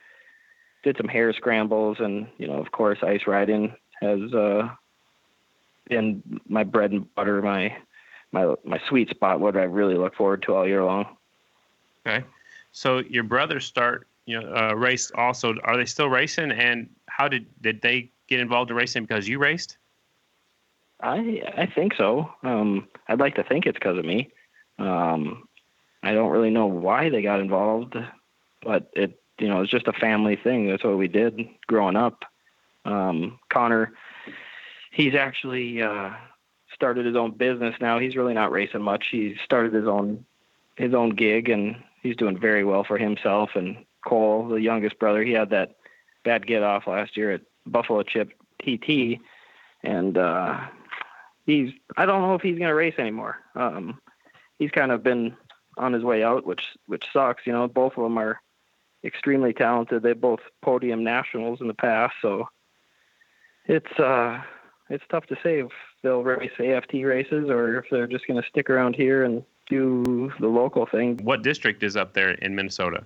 Did 0.82 0.96
some 0.96 1.08
hare 1.08 1.32
scrambles 1.32 1.98
and 2.00 2.28
you 2.38 2.46
know 2.46 2.54
of 2.54 2.70
course 2.70 2.98
ice 3.02 3.26
riding 3.26 3.74
has 4.00 4.32
uh, 4.34 4.68
been 5.88 6.40
my 6.48 6.64
bread 6.64 6.92
and 6.92 7.12
butter, 7.14 7.40
my 7.42 7.76
my 8.32 8.54
my 8.64 8.80
sweet 8.88 9.10
spot. 9.10 9.40
What 9.40 9.56
I 9.56 9.64
really 9.64 9.96
look 9.96 10.14
forward 10.14 10.42
to 10.42 10.54
all 10.54 10.66
year 10.66 10.84
long. 10.84 11.16
Okay. 12.06 12.24
So 12.72 12.98
your 12.98 13.22
brothers 13.22 13.64
start, 13.64 14.08
you 14.26 14.40
know, 14.40 14.54
uh, 14.54 14.74
race 14.74 15.10
also. 15.14 15.54
Are 15.64 15.76
they 15.76 15.84
still 15.84 16.08
racing? 16.08 16.50
And 16.50 16.88
how 17.06 17.28
did 17.28 17.46
did 17.62 17.80
they 17.80 18.10
get 18.28 18.40
involved 18.40 18.70
in 18.70 18.76
racing 18.76 19.04
because 19.04 19.28
you 19.28 19.38
raced? 19.38 19.78
I 21.00 21.42
I 21.56 21.66
think 21.66 21.94
so. 21.94 22.30
Um, 22.42 22.88
I'd 23.08 23.20
like 23.20 23.36
to 23.36 23.44
think 23.44 23.66
it's 23.66 23.78
because 23.78 23.98
of 23.98 24.04
me. 24.04 24.30
Um, 24.78 25.48
I 26.04 26.12
don't 26.12 26.30
really 26.30 26.50
know 26.50 26.66
why 26.66 27.08
they 27.08 27.22
got 27.22 27.40
involved, 27.40 27.96
but 28.62 28.90
it 28.92 29.18
you 29.38 29.48
know 29.48 29.62
it's 29.62 29.70
just 29.70 29.88
a 29.88 29.92
family 29.92 30.36
thing. 30.36 30.68
That's 30.68 30.84
what 30.84 30.98
we 30.98 31.08
did 31.08 31.40
growing 31.66 31.96
up. 31.96 32.24
Um, 32.84 33.38
Connor, 33.48 33.94
he's 34.90 35.14
actually 35.14 35.80
uh, 35.80 36.10
started 36.74 37.06
his 37.06 37.16
own 37.16 37.32
business 37.32 37.74
now. 37.80 37.98
He's 37.98 38.16
really 38.16 38.34
not 38.34 38.52
racing 38.52 38.82
much. 38.82 39.08
He 39.10 39.36
started 39.42 39.72
his 39.72 39.86
own 39.86 40.26
his 40.76 40.92
own 40.92 41.10
gig, 41.10 41.48
and 41.48 41.76
he's 42.02 42.16
doing 42.16 42.38
very 42.38 42.64
well 42.64 42.84
for 42.84 42.98
himself. 42.98 43.50
And 43.54 43.84
Cole, 44.06 44.48
the 44.48 44.60
youngest 44.60 44.98
brother, 44.98 45.22
he 45.22 45.32
had 45.32 45.50
that 45.50 45.76
bad 46.22 46.46
get 46.46 46.62
off 46.62 46.86
last 46.86 47.16
year 47.16 47.32
at 47.32 47.40
Buffalo 47.66 48.02
Chip 48.02 48.32
TT, 48.62 49.20
and 49.82 50.18
uh, 50.18 50.60
he's 51.46 51.72
I 51.96 52.04
don't 52.04 52.20
know 52.20 52.34
if 52.34 52.42
he's 52.42 52.58
gonna 52.58 52.74
race 52.74 52.98
anymore. 52.98 53.38
Um, 53.54 53.98
he's 54.58 54.70
kind 54.70 54.92
of 54.92 55.02
been 55.02 55.34
on 55.76 55.92
his 55.92 56.02
way 56.02 56.22
out, 56.22 56.46
which 56.46 56.64
which 56.86 57.06
sucks. 57.12 57.46
You 57.46 57.52
know, 57.52 57.68
both 57.68 57.96
of 57.96 58.02
them 58.02 58.18
are 58.18 58.40
extremely 59.04 59.52
talented. 59.52 60.02
They 60.02 60.12
both 60.12 60.40
podium 60.62 61.04
nationals 61.04 61.60
in 61.60 61.68
the 61.68 61.74
past, 61.74 62.14
so 62.22 62.48
it's 63.66 63.98
uh 63.98 64.42
it's 64.90 65.04
tough 65.10 65.26
to 65.26 65.36
say 65.42 65.60
if 65.60 65.72
they'll 66.02 66.22
race 66.22 66.52
AFT 66.58 66.94
races 67.04 67.48
or 67.48 67.78
if 67.78 67.86
they're 67.90 68.06
just 68.06 68.26
gonna 68.26 68.42
stick 68.48 68.68
around 68.70 68.96
here 68.96 69.24
and 69.24 69.44
do 69.68 70.32
the 70.40 70.48
local 70.48 70.86
thing. 70.86 71.18
What 71.22 71.42
district 71.42 71.82
is 71.82 71.96
up 71.96 72.12
there 72.12 72.32
in 72.32 72.54
Minnesota? 72.54 73.04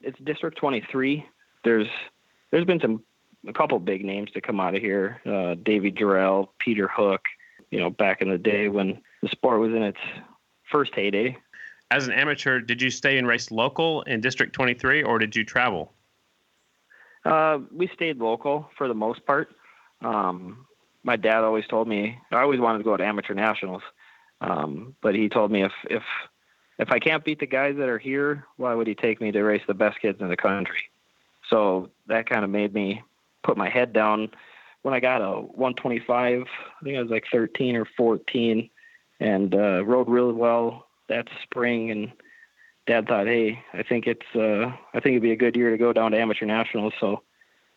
It's 0.00 0.18
District 0.20 0.56
23. 0.56 1.26
There's 1.64 1.88
there's 2.50 2.64
been 2.64 2.80
some 2.80 3.02
a 3.46 3.52
couple 3.52 3.78
big 3.78 4.04
names 4.04 4.30
to 4.32 4.40
come 4.40 4.60
out 4.60 4.74
of 4.74 4.82
here. 4.82 5.20
Uh, 5.24 5.54
Davy 5.54 5.90
Jarrell, 5.92 6.48
Peter 6.58 6.88
Hook. 6.88 7.22
You 7.70 7.78
know, 7.78 7.90
back 7.90 8.20
in 8.20 8.28
the 8.28 8.38
day 8.38 8.68
when 8.68 9.00
the 9.22 9.28
sport 9.28 9.60
was 9.60 9.70
in 9.70 9.82
its 9.82 10.00
first 10.70 10.92
heyday. 10.94 11.36
As 11.90 12.06
an 12.06 12.12
amateur, 12.12 12.60
did 12.60 12.80
you 12.80 12.90
stay 12.90 13.18
and 13.18 13.26
race 13.26 13.50
local 13.50 14.02
in 14.02 14.20
District 14.20 14.52
23, 14.52 15.02
or 15.02 15.18
did 15.18 15.34
you 15.34 15.44
travel? 15.44 15.92
Uh, 17.24 17.58
we 17.72 17.88
stayed 17.88 18.18
local 18.18 18.70
for 18.78 18.86
the 18.86 18.94
most 18.94 19.26
part. 19.26 19.50
Um, 20.00 20.66
my 21.02 21.16
dad 21.16 21.42
always 21.42 21.66
told 21.66 21.88
me 21.88 22.18
I 22.30 22.40
always 22.40 22.60
wanted 22.60 22.78
to 22.78 22.84
go 22.84 22.96
to 22.96 23.04
amateur 23.04 23.34
nationals, 23.34 23.82
um, 24.40 24.94
but 25.02 25.14
he 25.14 25.28
told 25.28 25.50
me 25.50 25.64
if 25.64 25.72
if 25.90 26.02
if 26.78 26.90
I 26.90 26.98
can't 26.98 27.24
beat 27.24 27.40
the 27.40 27.46
guys 27.46 27.76
that 27.76 27.88
are 27.88 27.98
here, 27.98 28.46
why 28.56 28.72
would 28.72 28.86
he 28.86 28.94
take 28.94 29.20
me 29.20 29.32
to 29.32 29.42
race 29.42 29.62
the 29.66 29.74
best 29.74 30.00
kids 30.00 30.20
in 30.20 30.28
the 30.28 30.36
country? 30.36 30.90
So 31.48 31.90
that 32.06 32.28
kind 32.28 32.44
of 32.44 32.50
made 32.50 32.72
me 32.72 33.02
put 33.42 33.56
my 33.56 33.68
head 33.68 33.92
down. 33.92 34.30
When 34.82 34.94
I 34.94 35.00
got 35.00 35.20
a 35.20 35.40
125, 35.40 36.46
I 36.80 36.84
think 36.84 36.96
I 36.96 37.02
was 37.02 37.10
like 37.10 37.26
13 37.30 37.76
or 37.76 37.84
14, 37.84 38.70
and 39.18 39.54
uh, 39.54 39.84
rode 39.84 40.08
really 40.08 40.32
well 40.32 40.86
that 41.10 41.28
spring. 41.42 41.90
And 41.90 42.10
Dad 42.86 43.06
thought, 43.06 43.26
hey, 43.26 43.62
I 43.74 43.82
think 43.82 44.06
it's 44.06 44.26
uh, 44.34 44.72
I 44.94 45.00
think 45.00 45.12
it'd 45.12 45.22
be 45.22 45.32
a 45.32 45.36
good 45.36 45.54
year 45.54 45.70
to 45.70 45.76
go 45.78 45.92
down 45.92 46.12
to 46.12 46.18
amateur 46.18 46.46
nationals. 46.46 46.94
So, 46.98 47.22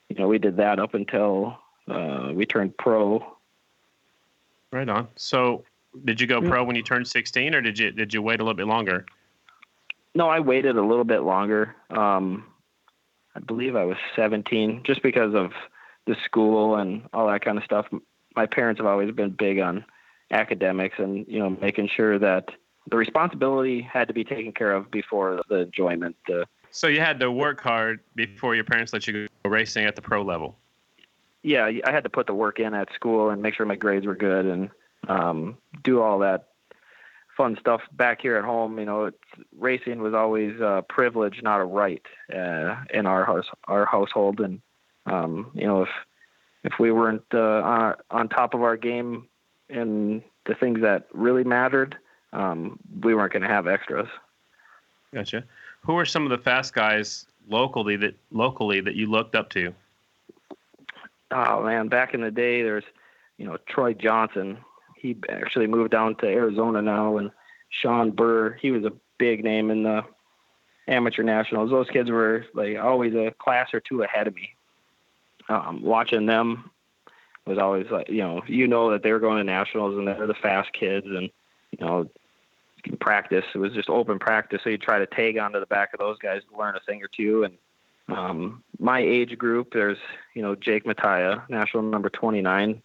you 0.09 0.15
know, 0.15 0.27
we 0.27 0.39
did 0.39 0.57
that 0.57 0.79
up 0.79 0.93
until 0.93 1.57
uh, 1.89 2.31
we 2.33 2.45
turned 2.45 2.77
pro. 2.77 3.25
Right 4.71 4.87
on. 4.89 5.07
So, 5.15 5.65
did 6.05 6.19
you 6.19 6.25
go 6.25 6.41
Yeah. 6.41 6.49
pro 6.49 6.63
when 6.63 6.75
you 6.75 6.81
turned 6.83 7.07
16, 7.07 7.53
or 7.53 7.61
did 7.61 7.77
you 7.77 7.91
did 7.91 8.13
you 8.13 8.21
wait 8.21 8.39
a 8.39 8.43
little 8.43 8.55
bit 8.55 8.67
longer? 8.67 9.05
No, 10.15 10.29
I 10.29 10.39
waited 10.39 10.77
a 10.77 10.81
little 10.81 11.03
bit 11.03 11.21
longer. 11.21 11.75
Um, 11.89 12.45
I 13.35 13.39
believe 13.39 13.75
I 13.75 13.83
was 13.83 13.97
17, 14.15 14.83
just 14.83 15.01
because 15.01 15.33
of 15.33 15.51
the 16.05 16.15
school 16.25 16.75
and 16.75 17.03
all 17.13 17.27
that 17.27 17.43
kind 17.43 17.57
of 17.57 17.63
stuff. 17.63 17.87
My 18.35 18.45
parents 18.45 18.79
have 18.79 18.85
always 18.87 19.11
been 19.11 19.31
big 19.31 19.59
on 19.59 19.85
academics 20.31 20.95
and 20.97 21.25
you 21.27 21.39
know 21.39 21.51
making 21.61 21.87
sure 21.87 22.17
that 22.17 22.49
the 22.89 22.97
responsibility 22.97 23.81
had 23.81 24.07
to 24.07 24.13
be 24.13 24.23
taken 24.23 24.51
care 24.51 24.73
of 24.73 24.91
before 24.91 25.41
the 25.49 25.61
enjoyment. 25.61 26.15
Uh, 26.29 26.45
So 26.71 26.87
you 26.87 26.99
had 26.99 27.19
to 27.19 27.31
work 27.31 27.61
hard 27.61 27.99
before 28.15 28.55
your 28.55 28.63
parents 28.63 28.93
let 28.93 29.07
you 29.07 29.27
go 29.43 29.49
racing 29.49 29.85
at 29.85 29.95
the 29.95 30.01
pro 30.01 30.21
level. 30.21 30.57
yeah, 31.43 31.69
I 31.85 31.91
had 31.91 32.03
to 32.03 32.09
put 32.09 32.27
the 32.27 32.33
work 32.33 32.59
in 32.59 32.73
at 32.73 32.91
school 32.93 33.29
and 33.29 33.41
make 33.41 33.53
sure 33.55 33.65
my 33.65 33.75
grades 33.75 34.05
were 34.05 34.15
good 34.15 34.45
and 34.45 34.69
um, 35.07 35.57
do 35.83 36.01
all 36.01 36.19
that 36.19 36.47
fun 37.35 37.57
stuff 37.59 37.81
back 37.93 38.21
here 38.21 38.37
at 38.37 38.45
home. 38.45 38.79
You 38.79 38.85
know, 38.85 39.05
it's, 39.05 39.17
racing 39.57 40.01
was 40.01 40.13
always 40.13 40.59
a 40.59 40.83
privilege, 40.87 41.41
not 41.43 41.59
a 41.59 41.65
right, 41.65 42.05
uh, 42.33 42.75
in 42.93 43.05
our 43.05 43.25
house, 43.25 43.45
our 43.65 43.85
household. 43.85 44.39
And 44.39 44.61
um, 45.05 45.51
you 45.53 45.67
know, 45.67 45.83
if 45.83 45.89
if 46.63 46.73
we 46.79 46.91
weren't 46.91 47.25
uh, 47.33 47.61
on, 47.61 47.95
on 48.09 48.29
top 48.29 48.53
of 48.53 48.61
our 48.61 48.77
game 48.77 49.27
in 49.69 50.23
the 50.45 50.55
things 50.55 50.81
that 50.81 51.07
really 51.13 51.43
mattered, 51.43 51.97
um, 52.33 52.79
we 53.01 53.15
weren't 53.15 53.31
going 53.31 53.43
to 53.43 53.47
have 53.47 53.67
extras. 53.67 54.07
Gotcha. 55.13 55.43
Who 55.81 55.97
are 55.97 56.05
some 56.05 56.23
of 56.23 56.29
the 56.29 56.37
fast 56.37 56.73
guys 56.73 57.25
locally 57.47 57.95
that 57.97 58.15
locally 58.31 58.81
that 58.81 58.95
you 58.95 59.07
looked 59.07 59.35
up 59.35 59.49
to? 59.51 59.73
Oh 61.31 61.63
man, 61.63 61.87
back 61.87 62.13
in 62.13 62.21
the 62.21 62.31
day, 62.31 62.63
there's 62.63 62.83
you 63.37 63.45
know 63.45 63.57
Troy 63.67 63.93
Johnson. 63.93 64.57
He 64.95 65.15
actually 65.29 65.67
moved 65.67 65.91
down 65.91 66.15
to 66.15 66.27
Arizona 66.27 66.81
now, 66.81 67.17
and 67.17 67.31
Sean 67.69 68.11
Burr. 68.11 68.53
He 68.53 68.71
was 68.71 68.85
a 68.85 68.93
big 69.17 69.43
name 69.43 69.69
in 69.69 69.83
the 69.83 70.03
amateur 70.87 71.23
nationals. 71.23 71.69
Those 71.69 71.89
kids 71.89 72.09
were 72.09 72.45
like 72.53 72.77
always 72.77 73.13
a 73.13 73.33
class 73.37 73.73
or 73.73 73.79
two 73.79 74.03
ahead 74.03 74.27
of 74.27 74.35
me. 74.35 74.55
Um, 75.49 75.81
watching 75.83 76.25
them 76.25 76.71
was 77.45 77.57
always 77.57 77.87
like 77.91 78.09
you 78.09 78.19
know 78.19 78.41
you 78.47 78.67
know 78.67 78.91
that 78.91 79.03
they 79.03 79.11
were 79.11 79.19
going 79.19 79.37
to 79.37 79.43
nationals 79.43 79.97
and 79.97 80.07
they're 80.07 80.27
the 80.27 80.33
fast 80.33 80.71
kids 80.73 81.05
and 81.05 81.29
you 81.71 81.85
know 81.85 82.09
practice. 82.99 83.45
It 83.53 83.57
was 83.57 83.73
just 83.73 83.89
open 83.89 84.19
practice. 84.19 84.61
So 84.63 84.69
you 84.69 84.77
try 84.77 84.99
to 84.99 85.07
tag 85.07 85.37
onto 85.37 85.59
the 85.59 85.65
back 85.65 85.93
of 85.93 85.99
those 85.99 86.17
guys 86.17 86.41
to 86.49 86.57
learn 86.57 86.75
a 86.75 86.79
thing 86.81 87.03
or 87.03 87.07
two. 87.07 87.43
And 87.43 87.57
um, 88.09 88.63
my 88.79 88.99
age 88.99 89.37
group 89.37 89.73
there's 89.73 89.97
you 90.33 90.41
know 90.41 90.55
Jake 90.55 90.85
Mattia 90.85 91.43
national 91.47 91.83
number 91.83 92.09
29 92.09 92.81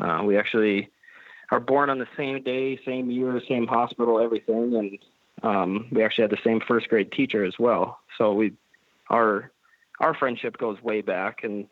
uh, 0.00 0.22
we 0.24 0.36
actually 0.36 0.90
are 1.50 1.60
born 1.60 1.90
on 1.90 1.98
the 1.98 2.08
same 2.16 2.42
day 2.42 2.78
same 2.84 3.10
year 3.10 3.40
same 3.48 3.66
hospital 3.66 4.20
everything. 4.20 4.76
And 4.76 4.98
um, 5.42 5.86
we 5.90 6.02
actually 6.02 6.22
had 6.22 6.30
the 6.30 6.42
same 6.44 6.60
first 6.60 6.88
grade 6.88 7.12
teacher 7.12 7.44
as 7.44 7.58
well. 7.58 8.00
So 8.16 8.32
we 8.32 8.52
our 9.08 9.50
our 10.00 10.14
friendship 10.14 10.58
goes 10.58 10.82
way 10.82 11.00
back. 11.00 11.42
And 11.42 11.66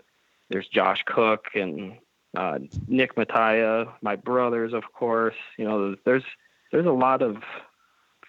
there's 0.48 0.68
Josh 0.68 1.02
Cook 1.06 1.46
and 1.54 1.96
uh, 2.36 2.58
Nick 2.86 3.16
Mattia, 3.16 3.92
my 4.02 4.16
brothers, 4.16 4.72
of 4.72 4.92
course. 4.92 5.34
You 5.56 5.64
know, 5.64 5.96
there's 6.04 6.24
there's 6.72 6.86
a 6.86 6.92
lot 6.92 7.22
of 7.22 7.38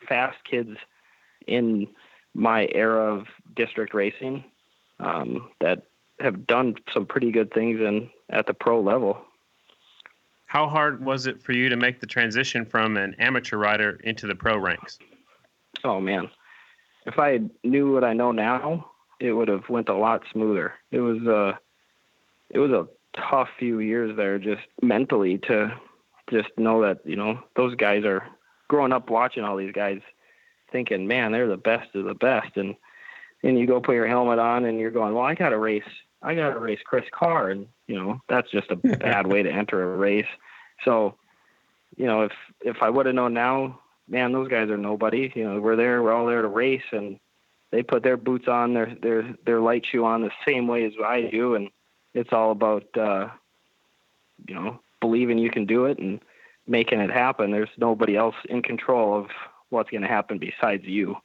fast 0.08 0.38
kids 0.50 0.78
in 1.48 1.88
my 2.34 2.68
era 2.74 3.16
of 3.16 3.26
district 3.56 3.94
racing 3.94 4.44
um, 5.00 5.50
that 5.60 5.84
have 6.20 6.48
done 6.48 6.76
some 6.94 7.06
pretty 7.06 7.32
good 7.32 7.54
things 7.54 7.80
in 7.80 8.10
at 8.30 8.48
the 8.48 8.54
pro 8.54 8.82
level. 8.82 9.18
How 10.46 10.68
hard 10.68 11.04
was 11.04 11.28
it 11.28 11.42
for 11.42 11.52
you 11.52 11.70
to 11.70 11.76
make 11.76 12.00
the 12.00 12.08
transition 12.08 12.66
from 12.66 12.98
an 12.98 13.16
amateur 13.20 13.58
rider 13.58 14.00
into 14.04 14.28
the 14.28 14.36
pro 14.36 14.58
ranks? 14.58 14.98
Oh 15.84 16.00
man, 16.00 16.30
if 17.06 17.20
I 17.20 17.40
knew 17.64 17.94
what 17.94 18.04
I 18.04 18.14
know 18.14 18.32
now, 18.32 18.92
it 19.20 19.34
would 19.34 19.48
have 19.48 19.68
went 19.70 19.90
a 19.90 19.96
lot 19.96 20.24
smoother. 20.32 20.74
It 20.92 21.00
was 21.00 21.22
a, 21.24 21.60
it 22.50 22.60
was 22.60 22.72
a 22.72 22.88
tough 23.30 23.50
few 23.60 23.80
years 23.80 24.16
there, 24.16 24.40
just 24.40 24.62
mentally 24.82 25.38
to 25.48 25.74
just 26.30 26.50
know 26.58 26.82
that 26.82 27.00
you 27.06 27.16
know 27.16 27.40
those 27.56 27.76
guys 27.76 28.06
are 28.06 28.24
growing 28.68 28.94
up 28.94 29.10
watching 29.10 29.44
all 29.44 29.58
these 29.58 29.74
guys, 29.74 30.02
thinking, 30.72 31.08
man, 31.08 31.32
they're 31.32 31.48
the 31.48 31.58
best 31.58 31.96
of 31.96 32.06
the 32.06 32.14
best, 32.14 32.58
and 32.58 32.76
and 33.44 33.58
you 33.58 33.68
go 33.68 33.80
put 33.80 33.96
your 33.96 34.08
helmet 34.08 34.40
on 34.40 34.66
and 34.66 34.80
you're 34.80 34.92
going, 34.92 35.14
well, 35.14 35.24
I 35.24 35.36
got 35.36 35.50
to 35.50 35.58
race, 35.58 35.84
I 36.24 36.34
got 36.34 36.54
to 36.54 36.60
race 36.60 36.80
Chris 36.84 37.06
Carr, 37.12 37.50
and 37.50 37.68
you 37.88 37.96
know 37.96 38.22
that's 38.28 38.52
just 38.52 38.72
a 38.72 38.76
bad 38.98 39.28
way 39.28 39.44
to 39.44 39.52
enter 39.52 39.94
a 39.94 39.98
race. 39.98 40.28
So, 40.86 41.16
you 41.96 42.06
know, 42.06 42.24
if 42.24 42.32
if 42.62 42.78
I 42.82 42.90
would 42.90 43.06
have 43.06 43.16
known 43.16 43.34
now, 43.34 43.80
man, 44.08 44.32
those 44.32 44.50
guys 44.50 44.70
are 44.70 44.78
nobody. 44.78 45.32
You 45.36 45.44
know, 45.44 45.60
we're 45.60 45.76
there, 45.76 46.02
we're 46.02 46.14
all 46.14 46.26
there 46.26 46.42
to 46.42 46.48
race, 46.48 46.84
and 46.92 47.20
they 47.72 47.84
put 47.84 48.04
their 48.04 48.18
boots 48.18 48.48
on, 48.48 48.74
their 48.74 48.96
their 49.02 49.36
their 49.46 49.60
light 49.60 49.86
shoe 49.86 50.06
on 50.06 50.22
the 50.22 50.32
same 50.46 50.68
way 50.68 50.86
as 50.86 50.94
I 51.04 51.22
do, 51.22 51.56
and 51.56 51.70
it's 52.14 52.34
all 52.34 52.52
about 52.52 52.86
uh, 52.98 53.30
you 54.48 54.56
know 54.56 54.80
believing 55.00 55.38
you 55.38 55.52
can 55.52 55.66
do 55.66 55.86
it 55.86 56.00
and 56.00 56.20
making 56.68 57.00
it 57.00 57.10
happen. 57.10 57.52
There's 57.52 57.70
nobody 57.78 58.16
else 58.16 58.36
in 58.50 58.62
control 58.62 59.18
of 59.18 59.28
what's 59.70 59.90
going 59.90 60.02
to 60.02 60.08
happen 60.08 60.38
besides 60.38 60.84
you. 60.86 61.18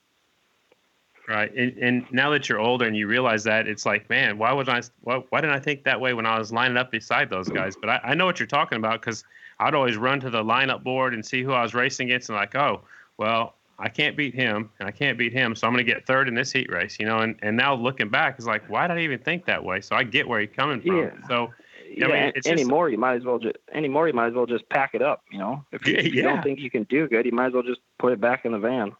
Right, 1.28 1.54
and, 1.54 1.78
and 1.78 2.06
now 2.10 2.30
that 2.30 2.48
you're 2.48 2.58
older 2.58 2.84
and 2.84 2.96
you 2.96 3.06
realize 3.06 3.44
that, 3.44 3.68
it's 3.68 3.86
like, 3.86 4.10
man, 4.10 4.38
why 4.38 4.52
was 4.52 4.68
I? 4.68 4.82
Why, 5.02 5.22
why 5.28 5.40
didn't 5.40 5.54
I 5.54 5.60
think 5.60 5.84
that 5.84 6.00
way 6.00 6.14
when 6.14 6.26
I 6.26 6.36
was 6.36 6.52
lining 6.52 6.76
up 6.76 6.90
beside 6.90 7.30
those 7.30 7.48
guys? 7.48 7.76
But 7.80 7.90
I, 7.90 8.00
I 8.02 8.14
know 8.14 8.26
what 8.26 8.40
you're 8.40 8.48
talking 8.48 8.76
about 8.76 9.00
because 9.00 9.22
I'd 9.60 9.72
always 9.74 9.96
run 9.96 10.18
to 10.20 10.30
the 10.30 10.42
lineup 10.42 10.82
board 10.82 11.14
and 11.14 11.24
see 11.24 11.44
who 11.44 11.52
I 11.52 11.62
was 11.62 11.74
racing 11.74 12.08
against, 12.08 12.28
and 12.28 12.36
like, 12.36 12.56
oh, 12.56 12.80
well, 13.18 13.54
I 13.78 13.88
can't 13.88 14.16
beat 14.16 14.34
him, 14.34 14.68
and 14.80 14.88
I 14.88 14.90
can't 14.90 15.16
beat 15.16 15.32
him, 15.32 15.54
so 15.54 15.66
I'm 15.68 15.72
going 15.72 15.86
to 15.86 15.90
get 15.90 16.06
third 16.06 16.26
in 16.26 16.34
this 16.34 16.50
heat 16.50 16.70
race, 16.70 16.96
you 16.98 17.06
know. 17.06 17.18
And, 17.18 17.36
and 17.42 17.56
now 17.56 17.74
looking 17.74 18.08
back, 18.08 18.34
it's 18.36 18.46
like, 18.46 18.68
why 18.68 18.88
did 18.88 18.96
I 18.96 19.00
even 19.02 19.20
think 19.20 19.44
that 19.46 19.62
way? 19.62 19.80
So 19.80 19.94
I 19.94 20.02
get 20.02 20.26
where 20.26 20.40
you're 20.40 20.48
coming 20.48 20.80
from. 20.80 20.96
Yeah. 20.98 21.10
So 21.28 21.52
Yeah, 21.96 22.06
I 22.06 22.08
mean, 22.08 22.32
it's 22.34 22.46
just- 22.46 22.60
you 22.90 22.98
might 22.98 23.14
as 23.16 23.24
well 23.24 23.38
just 23.38 23.56
anymore 23.72 24.06
you 24.08 24.14
might 24.14 24.28
as 24.28 24.34
well 24.34 24.46
just 24.46 24.68
pack 24.68 24.94
it 24.94 25.02
up. 25.02 25.22
You 25.30 25.38
know, 25.38 25.64
if 25.72 25.86
you, 25.86 25.94
Yeah, 25.96 26.00
if 26.00 26.14
you 26.14 26.22
don't 26.22 26.42
think 26.42 26.58
you 26.60 26.70
can 26.70 26.84
do 26.84 27.08
good, 27.08 27.26
you 27.26 27.32
might 27.32 27.46
as 27.46 27.52
well 27.52 27.62
just 27.62 27.80
put 27.98 28.12
it 28.12 28.20
back 28.20 28.44
in 28.44 28.52
the 28.52 28.58
van. 28.58 28.92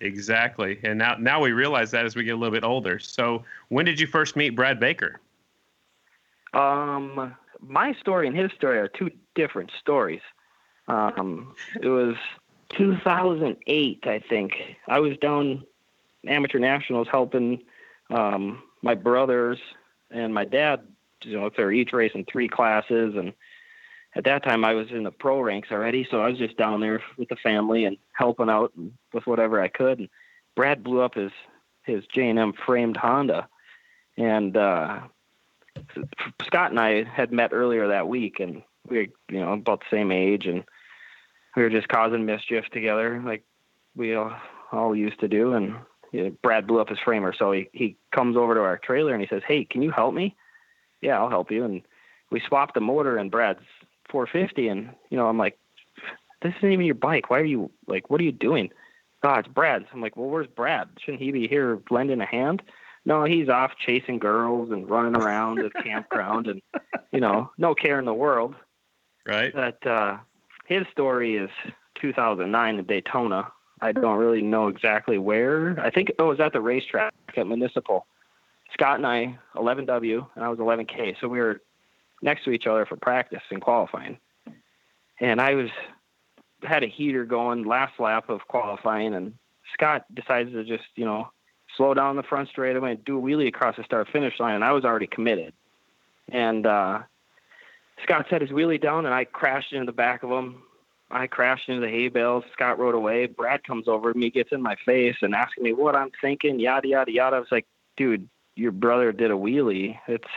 exactly, 0.00 0.78
and 0.82 0.98
now 0.98 1.16
now 1.18 1.40
we 1.40 1.52
realize 1.52 1.90
that 1.90 2.04
as 2.06 2.16
we 2.16 2.24
get 2.24 2.32
a 2.32 2.36
little 2.36 2.52
bit 2.52 2.64
older. 2.64 2.98
So 2.98 3.44
when 3.68 3.84
did 3.84 4.00
you 4.00 4.06
first 4.06 4.36
meet 4.36 4.50
Brad 4.50 4.80
Baker? 4.80 5.20
Um, 6.54 7.34
my 7.60 7.92
story 7.94 8.26
and 8.26 8.36
his 8.36 8.50
story 8.52 8.78
are 8.78 8.88
two 8.88 9.10
different 9.34 9.70
stories. 9.78 10.22
Um, 10.88 11.54
it 11.80 11.88
was 11.88 12.16
2008, 12.70 14.04
I 14.06 14.18
think. 14.18 14.54
I 14.88 14.98
was 15.00 15.16
down 15.18 15.64
amateur 16.26 16.58
nationals 16.58 17.08
helping 17.10 17.62
um, 18.10 18.62
my 18.82 18.94
brothers 18.94 19.58
and 20.10 20.34
my 20.34 20.44
dad. 20.44 20.80
You 21.22 21.38
know, 21.38 21.46
if 21.46 21.56
they're 21.56 21.72
each 21.72 21.92
racing 21.92 22.26
three 22.30 22.48
classes, 22.48 23.14
and 23.16 23.32
at 24.14 24.24
that 24.24 24.42
time 24.42 24.64
I 24.64 24.74
was 24.74 24.90
in 24.90 25.04
the 25.04 25.10
pro 25.10 25.40
ranks 25.40 25.70
already, 25.70 26.06
so 26.10 26.20
I 26.20 26.28
was 26.28 26.38
just 26.38 26.56
down 26.56 26.80
there 26.80 27.02
with 27.16 27.28
the 27.28 27.36
family 27.36 27.84
and 27.84 27.96
helping 28.12 28.48
out 28.48 28.72
with 29.12 29.26
whatever 29.26 29.60
I 29.60 29.68
could. 29.68 29.98
And 29.98 30.08
Brad 30.56 30.82
blew 30.82 31.00
up 31.00 31.14
his 31.14 31.32
his 31.84 32.04
J 32.06 32.28
and 32.28 32.38
M 32.38 32.52
framed 32.52 32.96
Honda, 32.96 33.48
and 34.16 34.56
uh, 34.56 35.00
Scott 36.46 36.70
and 36.70 36.80
I 36.80 37.04
had 37.04 37.32
met 37.32 37.52
earlier 37.52 37.88
that 37.88 38.08
week, 38.08 38.40
and 38.40 38.62
we 38.88 38.98
were, 38.98 39.06
you 39.30 39.40
know, 39.40 39.52
about 39.52 39.80
the 39.80 39.96
same 39.96 40.12
age, 40.12 40.46
and 40.46 40.64
we 41.56 41.62
were 41.62 41.70
just 41.70 41.88
causing 41.88 42.26
mischief 42.26 42.64
together, 42.72 43.22
like 43.24 43.44
we 43.94 44.14
all, 44.14 44.32
all 44.72 44.94
used 44.94 45.20
to 45.20 45.28
do. 45.28 45.52
And 45.52 45.76
Brad 46.42 46.66
blew 46.66 46.80
up 46.80 46.88
his 46.88 46.98
framer, 47.04 47.32
so 47.32 47.52
he 47.52 47.68
he 47.72 47.96
comes 48.12 48.36
over 48.36 48.54
to 48.54 48.60
our 48.60 48.78
trailer 48.78 49.12
and 49.12 49.22
he 49.22 49.28
says, 49.28 49.42
"Hey, 49.46 49.64
can 49.64 49.82
you 49.82 49.90
help 49.90 50.14
me?" 50.14 50.36
Yeah, 51.00 51.18
I'll 51.18 51.30
help 51.30 51.50
you. 51.50 51.64
And 51.64 51.82
we 52.30 52.40
swapped 52.40 52.74
the 52.74 52.80
motor 52.80 53.16
and 53.16 53.30
Brad's 53.30 53.60
450, 54.10 54.68
and 54.68 54.90
you 55.10 55.16
know, 55.16 55.28
I'm 55.28 55.38
like, 55.38 55.58
"This 56.42 56.54
isn't 56.58 56.72
even 56.72 56.86
your 56.86 56.94
bike. 56.94 57.30
Why 57.30 57.40
are 57.40 57.44
you 57.44 57.70
like? 57.86 58.10
What 58.10 58.20
are 58.20 58.24
you 58.24 58.32
doing?" 58.32 58.70
God, 59.22 59.40
it's 59.40 59.48
Brad's. 59.48 59.86
I'm 59.92 60.00
like, 60.00 60.16
"Well, 60.16 60.28
where's 60.28 60.46
Brad? 60.46 60.88
Shouldn't 60.98 61.22
he 61.22 61.30
be 61.32 61.48
here 61.48 61.80
lending 61.90 62.20
a 62.20 62.26
hand?" 62.26 62.62
No, 63.04 63.24
he's 63.24 63.48
off 63.48 63.72
chasing 63.78 64.18
girls 64.18 64.70
and 64.70 64.88
running 64.88 65.16
around 65.16 65.56
the 65.56 65.70
campground 65.82 66.46
and 66.46 66.60
you 67.12 67.20
know, 67.20 67.50
no 67.58 67.74
care 67.74 67.98
in 67.98 68.04
the 68.04 68.14
world. 68.14 68.54
Right. 69.26 69.52
But 69.52 69.86
uh 69.86 70.18
his 70.66 70.86
story 70.92 71.36
is 71.36 71.50
2009 72.00 72.78
in 72.78 72.84
Daytona. 72.84 73.50
I 73.80 73.92
don't 73.92 74.18
really 74.18 74.42
know 74.42 74.68
exactly 74.68 75.18
where. 75.18 75.78
I 75.80 75.90
think 75.90 76.10
it 76.10 76.22
was 76.22 76.38
at 76.38 76.52
the 76.52 76.60
racetrack 76.60 77.12
at 77.36 77.46
Municipal. 77.46 78.06
Scott 78.72 78.96
and 78.96 79.06
I, 79.06 79.38
11W, 79.56 80.26
and 80.34 80.44
I 80.44 80.48
was 80.48 80.58
11K. 80.58 81.16
So 81.20 81.28
we 81.28 81.40
were 81.40 81.60
next 82.22 82.44
to 82.44 82.50
each 82.50 82.66
other 82.66 82.86
for 82.86 82.96
practice 82.96 83.42
and 83.50 83.60
qualifying. 83.60 84.18
And 85.20 85.40
I 85.40 85.54
was 85.54 85.70
had 86.62 86.82
a 86.82 86.86
heater 86.86 87.24
going 87.24 87.64
last 87.64 87.98
lap 87.98 88.28
of 88.28 88.46
qualifying, 88.48 89.14
and 89.14 89.34
Scott 89.72 90.04
decided 90.14 90.52
to 90.52 90.64
just 90.64 90.88
you 90.94 91.04
know 91.04 91.30
slow 91.76 91.94
down 91.94 92.16
the 92.16 92.22
front 92.22 92.48
straightaway 92.48 92.92
and 92.92 93.04
do 93.04 93.18
a 93.18 93.22
wheelie 93.22 93.48
across 93.48 93.76
the 93.76 93.84
start 93.84 94.08
finish 94.08 94.38
line, 94.40 94.54
and 94.54 94.64
I 94.64 94.72
was 94.72 94.84
already 94.84 95.06
committed. 95.06 95.52
And 96.30 96.66
uh, 96.66 97.00
Scott 98.02 98.26
set 98.30 98.40
his 98.40 98.50
wheelie 98.50 98.80
down, 98.80 99.06
and 99.06 99.14
I 99.14 99.24
crashed 99.24 99.72
into 99.72 99.86
the 99.86 99.92
back 99.92 100.22
of 100.22 100.30
him. 100.30 100.62
I 101.10 101.26
crashed 101.26 101.68
into 101.68 101.80
the 101.80 101.88
hay 101.88 102.08
bales. 102.08 102.44
Scott 102.52 102.78
rode 102.78 102.94
away. 102.94 103.26
Brad 103.26 103.64
comes 103.64 103.88
over 103.88 104.12
to 104.12 104.18
me, 104.18 104.30
gets 104.30 104.52
in 104.52 104.62
my 104.62 104.76
face, 104.86 105.16
and 105.22 105.34
asking 105.34 105.64
me 105.64 105.72
what 105.72 105.96
I'm 105.96 106.10
thinking, 106.20 106.60
yada 106.60 106.86
yada 106.86 107.12
yada. 107.12 107.36
I 107.36 107.40
was 107.40 107.50
like, 107.50 107.66
dude, 107.96 108.28
your 108.60 108.72
brother 108.72 109.10
did 109.10 109.30
a 109.30 109.34
wheelie. 109.34 109.98
It's, 110.06 110.28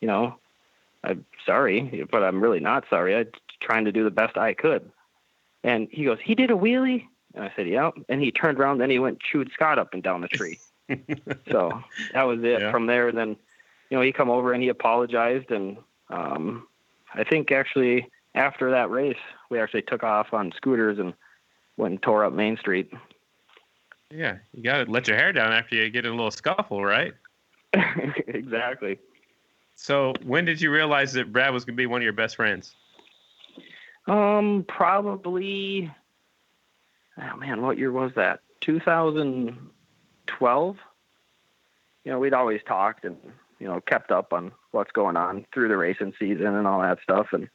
you 0.00 0.06
know, 0.06 0.36
I'm 1.02 1.24
sorry, 1.44 2.06
but 2.10 2.22
I'm 2.22 2.40
really 2.40 2.60
not 2.60 2.84
sorry. 2.88 3.16
I'm 3.16 3.26
trying 3.60 3.84
to 3.86 3.92
do 3.92 4.04
the 4.04 4.10
best 4.10 4.36
I 4.36 4.54
could. 4.54 4.88
And 5.64 5.88
he 5.90 6.04
goes, 6.04 6.18
he 6.22 6.36
did 6.36 6.52
a 6.52 6.54
wheelie. 6.54 7.04
And 7.34 7.44
I 7.44 7.52
said, 7.56 7.66
yeah. 7.66 7.90
And 8.08 8.22
he 8.22 8.30
turned 8.30 8.58
around, 8.58 8.78
then 8.78 8.90
he 8.90 9.00
went 9.00 9.14
and 9.14 9.20
chewed 9.20 9.50
Scott 9.52 9.78
up 9.78 9.92
and 9.92 10.02
down 10.02 10.20
the 10.20 10.28
tree. 10.28 10.60
so 11.50 11.82
that 12.12 12.22
was 12.22 12.38
it. 12.44 12.60
Yeah. 12.60 12.70
From 12.70 12.86
there, 12.86 13.10
then, 13.10 13.30
you 13.90 13.96
know, 13.96 14.02
he 14.02 14.12
come 14.12 14.30
over 14.30 14.52
and 14.52 14.62
he 14.62 14.68
apologized. 14.68 15.50
And 15.50 15.78
um, 16.10 16.68
I 17.12 17.24
think 17.24 17.50
actually 17.50 18.08
after 18.36 18.70
that 18.70 18.88
race, 18.88 19.18
we 19.50 19.58
actually 19.58 19.82
took 19.82 20.04
off 20.04 20.32
on 20.32 20.52
scooters 20.56 21.00
and 21.00 21.12
went 21.76 21.92
and 21.92 22.02
tore 22.02 22.24
up 22.24 22.32
Main 22.32 22.56
Street. 22.56 22.92
Yeah, 24.10 24.36
you 24.54 24.62
got 24.62 24.84
to 24.84 24.90
let 24.90 25.08
your 25.08 25.16
hair 25.16 25.32
down 25.32 25.52
after 25.52 25.74
you 25.74 25.90
get 25.90 26.06
in 26.06 26.12
a 26.12 26.14
little 26.14 26.30
scuffle, 26.30 26.84
right? 26.84 27.12
exactly. 28.26 28.98
So 29.74 30.12
when 30.24 30.44
did 30.44 30.60
you 30.60 30.72
realize 30.72 31.12
that 31.12 31.32
Brad 31.32 31.52
was 31.52 31.64
going 31.64 31.76
to 31.76 31.80
be 31.80 31.86
one 31.86 32.00
of 32.00 32.04
your 32.04 32.12
best 32.12 32.36
friends? 32.36 32.74
Um, 34.06 34.64
probably. 34.68 35.92
Oh 37.20 37.36
man, 37.36 37.62
what 37.62 37.78
year 37.78 37.92
was 37.92 38.12
that? 38.16 38.40
2012. 38.62 40.76
You 42.04 42.12
know, 42.12 42.18
we'd 42.18 42.34
always 42.34 42.60
talked 42.66 43.04
and 43.04 43.16
you 43.58 43.68
know 43.68 43.80
kept 43.80 44.10
up 44.10 44.32
on 44.32 44.52
what's 44.70 44.92
going 44.92 45.16
on 45.16 45.46
through 45.52 45.68
the 45.68 45.76
racing 45.76 46.14
season 46.18 46.46
and 46.46 46.66
all 46.66 46.80
that 46.80 46.98
stuff. 47.02 47.28
And 47.32 47.48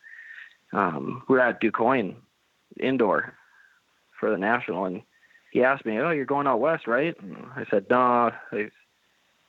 um, 0.71 1.23
we 1.27 1.35
we're 1.35 1.41
at 1.41 1.61
DuQuoin 1.61 2.15
indoor 2.79 3.33
for 4.19 4.29
the 4.29 4.37
national, 4.37 4.85
and 4.85 5.01
he 5.51 5.63
asked 5.63 5.85
me, 5.85 5.99
"Oh, 5.99 6.11
you're 6.11 6.25
going 6.25 6.47
out 6.47 6.59
west, 6.59 6.87
right?" 6.87 7.15
And 7.21 7.47
I 7.55 7.65
said, 7.69 7.85
"No, 7.89 8.31
I, 8.51 8.69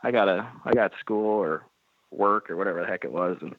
I 0.04 0.10
gotta, 0.10 0.48
I 0.64 0.72
got 0.72 0.92
school 1.00 1.26
or 1.26 1.64
work 2.10 2.50
or 2.50 2.56
whatever 2.56 2.80
the 2.80 2.86
heck 2.86 3.04
it 3.04 3.12
was." 3.12 3.38
And 3.40 3.54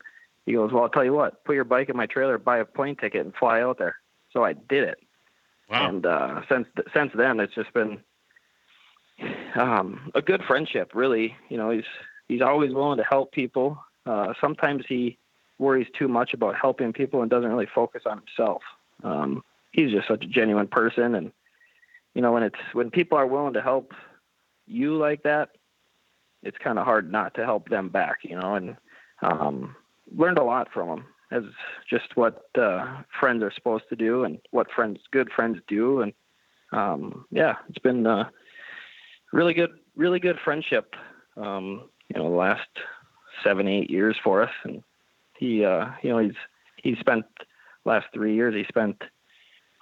he 0.45 0.53
goes, 0.53 0.71
"Well, 0.71 0.83
I'll 0.83 0.89
tell 0.89 1.05
you 1.05 1.13
what, 1.13 1.43
put 1.43 1.55
your 1.55 1.63
bike 1.63 1.89
in 1.89 1.97
my 1.97 2.05
trailer, 2.05 2.37
buy 2.37 2.59
a 2.59 2.65
plane 2.65 2.95
ticket, 2.95 3.25
and 3.25 3.35
fly 3.35 3.61
out 3.61 3.77
there." 3.77 3.97
So 4.31 4.43
I 4.43 4.53
did 4.53 4.83
it. 4.83 4.99
Wow. 5.69 5.89
And 5.89 6.05
uh, 6.05 6.41
since 6.49 6.67
since 6.93 7.11
then, 7.15 7.39
it's 7.39 7.55
just 7.55 7.73
been 7.73 7.99
um, 9.55 10.11
a 10.13 10.21
good 10.21 10.43
friendship. 10.43 10.91
Really, 10.93 11.35
you 11.49 11.57
know, 11.57 11.71
he's 11.71 11.85
he's 12.27 12.41
always 12.41 12.73
willing 12.73 12.97
to 12.97 13.03
help 13.03 13.31
people. 13.31 13.83
Uh, 14.05 14.33
sometimes 14.39 14.85
he 14.87 15.17
worries 15.57 15.87
too 15.97 16.07
much 16.07 16.33
about 16.33 16.55
helping 16.55 16.93
people 16.93 17.21
and 17.21 17.31
doesn't 17.31 17.49
really 17.49 17.67
focus 17.73 18.03
on 18.05 18.19
himself. 18.19 18.61
Um, 19.03 19.43
he's 19.71 19.91
just 19.91 20.07
such 20.07 20.23
a 20.23 20.27
genuine 20.27 20.67
person, 20.67 21.15
and 21.15 21.31
you 22.13 22.21
know, 22.21 22.31
when 22.31 22.43
it's 22.43 22.59
when 22.73 22.91
people 22.91 23.17
are 23.17 23.27
willing 23.27 23.53
to 23.53 23.61
help 23.61 23.93
you 24.67 24.97
like 24.97 25.23
that, 25.23 25.49
it's 26.45 26.57
kind 26.57 26.79
of 26.79 26.85
hard 26.85 27.11
not 27.11 27.33
to 27.35 27.45
help 27.45 27.69
them 27.69 27.89
back. 27.89 28.19
You 28.23 28.39
know, 28.39 28.55
and 28.55 28.77
um, 29.21 29.75
learned 30.15 30.37
a 30.37 30.43
lot 30.43 30.69
from 30.73 30.89
him 30.89 31.05
as 31.31 31.43
just 31.89 32.15
what 32.15 32.45
uh, 32.57 33.01
friends 33.19 33.43
are 33.43 33.51
supposed 33.53 33.85
to 33.89 33.95
do 33.95 34.23
and 34.23 34.39
what 34.51 34.71
friends, 34.71 34.99
good 35.11 35.29
friends, 35.35 35.57
do. 35.67 36.01
And 36.01 36.13
um, 36.71 37.25
yeah, 37.31 37.55
it's 37.67 37.79
been 37.79 38.05
really 39.33 39.53
good, 39.53 39.71
really 39.95 40.19
good 40.19 40.37
friendship. 40.43 40.93
Um, 41.37 41.89
you 42.07 42.21
know, 42.21 42.29
the 42.29 42.35
last 42.35 42.69
seven, 43.43 43.67
eight 43.67 43.89
years 43.89 44.15
for 44.23 44.41
us, 44.41 44.51
and 44.63 44.83
he, 45.37 45.65
uh, 45.65 45.87
you 46.01 46.09
know, 46.09 46.19
he's 46.19 46.35
he 46.77 46.95
spent 46.99 47.25
last 47.83 48.07
three 48.13 48.35
years. 48.35 48.55
He 48.55 48.63
spent 48.69 49.03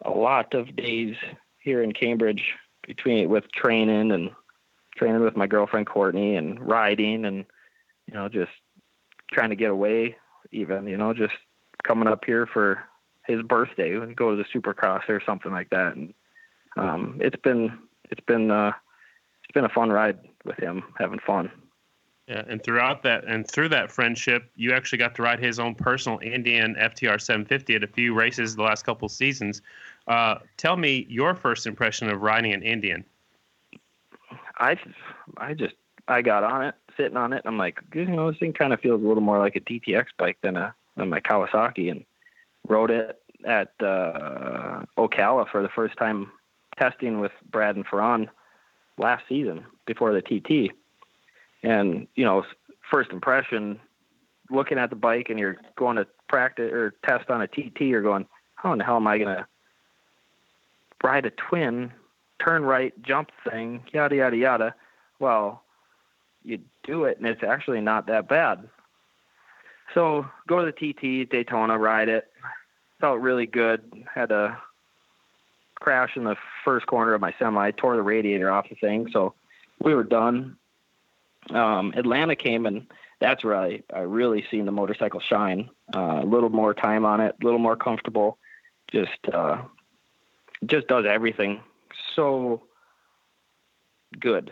a 0.06 0.10
lot 0.10 0.54
of 0.54 0.76
days 0.76 1.15
here 1.60 1.84
in 1.84 1.91
Cambridge 1.91 2.43
between 2.86 3.30
with 3.30 3.52
training 3.52 4.12
and 4.12 4.30
training 4.95 5.21
with 5.21 5.36
my 5.36 5.47
girlfriend 5.47 5.88
Courtney 5.88 6.36
and 6.36 6.60
riding 6.60 7.25
and 7.25 7.45
you 8.08 8.13
know 8.13 8.29
just 8.29 8.51
trying 9.32 9.49
to 9.49 9.56
get 9.56 9.71
away 9.71 10.15
even, 10.53 10.88
you 10.88 10.97
know, 10.97 11.13
just 11.13 11.34
coming 11.84 12.08
up 12.08 12.23
here 12.25 12.45
for 12.45 12.84
his 13.25 13.41
birthday 13.43 13.95
and 13.95 14.15
go 14.15 14.36
to 14.36 14.38
the 14.38 14.60
supercross 14.60 15.08
or 15.10 15.21
something 15.25 15.51
like 15.51 15.69
that. 15.71 15.95
And 15.95 16.13
um, 16.77 17.17
it's 17.21 17.39
been 17.43 17.77
it's 18.10 18.23
been 18.25 18.51
uh, 18.51 18.71
it's 19.43 19.53
been 19.53 19.65
a 19.65 19.69
fun 19.69 19.89
ride 19.89 20.19
with 20.45 20.58
him, 20.58 20.84
having 20.97 21.19
fun. 21.19 21.51
Yeah, 22.27 22.43
and 22.47 22.63
throughout 22.63 23.03
that 23.03 23.25
and 23.25 23.49
through 23.49 23.69
that 23.69 23.91
friendship, 23.91 24.49
you 24.56 24.73
actually 24.73 24.99
got 24.99 25.13
to 25.15 25.21
ride 25.21 25.39
his 25.39 25.60
own 25.60 25.75
personal 25.75 26.19
Indian 26.19 26.75
FTR 26.75 27.19
750 27.19 27.75
at 27.75 27.84
a 27.84 27.88
few 27.88 28.13
races 28.13 28.56
the 28.56 28.63
last 28.63 28.86
couple 28.86 29.10
seasons. 29.10 29.62
Uh, 30.08 30.36
tell 30.56 30.77
me 30.77 31.06
your 31.10 31.36
first 31.36 31.67
impression 31.67 32.10
of 32.10 32.21
riding 32.21 32.53
an 32.53 32.63
Indian. 32.63 33.03
I 34.58 34.78
I 35.38 35.54
just 35.54 35.76
I 36.08 36.22
got 36.22 36.44
on 36.44 36.63
it 36.66 36.76
sitting 36.98 37.18
on 37.18 37.34
it. 37.34 37.42
And 37.46 37.54
I'm 37.54 37.58
like, 37.58 37.80
you 37.94 38.06
know, 38.06 38.32
this 38.32 38.39
thing 38.39 38.54
kind 38.54 38.74
of 38.74 38.80
feels 38.80 39.02
a 39.04 39.08
little 39.08 39.24
more 39.24 39.39
like 39.39 39.56
a 39.56 39.62
DTX 39.62 40.06
bike 40.18 40.38
than 40.42 40.58
a 40.58 40.74
than 40.96 41.10
my 41.10 41.20
Kawasaki, 41.20 41.89
and 41.89 42.06
rode 42.68 42.92
it 42.92 43.20
at 43.46 43.74
uh, 43.82 44.84
Ocala 44.98 45.50
for 45.50 45.62
the 45.62 45.70
first 45.70 45.98
time 45.98 46.32
testing 46.80 47.20
with 47.20 47.32
Brad 47.52 47.76
and 47.76 47.86
Ferran 47.86 48.28
last 48.98 49.24
season 49.28 49.66
before 49.86 50.13
the 50.13 50.22
TT. 50.22 50.72
And 51.63 52.08
you 52.16 52.26
know, 52.26 52.44
first 52.92 53.12
impression, 53.12 53.80
looking 54.50 54.78
at 54.78 54.89
the 54.89 54.96
bike 54.96 55.28
and 55.30 55.39
you're 55.39 55.58
going 55.76 55.98
to 55.98 56.08
practice 56.28 56.72
or 56.72 56.94
test 57.08 57.30
on 57.30 57.42
a 57.42 57.48
TT, 57.48 57.82
you're 57.82 58.02
going, 58.02 58.26
how 58.56 58.72
in 58.72 58.78
the 58.80 58.86
hell 58.86 58.98
am 58.98 59.08
I 59.08 59.18
gonna 59.18 59.48
ride 61.04 61.26
a 61.26 61.32
twin, 61.32 61.92
turn 62.39 62.63
right, 62.63 62.93
jump 63.04 63.32
thing, 63.50 63.84
yada 63.91 64.15
yada 64.15 64.38
yada. 64.38 64.76
Well, 65.19 65.63
you 66.43 66.60
do 66.84 67.06
it, 67.06 67.17
and 67.17 67.28
it's 67.28 67.43
actually 67.43 67.82
not 67.82 68.08
that 68.08 68.28
bad. 68.28 68.67
So 69.93 70.26
go 70.48 70.63
to 70.63 70.72
the 70.72 70.93
TT 70.93 71.30
Daytona, 71.30 71.78
ride 71.78 72.10
it. 72.10 72.30
Felt 73.00 73.19
really 73.19 73.46
good. 73.46 74.06
Had 74.13 74.32
a 74.32 74.58
crash 75.76 76.15
in 76.15 76.24
the 76.24 76.36
first 76.63 76.88
corner 76.88 77.13
of 77.13 77.22
my 77.22 77.34
semi, 77.38 77.72
tore 77.72 77.96
the 77.96 78.02
radiator 78.02 78.50
off 78.52 78.69
the 78.69 78.76
thing. 78.76 79.10
So 79.12 79.34
we 79.80 79.93
were 79.93 80.04
done. 80.04 80.58
Um, 81.50 81.93
Atlanta 81.96 82.36
came 82.36 82.65
and 82.65 82.88
that's 83.19 83.43
where 83.43 83.56
I, 83.56 83.84
I 83.93 84.00
really 84.00 84.46
seen 84.52 84.65
the 84.65 84.72
motorcycle 84.72 85.19
shine. 85.22 85.69
Uh, 85.93 86.22
a 86.22 86.26
little 86.26 86.50
more 86.50 86.74
time 86.74 87.06
on 87.06 87.22
it, 87.22 87.36
a 87.41 87.46
little 87.46 87.60
more 87.60 87.76
comfortable. 87.76 88.38
Just 88.91 89.17
uh, 89.32 89.62
just 90.65 90.88
does 90.88 91.06
everything 91.06 91.62
so 92.15 92.63
good 94.19 94.52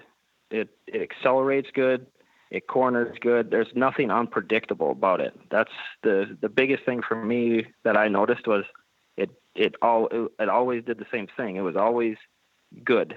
it 0.52 0.70
it 0.88 1.02
accelerates 1.02 1.70
good, 1.74 2.06
it 2.52 2.68
corners 2.68 3.18
good. 3.22 3.50
There's 3.50 3.74
nothing 3.74 4.12
unpredictable 4.12 4.92
about 4.92 5.22
it. 5.22 5.34
That's 5.50 5.72
the 6.04 6.38
the 6.40 6.50
biggest 6.50 6.84
thing 6.84 7.02
for 7.02 7.16
me 7.16 7.66
that 7.84 7.98
I 7.98 8.08
noticed 8.08 8.48
was 8.48 8.66
it 9.18 9.32
it 9.56 9.76
all 9.82 10.08
it, 10.08 10.32
it 10.40 10.50
always 10.50 10.84
did 10.84 11.00
the 11.00 11.08
same 11.12 11.28
thing. 11.36 11.56
It 11.56 11.62
was 11.62 11.76
always 11.76 12.18
good, 12.84 13.16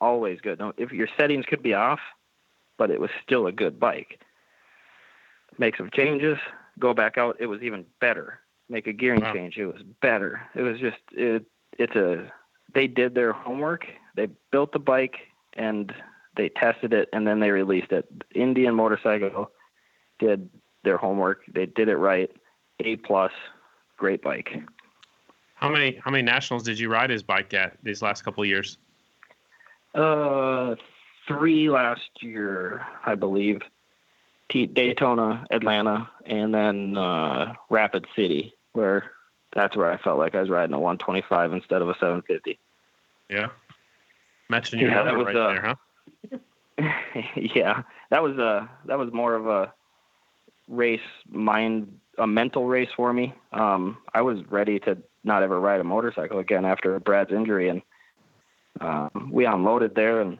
always 0.00 0.40
good. 0.40 0.58
Now, 0.58 0.72
if 0.76 0.92
your 0.92 1.08
settings 1.16 1.46
could 1.46 1.62
be 1.62 1.74
off, 1.74 2.00
but 2.78 2.90
it 2.90 3.00
was 3.00 3.10
still 3.22 3.46
a 3.46 3.52
good 3.52 3.80
bike. 3.80 4.20
Make 5.58 5.76
some 5.76 5.90
changes, 5.90 6.38
go 6.78 6.94
back 6.94 7.16
out. 7.16 7.36
It 7.38 7.46
was 7.46 7.62
even 7.62 7.86
better. 8.00 8.40
Make 8.68 8.86
a 8.86 8.92
gearing 8.92 9.20
wow. 9.20 9.32
change. 9.32 9.56
It 9.56 9.66
was 9.66 9.82
better. 10.02 10.42
It 10.54 10.62
was 10.62 10.78
just 10.78 10.98
it. 11.12 11.44
It's 11.78 11.96
a. 11.96 12.30
They 12.74 12.86
did 12.86 13.14
their 13.14 13.32
homework. 13.32 13.86
They 14.16 14.28
built 14.50 14.72
the 14.72 14.78
bike, 14.78 15.16
and 15.54 15.92
they 16.36 16.48
tested 16.48 16.92
it 16.92 17.08
and 17.12 17.26
then 17.26 17.40
they 17.40 17.50
released 17.50 17.92
it. 17.92 18.06
Indian 18.34 18.74
Motorcycle 18.74 19.50
did 20.18 20.48
their 20.82 20.96
homework. 20.96 21.42
They 21.52 21.66
did 21.66 21.88
it 21.88 21.96
right. 21.96 22.30
A 22.80 22.96
plus, 22.96 23.32
great 23.96 24.22
bike. 24.22 24.50
How 25.54 25.68
many 25.70 26.00
how 26.04 26.10
many 26.10 26.22
nationals 26.22 26.64
did 26.64 26.78
you 26.78 26.90
ride 26.90 27.10
his 27.10 27.22
bike 27.22 27.54
at 27.54 27.76
these 27.82 28.02
last 28.02 28.22
couple 28.22 28.42
of 28.42 28.48
years? 28.48 28.78
Uh, 29.94 30.74
three 31.28 31.70
last 31.70 32.10
year, 32.20 32.84
I 33.06 33.14
believe. 33.14 33.60
Daytona, 34.50 35.44
Atlanta, 35.50 36.08
and 36.26 36.54
then 36.54 36.96
uh, 36.96 37.54
Rapid 37.70 38.06
City, 38.14 38.54
where 38.72 39.10
that's 39.54 39.76
where 39.76 39.90
I 39.90 39.96
felt 39.98 40.18
like 40.18 40.34
I 40.34 40.40
was 40.40 40.50
riding 40.50 40.74
a 40.74 40.80
125 40.80 41.52
instead 41.52 41.82
of 41.82 41.88
a 41.88 41.94
750. 41.94 42.58
Yeah, 43.30 43.48
matching 44.50 44.80
your 44.80 44.90
yeah, 44.90 45.02
that 45.04 45.16
was, 45.16 45.26
right 45.26 45.36
uh, 45.36 45.48
there, 45.48 45.76
huh? 46.30 46.90
yeah, 47.36 47.82
that 48.10 48.22
was 48.22 48.36
a 48.36 48.68
that 48.86 48.98
was 48.98 49.12
more 49.12 49.34
of 49.34 49.46
a 49.46 49.72
race 50.68 51.00
mind 51.28 52.00
a 52.18 52.26
mental 52.26 52.66
race 52.66 52.90
for 52.96 53.12
me. 53.12 53.34
Um, 53.52 53.98
I 54.12 54.22
was 54.22 54.38
ready 54.50 54.78
to 54.80 54.98
not 55.24 55.42
ever 55.42 55.58
ride 55.58 55.80
a 55.80 55.84
motorcycle 55.84 56.38
again 56.38 56.64
after 56.64 56.98
Brad's 57.00 57.32
injury, 57.32 57.68
and 57.68 57.82
um, 58.80 59.30
we 59.32 59.46
unloaded 59.46 59.94
there 59.94 60.20
and 60.20 60.38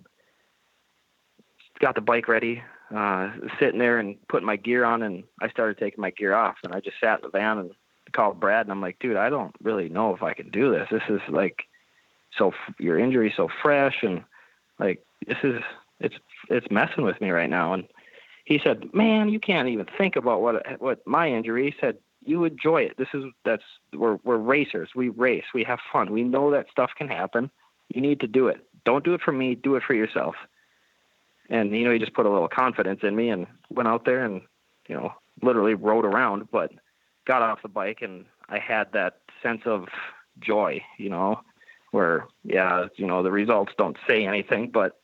got 1.81 1.94
the 1.94 2.00
bike 2.00 2.29
ready, 2.29 2.62
uh, 2.94 3.31
sitting 3.59 3.79
there 3.79 3.98
and 3.98 4.16
putting 4.29 4.46
my 4.46 4.57
gear 4.57 4.85
on, 4.85 5.03
and 5.03 5.24
I 5.40 5.48
started 5.48 5.79
taking 5.79 6.03
my 6.03 6.11
gear 6.11 6.35
off, 6.35 6.57
and 6.64 6.74
I 6.74 6.81
just 6.81 7.00
sat 7.00 7.20
in 7.20 7.22
the 7.22 7.31
van 7.31 7.59
and 7.59 7.70
called 8.14 8.40
Brad, 8.40 8.66
and 8.66 8.72
I'm 8.72 8.81
like, 8.81 8.98
dude, 8.98 9.16
I 9.16 9.29
don't 9.29 9.55
really 9.62 9.88
know 9.88 10.14
if 10.14 10.22
I 10.22 10.33
can 10.33 10.50
do 10.50 10.70
this. 10.70 10.88
This 10.90 11.03
is 11.09 11.20
like 11.29 11.64
so 12.37 12.53
your 12.79 12.98
injury 12.98 13.33
so 13.37 13.48
fresh, 13.62 14.03
and 14.03 14.24
like 14.79 15.05
this 15.27 15.38
is 15.42 15.62
it's 16.00 16.17
it's 16.48 16.71
messing 16.71 17.04
with 17.04 17.21
me 17.21 17.31
right 17.31 17.50
now. 17.50 17.75
And 17.75 17.85
he 18.44 18.60
said, 18.62 18.92
"Man, 18.94 19.29
you 19.29 19.40
can't 19.40 19.69
even 19.69 19.87
think 19.98 20.17
about 20.17 20.40
what 20.40 20.81
what 20.81 21.06
my 21.06 21.29
injury." 21.29 21.67
He 21.67 21.75
said, 21.81 21.98
"You 22.25 22.44
enjoy 22.44 22.83
it. 22.83 22.96
This 22.96 23.08
is 23.15 23.25
that's 23.44 23.65
we're 23.92 24.19
we're 24.25 24.37
racers. 24.37 24.90
We 24.94 25.08
race. 25.10 25.44
We 25.52 25.65
have 25.65 25.81
fun. 25.92 26.12
We 26.12 26.23
know 26.23 26.50
that 26.50 26.71
stuff 26.71 26.92
can 26.96 27.08
happen. 27.08 27.50
You 27.88 28.00
need 28.00 28.21
to 28.21 28.27
do 28.27 28.48
it. 28.48 28.67
Don't 28.85 29.04
do 29.04 29.15
it 29.15 29.21
for 29.21 29.33
me. 29.33 29.54
Do 29.54 29.77
it 29.77 29.83
for 29.83 29.94
yourself." 29.94 30.35
And 31.50 31.77
you 31.77 31.85
know, 31.85 31.92
he 31.92 31.98
just 31.98 32.15
put 32.15 32.27
a 32.27 32.31
little 32.31 32.48
confidence 32.48 33.00
in 33.02 33.15
me 33.15 33.29
and 33.29 33.46
went 33.71 33.88
out 33.88 34.04
there 34.04 34.25
and 34.25 34.42
you 34.88 34.96
know 34.96 35.12
literally 35.42 35.75
rode 35.75 36.04
around, 36.04 36.48
but 36.50 36.71
got 37.27 37.42
off 37.42 37.62
the 37.62 37.68
bike 37.68 38.02
and 38.02 38.25
I 38.48 38.58
had 38.58 38.92
that 38.92 39.20
sense 39.42 39.62
of 39.64 39.88
joy. 40.40 40.83
You 40.98 41.10
know, 41.10 41.40
where 41.90 42.27
yeah, 42.44 42.87
you 42.96 43.06
know 43.06 43.22
the 43.22 43.31
results 43.31 43.72
don't 43.79 43.96
say 44.06 44.27
anything, 44.27 44.70
but 44.70 45.00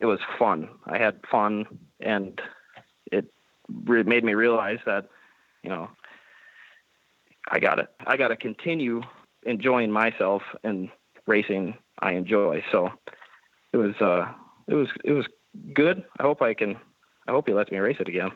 it 0.00 0.06
was 0.06 0.20
fun. 0.38 0.68
I 0.86 0.98
had 0.98 1.20
fun, 1.30 1.66
and 2.00 2.40
it 3.10 3.26
re- 3.86 4.02
made 4.02 4.24
me 4.24 4.34
realize 4.34 4.78
that, 4.86 5.08
you 5.62 5.70
know, 5.70 5.88
I 7.48 7.60
got 7.60 7.78
it. 7.78 7.88
I 8.06 8.16
got 8.16 8.28
to 8.28 8.36
continue 8.36 9.02
enjoying 9.44 9.90
myself 9.90 10.42
and 10.62 10.88
racing 11.26 11.76
I 12.00 12.12
enjoy. 12.12 12.64
So 12.72 12.90
it 13.72 13.76
was 13.76 13.94
uh 14.00 14.32
it 14.68 14.74
was 14.74 14.88
it 15.04 15.12
was 15.12 15.26
good. 15.72 16.04
I 16.18 16.22
hope 16.22 16.42
I 16.42 16.54
can 16.54 16.76
I 17.28 17.32
hope 17.32 17.46
he 17.46 17.54
lets 17.54 17.70
me 17.70 17.78
race 17.78 17.96
it 18.00 18.08
again. 18.08 18.30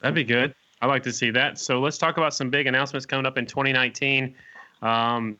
That'd 0.00 0.14
be 0.14 0.24
good. 0.24 0.54
I 0.80 0.86
like 0.86 1.02
to 1.02 1.12
see 1.12 1.30
that. 1.30 1.58
So 1.58 1.80
let's 1.80 1.98
talk 1.98 2.16
about 2.16 2.34
some 2.34 2.50
big 2.50 2.66
announcements 2.66 3.04
coming 3.06 3.26
up 3.26 3.36
in 3.36 3.46
2019. 3.46 4.34
Um, 4.82 5.36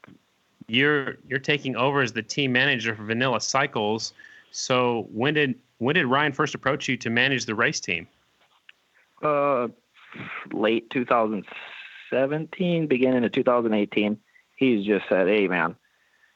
you're 0.68 1.16
you're 1.28 1.38
taking 1.38 1.76
over 1.76 2.02
as 2.02 2.12
the 2.12 2.22
team 2.22 2.52
manager 2.52 2.94
for 2.94 3.04
Vanilla 3.04 3.40
Cycles. 3.40 4.12
So 4.50 5.08
when 5.12 5.34
did 5.34 5.58
when 5.78 5.94
did 5.94 6.06
Ryan 6.06 6.32
first 6.32 6.54
approach 6.54 6.88
you 6.88 6.96
to 6.98 7.10
manage 7.10 7.46
the 7.46 7.54
race 7.54 7.80
team? 7.80 8.06
Uh, 9.22 9.68
late 10.52 10.88
2017, 10.90 12.86
beginning 12.86 13.24
of 13.24 13.32
2018. 13.32 14.18
He's 14.56 14.84
just 14.84 15.08
said, 15.08 15.26
"Hey, 15.26 15.48
man, 15.48 15.74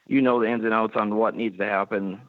you 0.07 0.23
know 0.23 0.41
the 0.41 0.49
ins 0.49 0.65
and 0.65 0.75
outs 0.75 0.97
on 0.97 1.17
what 1.17 1.37
needs 1.37 1.59
to 1.59 1.67
happen, 1.67 2.21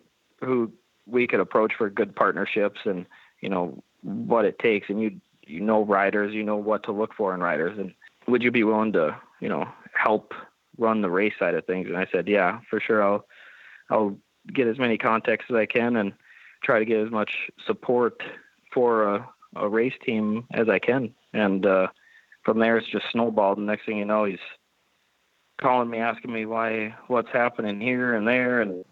who 0.42 0.72
we 1.06 1.26
could 1.28 1.40
approach 1.40 1.74
for 1.78 1.90
good 1.90 2.16
partnerships, 2.16 2.82
and 2.86 3.06
you 3.42 3.50
know 3.50 3.82
what 4.02 4.46
it 4.46 4.60
takes, 4.60 4.90
and 4.90 5.02
you 5.02 5.22
you 5.46 5.62
know 5.62 5.84
riders, 5.84 6.34
you 6.34 6.44
know 6.44 6.58
what 6.58 6.84
to 6.84 6.92
look 6.92 7.14
for 7.14 7.34
in 7.34 7.42
riders, 7.42 7.78
and 7.78 7.94
would 8.28 8.44
you 8.44 8.52
be 8.52 8.64
willing 8.64 8.94
to 8.94 9.16
you 9.40 9.50
know 9.50 9.68
help 9.94 10.34
run 10.78 11.02
the 11.02 11.10
race 11.10 11.34
side 11.38 11.56
of 11.56 11.66
things?" 11.66 11.88
And 11.88 11.98
I 11.98 12.08
said, 12.12 12.28
"Yeah, 12.28 12.60
for 12.70 12.80
sure. 12.80 13.04
I'll 13.04 13.26
I'll 13.90 14.18
get 14.54 14.68
as 14.68 14.78
many 14.78 14.98
contacts 14.98 15.46
as 15.50 15.56
I 15.56 15.66
can 15.66 15.96
and 15.96 16.14
try 16.64 16.80
to 16.80 16.86
get 16.86 17.00
as 17.00 17.12
much 17.12 17.50
support 17.66 18.22
for 18.74 19.16
a, 19.16 19.30
a 19.56 19.70
race 19.70 19.96
team 20.04 20.46
as 20.52 20.70
I 20.70 20.80
can." 20.80 21.14
And 21.34 21.66
uh, 21.66 21.88
from 22.44 22.60
there, 22.60 22.78
it's 22.78 22.88
just 22.88 23.06
snowballed. 23.12 23.58
And 23.58 23.68
next 23.68 23.86
thing 23.86 23.98
you 23.98 24.06
know, 24.06 24.26
he's 24.26 24.40
calling 25.58 25.90
me, 25.90 26.00
asking 26.00 26.34
me 26.34 26.46
why, 26.46 26.96
what's 27.08 27.32
happening 27.32 27.82
here 27.82 28.14
and 28.14 28.28
there, 28.28 28.62
and 28.62 28.86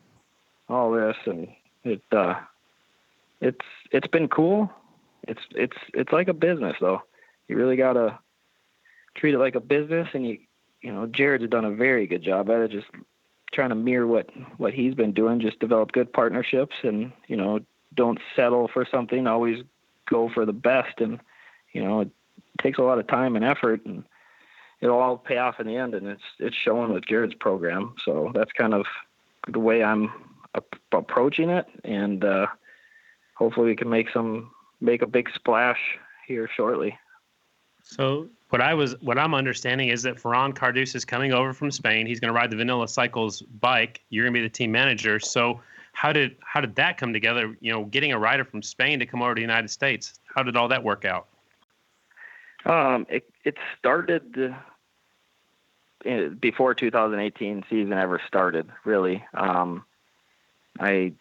all 0.70 0.92
this, 0.92 1.18
and 1.26 1.48
it, 1.84 2.02
uh, 2.12 2.36
it's 3.42 3.66
it's 3.92 4.08
been 4.08 4.28
cool. 4.28 4.72
It's 5.28 5.42
it's 5.52 5.78
it's 5.94 6.12
like 6.12 6.28
a 6.28 6.34
business 6.34 6.76
though. 6.80 7.02
You 7.48 7.58
really 7.58 7.76
gotta 7.76 8.20
treat 9.16 9.34
it 9.34 9.40
like 9.40 9.56
a 9.56 9.60
business, 9.60 10.08
and 10.14 10.28
you 10.28 10.38
you 10.82 10.92
know 10.92 11.08
Jared's 11.08 11.50
done 11.50 11.66
a 11.66 11.72
very 11.72 12.08
good 12.08 12.24
job 12.24 12.50
at 12.50 12.60
it, 12.60 12.72
just 12.72 12.88
trying 13.54 13.70
to 13.70 13.76
mirror 13.76 14.08
what 14.08 14.30
what 14.58 14.74
he's 14.74 14.96
been 14.96 15.14
doing. 15.14 15.40
Just 15.40 15.60
develop 15.60 15.92
good 15.92 16.12
partnerships, 16.12 16.76
and 16.84 17.12
you 17.28 17.38
know 17.38 17.60
don't 17.96 18.20
settle 18.36 18.68
for 18.68 18.86
something. 18.90 19.28
Always 19.28 19.64
go 20.10 20.30
for 20.34 20.46
the 20.46 20.54
best, 20.54 21.00
and 21.00 21.20
you 21.72 21.84
know 21.84 22.02
it 22.02 22.12
takes 22.62 22.80
a 22.80 22.84
lot 22.84 23.00
of 23.00 23.08
time 23.08 23.36
and 23.36 23.46
effort, 23.46 23.86
and 23.86 24.04
it'll 24.82 25.00
all 25.00 25.18
pay 25.18 25.38
off 25.38 25.60
in 25.60 25.68
the 25.68 25.78
end. 25.78 25.94
And 25.94 26.08
it's 26.08 26.24
it's 26.40 26.56
showing 26.56 26.92
with 26.92 27.06
Jared's 27.08 27.36
program. 27.36 27.96
So 28.04 28.32
that's 28.34 28.52
kind 28.52 28.74
of 28.74 28.86
the 29.48 29.60
way 29.60 29.84
I'm 29.84 30.12
approaching 30.92 31.50
it, 31.50 31.66
and 31.84 32.24
uh, 32.24 32.48
hopefully 33.36 33.68
we 33.68 33.76
can 33.76 33.90
make 33.90 34.10
some 34.12 34.52
make 34.84 35.02
a 35.02 35.08
big 35.08 35.30
splash 35.34 35.80
here 36.28 36.50
shortly. 36.56 36.98
So 37.82 38.30
what 38.50 38.62
I 38.62 38.74
was 38.74 38.96
what 39.02 39.18
I'm 39.18 39.34
understanding 39.34 39.90
is 39.90 40.04
that 40.04 40.18
Ferran 40.18 40.54
Cardus 40.54 40.96
is 40.96 41.06
coming 41.06 41.34
over 41.34 41.54
from 41.54 41.72
Spain. 41.72 42.06
He's 42.06 42.20
going 42.20 42.32
to 42.32 42.36
ride 42.36 42.52
the 42.52 42.56
Vanilla 42.56 42.88
Cycles 42.88 43.42
bike. 43.42 44.02
You're 44.10 44.26
going 44.26 44.34
to 44.34 44.40
be 44.40 44.44
the 44.46 44.54
team 44.54 44.72
manager. 44.72 45.20
So 45.20 45.60
how 45.94 46.12
did 46.12 46.38
how 46.42 46.62
did 46.62 46.76
that 46.76 46.98
come 46.98 47.14
together? 47.14 47.58
You 47.62 47.72
know, 47.72 47.86
getting 47.86 48.12
a 48.12 48.20
rider 48.20 48.46
from 48.46 48.62
Spain 48.62 49.00
to 49.00 49.06
come 49.06 49.22
over 49.22 49.34
to 49.34 49.40
the 49.40 49.42
United 49.42 49.70
States. 49.70 50.20
How 50.34 50.44
did 50.44 50.56
all 50.56 50.68
that 50.68 50.84
work 50.84 51.06
out? 51.06 51.28
Um, 52.66 53.06
it 53.10 53.30
it 53.44 53.58
started 53.80 54.56
uh, 56.06 56.30
before 56.40 56.74
2018 56.74 57.66
season 57.70 57.94
ever 57.94 58.22
started. 58.28 58.70
Really, 58.86 59.24
um, 59.34 59.84
I 60.80 61.14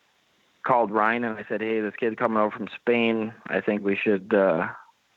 called 0.64 0.90
Ryan 0.90 1.24
and 1.24 1.38
I 1.38 1.44
said, 1.48 1.60
"Hey, 1.60 1.80
this 1.80 1.94
kid's 1.98 2.16
coming 2.16 2.38
over 2.38 2.56
from 2.56 2.68
Spain. 2.80 3.32
I 3.46 3.60
think 3.60 3.84
we 3.84 3.96
should, 3.96 4.32
uh, 4.34 4.68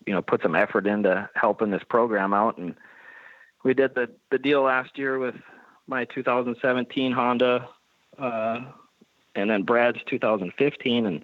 you 0.05 0.13
know, 0.13 0.21
put 0.21 0.41
some 0.41 0.55
effort 0.55 0.87
into 0.87 1.29
helping 1.35 1.71
this 1.71 1.83
program 1.83 2.33
out." 2.33 2.57
And 2.57 2.75
we 3.63 3.73
did 3.73 3.95
the 3.95 4.09
the 4.31 4.37
deal 4.37 4.61
last 4.61 4.97
year 4.97 5.19
with 5.19 5.35
my 5.87 6.05
2017 6.05 7.11
Honda, 7.11 7.69
uh, 8.17 8.61
and 9.35 9.49
then 9.49 9.63
Brad's 9.63 9.99
2015, 10.07 11.05
and 11.05 11.23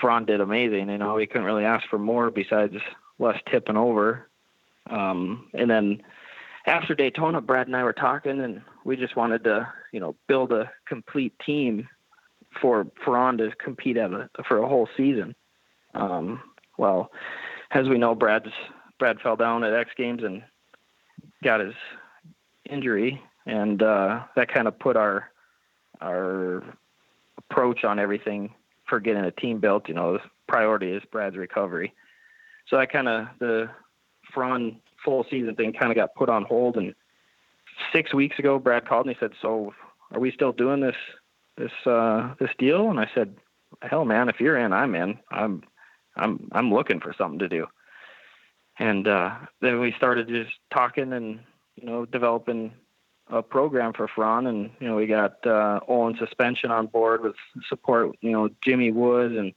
Ferran 0.00 0.26
did 0.26 0.40
amazing. 0.40 0.88
You 0.88 0.98
know, 0.98 1.14
we 1.14 1.26
couldn't 1.26 1.46
really 1.46 1.64
ask 1.64 1.86
for 1.88 1.98
more 1.98 2.30
besides 2.30 2.74
less 3.18 3.40
tipping 3.50 3.76
over. 3.76 4.26
Um, 4.90 5.48
and 5.54 5.70
then 5.70 6.02
after 6.66 6.94
Daytona, 6.94 7.40
Brad 7.40 7.66
and 7.66 7.76
I 7.76 7.84
were 7.84 7.92
talking, 7.92 8.40
and 8.40 8.62
we 8.84 8.96
just 8.96 9.16
wanted 9.16 9.44
to, 9.44 9.72
you 9.92 10.00
know, 10.00 10.16
build 10.26 10.52
a 10.52 10.70
complete 10.86 11.34
team 11.44 11.88
for 12.60 12.86
Ferran 13.04 13.38
to 13.38 13.54
compete 13.56 13.96
at 13.96 14.12
a, 14.12 14.28
for 14.46 14.58
a 14.58 14.68
whole 14.68 14.88
season. 14.96 15.34
Um, 15.94 16.40
well, 16.78 17.10
as 17.70 17.88
we 17.88 17.98
know, 17.98 18.14
Brad's 18.14 18.52
Brad 18.98 19.20
fell 19.20 19.36
down 19.36 19.64
at 19.64 19.74
X 19.74 19.90
Games 19.96 20.22
and 20.22 20.42
got 21.42 21.60
his 21.60 21.74
injury, 22.70 23.20
and 23.46 23.82
uh, 23.82 24.20
that 24.36 24.52
kind 24.52 24.68
of 24.68 24.78
put 24.78 24.96
our 24.96 25.30
our 26.00 26.62
approach 27.38 27.84
on 27.84 27.98
everything 27.98 28.54
for 28.88 29.00
getting 29.00 29.24
a 29.24 29.30
team 29.30 29.60
built. 29.60 29.88
You 29.88 29.94
know, 29.94 30.14
the 30.14 30.20
priority 30.48 30.92
is 30.92 31.02
Brad's 31.10 31.36
recovery. 31.36 31.94
So 32.68 32.78
that 32.78 32.92
kind 32.92 33.08
of 33.08 33.26
the 33.38 33.68
Ferran 34.34 34.76
full 35.04 35.26
season 35.30 35.54
thing 35.54 35.72
kind 35.72 35.90
of 35.90 35.96
got 35.96 36.14
put 36.14 36.28
on 36.28 36.44
hold. 36.44 36.76
And 36.76 36.94
six 37.92 38.14
weeks 38.14 38.38
ago, 38.38 38.58
Brad 38.58 38.86
called 38.86 39.06
me 39.06 39.16
and 39.20 39.30
said, 39.30 39.38
"So, 39.40 39.74
are 40.12 40.20
we 40.20 40.30
still 40.30 40.52
doing 40.52 40.80
this 40.80 40.96
this 41.56 41.72
uh, 41.86 42.34
this 42.38 42.50
deal?" 42.58 42.90
And 42.90 43.00
I 43.00 43.10
said, 43.14 43.36
"Hell, 43.82 44.04
man, 44.04 44.28
if 44.28 44.40
you're 44.40 44.58
in, 44.58 44.72
I'm 44.72 44.94
in. 44.94 45.18
I'm 45.30 45.62
I'm 46.16 46.48
I'm 46.52 46.72
looking 46.72 47.00
for 47.00 47.14
something 47.16 47.40
to 47.40 47.48
do." 47.48 47.66
And 48.78 49.06
uh, 49.06 49.36
then 49.60 49.80
we 49.80 49.92
started 49.92 50.28
just 50.28 50.52
talking 50.72 51.12
and 51.12 51.40
you 51.76 51.86
know 51.86 52.04
developing 52.04 52.72
a 53.28 53.42
program 53.42 53.92
for 53.92 54.08
Ferran, 54.08 54.48
and 54.48 54.70
you 54.80 54.88
know 54.88 54.96
we 54.96 55.06
got 55.06 55.44
uh, 55.46 55.80
Ohlins 55.88 56.18
Suspension 56.18 56.70
on 56.70 56.86
board 56.86 57.22
with 57.22 57.34
support. 57.68 58.16
You 58.20 58.32
know 58.32 58.48
Jimmy 58.62 58.92
Wood 58.92 59.32
and 59.32 59.52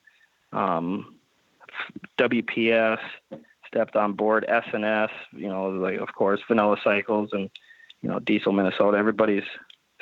um, 0.51 1.15
WPS 2.17 2.99
stepped 3.67 3.95
on 3.95 4.13
board. 4.13 4.45
SNS, 4.47 5.09
you 5.33 5.47
know, 5.47 5.69
like 5.69 5.99
of 5.99 6.13
course 6.13 6.39
Vanilla 6.47 6.77
Cycles 6.83 7.29
and 7.33 7.49
you 8.01 8.09
know 8.09 8.19
Diesel 8.19 8.53
Minnesota. 8.53 8.97
Everybody's 8.97 9.43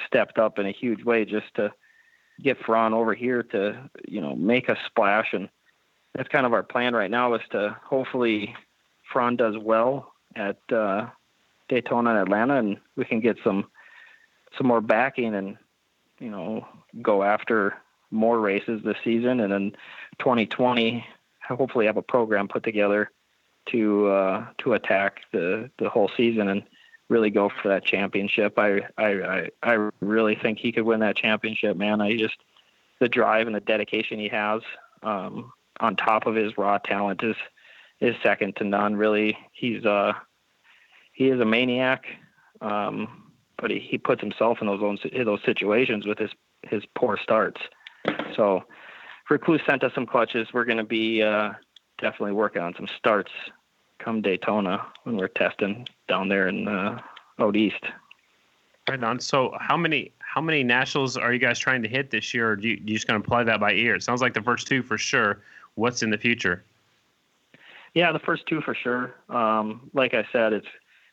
stepped 0.05 0.37
up 0.37 0.59
in 0.59 0.65
a 0.65 0.71
huge 0.71 1.03
way 1.03 1.25
just 1.25 1.53
to 1.55 1.71
get 2.41 2.59
Ferran 2.59 2.93
over 2.93 3.13
here 3.13 3.43
to 3.43 3.89
you 4.07 4.21
know 4.21 4.35
make 4.35 4.69
a 4.69 4.77
splash, 4.87 5.33
and 5.33 5.49
that's 6.15 6.29
kind 6.29 6.45
of 6.45 6.53
our 6.53 6.63
plan 6.63 6.93
right 6.93 7.11
now 7.11 7.33
is 7.33 7.41
to 7.51 7.75
hopefully 7.83 8.55
Ferran 9.11 9.37
does 9.37 9.55
well 9.57 10.13
at 10.35 10.57
uh, 10.71 11.07
Daytona 11.69 12.11
and 12.11 12.19
Atlanta, 12.19 12.55
and 12.55 12.77
we 12.95 13.05
can 13.05 13.19
get 13.19 13.37
some 13.43 13.65
some 14.57 14.67
more 14.67 14.81
backing 14.81 15.35
and 15.35 15.57
you 16.19 16.29
know 16.29 16.67
go 17.01 17.23
after 17.23 17.75
more 18.11 18.39
races 18.39 18.81
this 18.83 18.97
season, 19.03 19.39
and 19.39 19.51
then 19.51 19.71
2020 20.19 21.05
hopefully 21.47 21.85
have 21.85 21.97
a 21.97 22.01
program 22.01 22.47
put 22.47 22.63
together 22.63 23.11
to 23.67 24.07
uh, 24.07 24.45
to 24.59 24.73
attack 24.73 25.21
the 25.31 25.69
the 25.79 25.89
whole 25.89 26.09
season. 26.15 26.47
And 26.47 26.63
really 27.09 27.29
go 27.29 27.49
for 27.61 27.69
that 27.69 27.85
championship. 27.85 28.57
I 28.57 28.81
I 28.97 29.49
I 29.61 29.89
really 30.01 30.35
think 30.35 30.59
he 30.59 30.71
could 30.71 30.83
win 30.83 30.99
that 31.01 31.15
championship, 31.15 31.77
man. 31.77 32.01
I 32.01 32.17
just 32.17 32.37
the 32.99 33.09
drive 33.09 33.47
and 33.47 33.55
the 33.55 33.59
dedication 33.59 34.19
he 34.19 34.29
has 34.29 34.61
um, 35.01 35.51
on 35.79 35.95
top 35.95 36.25
of 36.25 36.35
his 36.35 36.57
raw 36.57 36.77
talent 36.77 37.23
is 37.23 37.35
is 37.99 38.15
second 38.23 38.55
to 38.57 38.63
none. 38.63 38.95
Really, 38.95 39.37
he's 39.51 39.85
uh 39.85 40.13
he 41.13 41.29
is 41.29 41.39
a 41.39 41.45
maniac, 41.45 42.05
um, 42.61 43.31
but 43.57 43.71
he, 43.71 43.79
he 43.79 43.97
puts 43.97 44.21
himself 44.21 44.59
in 44.61 44.67
those 44.67 44.81
own 44.81 44.97
in 45.11 45.25
those 45.25 45.41
situations 45.45 46.05
with 46.05 46.17
his 46.17 46.31
his 46.63 46.83
poor 46.95 47.17
starts. 47.21 47.61
So, 48.35 48.63
Rekluse 49.29 49.65
sent 49.65 49.83
us 49.83 49.93
some 49.93 50.05
clutches. 50.05 50.47
We're 50.53 50.65
going 50.65 50.77
to 50.77 50.83
be 50.83 51.21
uh, 51.21 51.51
definitely 51.99 52.33
working 52.33 52.61
on 52.61 52.73
some 52.75 52.87
starts 52.97 53.31
come 54.03 54.21
Daytona 54.21 54.85
when 55.03 55.17
we're 55.17 55.27
testing 55.27 55.87
down 56.07 56.29
there 56.29 56.47
in 56.47 56.67
uh, 56.67 56.99
out 57.39 57.55
east. 57.55 57.83
Right 58.89 59.01
on. 59.03 59.19
So, 59.19 59.55
how 59.59 59.77
many 59.77 60.11
how 60.19 60.41
many 60.41 60.63
nationals 60.63 61.15
are 61.15 61.31
you 61.31 61.39
guys 61.39 61.59
trying 61.59 61.81
to 61.83 61.89
hit 61.89 62.11
this 62.11 62.33
year? 62.33 62.51
Or 62.51 62.55
do 62.55 62.67
you, 62.67 62.81
you 62.83 62.95
just 62.95 63.07
going 63.07 63.21
to 63.21 63.27
play 63.27 63.43
that 63.43 63.59
by 63.59 63.73
ear? 63.73 63.95
It 63.95 64.03
sounds 64.03 64.21
like 64.21 64.33
the 64.33 64.41
first 64.41 64.67
two 64.67 64.83
for 64.83 64.97
sure. 64.97 65.41
What's 65.75 66.03
in 66.03 66.09
the 66.09 66.17
future? 66.17 66.63
Yeah, 67.93 68.11
the 68.11 68.19
first 68.19 68.45
two 68.47 68.61
for 68.61 68.75
sure. 68.75 69.15
Um, 69.29 69.89
like 69.93 70.13
I 70.13 70.25
said, 70.31 70.53
it's 70.53 70.67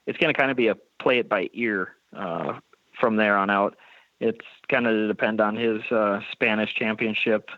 it's 0.07 0.19
going 0.19 0.33
to 0.33 0.39
kind 0.39 0.51
of 0.51 0.57
be 0.57 0.69
a 0.69 0.77
play 1.01 1.19
it 1.19 1.29
by 1.29 1.49
ear 1.53 1.95
uh, 2.17 2.59
from 2.99 3.17
there 3.17 3.37
on 3.37 3.51
out. 3.51 3.77
It's 4.19 4.45
kind 4.69 4.87
of 4.87 5.09
depend 5.09 5.41
on 5.41 5.57
his 5.57 5.81
uh, 5.91 6.21
Spanish 6.33 6.75
championship 6.75 7.51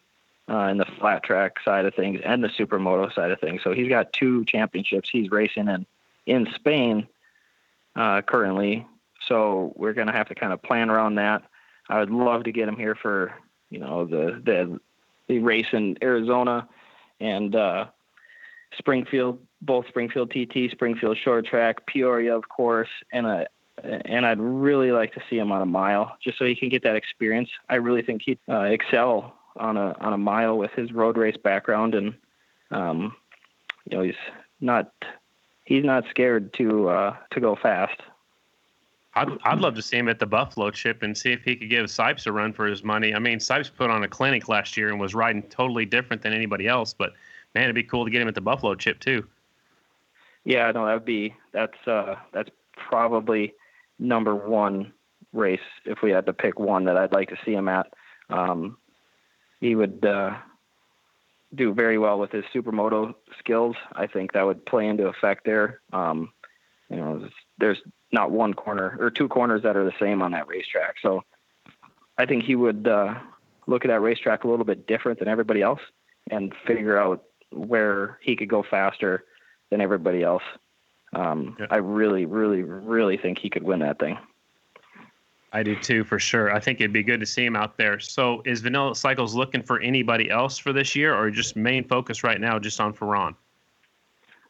uh, 0.49 0.69
in 0.69 0.79
the 0.79 0.87
flat 0.99 1.23
track 1.23 1.57
side 1.65 1.85
of 1.85 1.95
things 1.95 2.21
and 2.25 2.43
the 2.43 2.49
supermoto 2.49 3.13
side 3.15 3.31
of 3.31 3.41
things. 3.41 3.61
So 3.63 3.73
he's 3.73 3.89
got 3.89 4.13
two 4.13 4.45
championships 4.45 5.09
he's 5.11 5.31
racing 5.31 5.69
in 5.69 5.87
in 6.27 6.49
Spain 6.55 7.07
uh, 7.97 8.23
currently. 8.23 8.87
So 9.27 9.73
we're 9.77 9.93
going 9.93 10.09
to 10.09 10.13
have 10.13 10.29
to 10.29 10.35
kind 10.35 10.53
of 10.53 10.63
plan 10.63 10.91
around 10.91 11.17
that. 11.17 11.43
I 11.89 12.01
would 12.01 12.11
love 12.11 12.45
to 12.45 12.53
get 12.53 12.69
him 12.69 12.77
here 12.77 12.95
for, 12.95 13.33
you 13.71 13.79
know, 13.79 14.05
the 14.05 14.41
the 14.45 14.81
the 15.29 15.39
race 15.39 15.67
in 15.73 15.97
Arizona 16.03 16.69
and 17.21 17.55
uh, 17.55 17.87
Springfield, 18.77 19.39
both 19.61 19.87
Springfield 19.89 20.31
TT, 20.31 20.71
Springfield 20.71 21.17
Short 21.17 21.47
Track, 21.47 21.87
Peoria, 21.87 22.37
of 22.37 22.49
course, 22.49 22.89
and 23.13 23.27
a 23.27 23.47
and 23.83 24.27
I'd 24.27 24.41
really 24.41 24.93
like 24.93 25.15
to 25.15 25.23
see 25.31 25.39
him 25.39 25.51
on 25.51 25.63
a 25.63 25.67
mile 25.67 26.17
just 26.23 26.39
so 26.39 26.45
he 26.45 26.55
can 26.55 26.69
get 26.69 26.83
that 26.83 26.95
experience. 26.95 27.49
I 27.69 27.77
really 27.77 28.03
think 28.03 28.23
he'd 28.23 28.39
uh, 28.49 28.63
excel 28.63 29.35
on 29.57 29.77
a 29.77 29.97
on 30.01 30.13
a 30.13 30.19
mile 30.19 30.57
with 30.57 30.71
his 30.73 30.93
road 30.93 31.17
race 31.17 31.37
background 31.37 31.95
and 31.95 32.15
um, 32.71 33.15
you 33.89 33.97
know 33.97 34.03
he's 34.03 34.15
not 34.61 34.93
he's 35.65 35.85
not 35.85 36.05
scared 36.11 36.53
to 36.55 36.89
uh, 36.89 37.17
to 37.33 37.41
go 37.41 37.57
fast. 37.57 38.01
I'd, 39.15 39.29
I'd 39.45 39.59
love 39.59 39.75
to 39.75 39.83
see 39.83 39.99
him 39.99 40.09
at 40.09 40.19
the 40.19 40.27
Buffalo 40.27 40.71
Chip 40.71 41.03
and 41.03 41.17
see 41.17 41.33
if 41.33 41.43
he 41.45 41.55
could 41.55 41.69
give 41.69 41.85
Sipes 41.87 42.27
a 42.27 42.33
run 42.33 42.53
for 42.53 42.65
his 42.65 42.83
money. 42.83 43.15
I 43.15 43.19
mean, 43.19 43.39
Sipes 43.39 43.71
put 43.75 43.91
on 43.91 44.03
a 44.05 44.09
clinic 44.09 44.49
last 44.49 44.75
year 44.75 44.89
and 44.89 44.99
was 44.99 45.15
riding 45.15 45.43
totally 45.43 45.85
different 45.85 46.23
than 46.23 46.33
anybody 46.33 46.67
else, 46.67 46.95
but 46.95 47.13
man, 47.55 47.65
it'd 47.65 47.75
be 47.75 47.83
cool 47.83 48.07
to 48.07 48.11
get 48.11 48.23
him 48.23 48.29
at 48.29 48.35
the 48.35 48.41
Buffalo 48.41 48.75
Chip 48.75 49.01
too. 49.01 49.27
Yeah, 50.45 50.71
no, 50.73 50.87
that 50.87 50.95
would 50.95 51.05
be 51.05 51.35
that's 51.53 51.87
uh, 51.87 52.17
that's 52.33 52.51
probably 52.75 53.53
number 53.99 54.35
one 54.35 54.93
race 55.33 55.61
if 55.85 55.99
we 56.03 56.11
had 56.11 56.27
to 56.27 56.33
pick 56.33 56.59
one 56.59 56.85
that 56.85 56.97
I'd 56.97 57.13
like 57.13 57.29
to 57.29 57.37
see 57.45 57.53
him 57.53 57.69
at. 57.69 57.93
Um, 58.31 58.77
he 59.63 59.77
would 59.77 60.05
uh, 60.05 60.35
do 61.55 61.73
very 61.73 61.97
well 61.97 62.19
with 62.19 62.33
his 62.33 62.45
supermoto 62.53 63.15
skills. 63.39 63.77
I 63.93 64.09
think 64.09 64.33
that 64.33 64.45
would 64.45 64.67
play 64.67 64.89
into 64.89 65.07
effect 65.07 65.45
there. 65.45 65.81
Um, 65.93 66.33
you 66.91 66.97
know, 66.97 67.29
there's 67.59 67.79
not 68.11 68.33
one 68.33 68.55
corner 68.55 68.97
or 68.99 69.09
two 69.09 69.29
corners 69.29 69.63
that 69.63 69.77
are 69.77 69.85
the 69.85 69.95
same 70.01 70.21
on 70.21 70.33
that 70.33 70.49
racetrack. 70.49 70.97
So 71.01 71.23
I 72.19 72.27
think 72.27 72.43
he 72.43 72.57
would 72.57 72.89
uh, 72.89 73.15
look 73.69 73.85
at 73.85 73.89
that 73.89 74.01
racetrack 74.01 74.43
a 74.43 74.49
little 74.49 74.65
bit 74.65 74.89
different 74.89 75.21
than 75.21 75.29
everybody 75.29 75.63
else 75.63 75.81
and 76.29 76.53
figure 76.67 76.99
out 76.99 77.23
where 77.53 78.19
he 78.21 78.35
could 78.35 78.49
go 78.49 78.65
faster 78.69 79.25
than 79.71 79.81
everybody 79.81 80.25
else. 80.25 80.43
Um, 81.15 81.57
yeah. 81.61 81.67
I 81.71 81.77
really, 81.77 82.27
really, 82.27 82.63
really 82.65 83.17
think 83.17 83.39
he 83.39 83.49
could 83.49 83.63
win 83.63 83.79
that 83.79 84.01
thing. 84.01 84.19
I 85.55 85.63
do 85.63 85.77
too, 85.77 86.03
for 86.05 86.19
sure. 86.19 86.53
I 86.53 86.59
think 86.61 86.81
it'd 86.81 86.93
be 86.93 87.03
good 87.03 87.21
to 87.21 87.27
see 87.27 87.45
him 87.45 87.57
out 87.57 87.77
there. 87.77 88.01
So, 88.01 88.43
is 88.47 88.63
Vanilla 88.63 88.97
Cycles 88.97 89.35
looking 89.35 89.63
for 89.63 89.81
anybody 89.81 90.31
else 90.31 90.57
for 90.57 90.73
this 90.73 90.97
year, 90.97 91.15
or 91.15 91.31
just 91.31 91.57
main 91.57 91.85
focus 91.85 92.25
right 92.25 92.41
now 92.41 92.59
just 92.59 92.81
on 92.81 92.95
Ferran? 92.95 93.35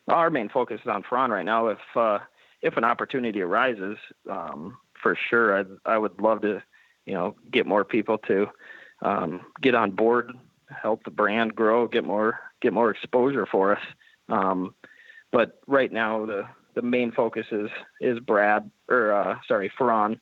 Our 0.09 0.31
main 0.31 0.49
focus 0.49 0.81
is 0.83 0.89
on 0.89 1.03
Ferran 1.03 1.31
right 1.31 1.45
now. 1.45 1.69
If 1.69 1.79
uh, 1.97 2.19
if 2.63 2.77
an 2.77 2.85
opportunity 2.85 3.41
arises, 3.41 3.97
um, 4.31 4.79
for 5.03 5.19
sure, 5.29 5.59
I 5.59 5.65
I 5.85 5.99
would 5.99 6.21
love 6.21 6.43
to, 6.43 6.63
you 7.05 7.15
know, 7.15 7.35
get 7.51 7.67
more 7.67 7.85
people 7.85 8.19
to 8.29 8.47
um, 9.03 9.41
get 9.61 9.75
on 9.75 9.91
board, 9.91 10.33
help 10.83 11.03
the 11.05 11.11
brand 11.11 11.57
grow, 11.57 11.89
get 11.89 12.05
more 12.05 12.39
get 12.61 12.73
more 12.73 12.91
exposure 12.91 13.47
for 13.47 13.75
us. 13.75 13.83
Um, 14.29 14.75
but 15.33 15.61
right 15.67 15.91
now, 15.91 16.27
the 16.27 16.45
the 16.75 16.83
main 16.83 17.11
focus 17.11 17.47
is 17.51 17.71
is 18.01 18.21
Brad 18.21 18.71
or 18.89 19.13
uh, 19.13 19.39
sorry, 19.49 19.71
Ferran 19.77 20.21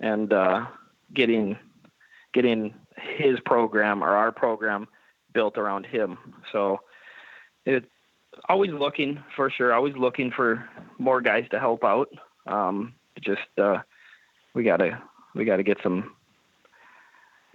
and 0.00 0.32
uh, 0.32 0.66
getting 1.12 1.56
getting 2.32 2.74
his 3.16 3.38
program 3.44 4.02
or 4.02 4.08
our 4.08 4.32
program 4.32 4.88
built 5.32 5.56
around 5.56 5.86
him. 5.86 6.18
So 6.52 6.78
it's 7.66 7.86
always 8.48 8.70
looking 8.72 9.22
for 9.36 9.50
sure. 9.50 9.72
Always 9.72 9.94
looking 9.96 10.30
for 10.34 10.68
more 10.98 11.20
guys 11.20 11.44
to 11.50 11.60
help 11.60 11.84
out. 11.84 12.08
Um, 12.46 12.94
just 13.20 13.40
uh, 13.60 13.78
we 14.54 14.64
gotta 14.64 15.00
we 15.34 15.44
gotta 15.44 15.62
get 15.62 15.78
some 15.82 16.12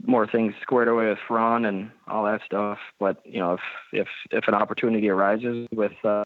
more 0.05 0.27
things 0.27 0.53
squared 0.61 0.87
away 0.87 1.09
with 1.09 1.17
Ron 1.29 1.65
and 1.65 1.91
all 2.07 2.25
that 2.25 2.41
stuff. 2.45 2.77
But 2.99 3.17
you 3.25 3.39
know, 3.39 3.53
if 3.53 3.59
if 3.93 4.07
if 4.31 4.47
an 4.47 4.53
opportunity 4.53 5.09
arises 5.09 5.67
with 5.71 5.93
uh, 6.03 6.23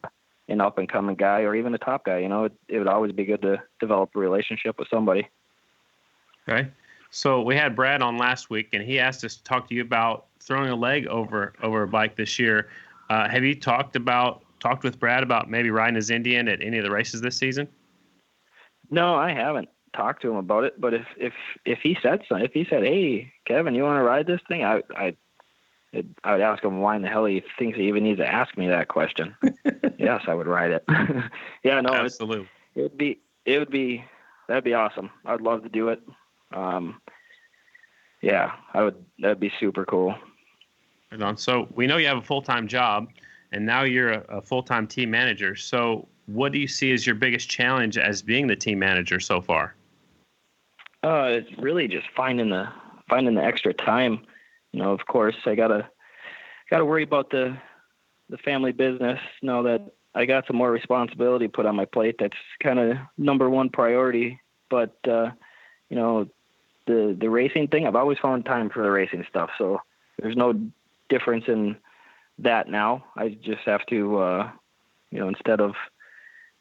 an 0.48 0.62
up 0.62 0.78
and 0.78 0.92
coming 0.92 1.16
guy 1.16 1.42
or 1.42 1.56
even 1.56 1.74
a 1.74 1.80
top 1.80 2.06
guy, 2.06 2.20
you 2.20 2.30
know, 2.30 2.46
it, 2.46 2.54
it 2.68 2.78
would 2.78 2.88
always 2.88 3.12
be 3.12 3.26
good 3.26 3.42
to 3.42 3.62
develop 3.80 4.12
a 4.16 4.20
relationship 4.20 4.78
with 4.78 4.88
somebody. 4.90 5.28
Okay. 6.48 6.70
So 7.12 7.42
we 7.42 7.56
had 7.56 7.76
Brad 7.76 8.02
on 8.02 8.18
last 8.18 8.50
week, 8.50 8.70
and 8.74 8.84
he 8.84 9.00
asked 9.00 9.24
us 9.24 9.36
to 9.36 9.44
talk 9.44 9.68
to 9.70 9.76
you 9.76 9.82
about 9.82 10.26
throwing 10.40 10.70
a 10.70 10.76
leg 10.76 11.08
over 11.08 11.54
over 11.62 11.84
a 11.84 11.88
bike 11.88 12.16
this 12.16 12.40
year. 12.40 12.70
Uh, 13.10 13.30
have 13.30 13.44
you 13.44 13.56
talked 13.56 13.96
about 13.96 14.44
talked 14.60 14.84
with 14.84 15.00
Brad 15.00 15.24
about 15.24 15.50
maybe 15.50 15.70
riding 15.70 15.96
his 15.96 16.10
Indian 16.10 16.48
at 16.48 16.62
any 16.62 16.78
of 16.78 16.84
the 16.84 16.92
races 16.92 17.22
this 17.22 17.38
season? 17.38 17.68
No, 18.90 19.16
I 19.16 19.32
haven't 19.32 19.70
talked 19.96 20.22
to 20.24 20.30
him 20.30 20.38
about 20.38 20.64
it. 20.64 20.80
But 20.80 20.94
if 20.94 21.06
if 21.18 21.34
if 21.66 21.80
he 21.84 21.98
said 22.02 22.22
so, 22.28 22.36
if 22.36 22.52
he 22.52 22.66
said, 22.70 22.84
"Hey, 22.84 23.32
Kevin, 23.46 23.76
you 23.76 23.84
want 23.84 24.00
to 24.00 24.04
ride 24.04 24.28
this 24.28 24.42
thing?" 24.48 24.64
I 24.64 24.82
I 24.96 25.16
I 26.24 26.32
would 26.32 26.42
ask 26.42 26.64
him 26.64 26.80
why 26.80 26.96
in 26.96 27.02
the 27.02 27.08
hell 27.08 27.26
he 27.26 27.44
thinks 27.58 27.78
he 27.78 27.88
even 27.88 28.04
needs 28.04 28.20
to 28.20 28.28
ask 28.28 28.58
me 28.58 28.68
that 28.68 28.88
question. 28.88 29.36
yes, 29.98 30.24
I 30.28 30.34
would 30.34 30.48
ride 30.48 30.72
it. 30.72 30.84
yeah, 31.64 31.80
no, 31.82 31.94
absolutely. 31.94 32.50
It, 32.76 32.80
it 32.80 32.82
would 32.82 32.98
be 32.98 33.20
it 33.46 33.60
would 33.60 33.72
be 33.72 34.04
that'd 34.48 34.64
be 34.64 34.74
awesome. 34.74 35.10
I'd 35.26 35.42
love 35.42 35.64
to 35.64 35.70
do 35.70 35.90
it. 35.90 36.02
Um, 36.54 37.02
yeah, 38.22 38.54
I 38.74 38.84
would. 38.84 39.04
That'd 39.20 39.40
be 39.40 39.52
super 39.60 39.86
cool. 39.86 40.16
Right 41.12 41.22
on. 41.22 41.38
So 41.38 41.68
we 41.76 41.88
know 41.88 41.98
you 41.98 42.08
have 42.08 42.18
a 42.18 42.22
full 42.22 42.42
time 42.42 42.68
job, 42.68 43.10
and 43.52 43.66
now 43.66 43.84
you're 43.84 44.14
a, 44.14 44.38
a 44.38 44.42
full 44.42 44.64
time 44.64 44.88
team 44.88 45.12
manager. 45.12 45.56
So 45.56 46.08
what 46.26 46.52
do 46.52 46.60
you 46.60 46.68
see 46.68 46.92
as 46.94 47.06
your 47.06 47.16
biggest 47.16 47.50
challenge 47.50 47.98
as 47.98 48.22
being 48.22 48.48
the 48.48 48.56
team 48.56 48.80
manager 48.80 49.20
so 49.20 49.42
far? 49.42 49.76
Uh, 51.04 51.28
it's 51.30 51.50
really 51.58 51.88
just 51.88 52.08
finding 52.16 52.50
the 52.50 52.68
finding 53.10 53.36
the 53.36 53.44
extra 53.44 53.74
time. 53.74 54.22
You 54.72 54.82
know, 54.82 54.92
of 54.92 55.06
course, 55.06 55.36
I 55.46 55.56
gotta 55.56 55.90
gotta 56.70 56.86
worry 56.86 57.04
about 57.04 57.30
the 57.30 57.58
the 58.30 58.38
family 58.38 58.72
business. 58.72 59.20
Know 59.42 59.64
that 59.64 59.82
I 60.16 60.26
got 60.26 60.48
some 60.48 60.56
more 60.56 60.72
responsibility 60.72 61.48
put 61.48 61.66
on 61.66 61.76
my 61.76 61.86
plate. 61.86 62.16
That's 62.20 62.38
kind 62.62 62.80
of 62.80 62.98
number 63.18 63.50
one 63.50 63.70
priority. 63.70 64.40
But 64.70 64.96
uh, 65.08 65.32
you 65.90 65.98
know, 65.98 66.28
the 66.86 67.16
the 67.20 67.30
racing 67.30 67.68
thing, 67.68 67.88
I've 67.88 67.96
always 67.96 68.20
found 68.20 68.46
time 68.46 68.70
for 68.70 68.84
the 68.84 68.92
racing 68.92 69.26
stuff. 69.30 69.50
So 69.58 69.82
there's 70.22 70.36
no 70.36 70.54
difference 71.10 71.46
in 71.48 71.78
that 72.40 72.68
now. 72.68 73.06
I 73.16 73.30
just 73.30 73.62
have 73.66 73.86
to, 73.88 74.18
uh, 74.18 74.52
you 75.12 75.20
know, 75.20 75.28
instead 75.28 75.62
of 75.62 75.74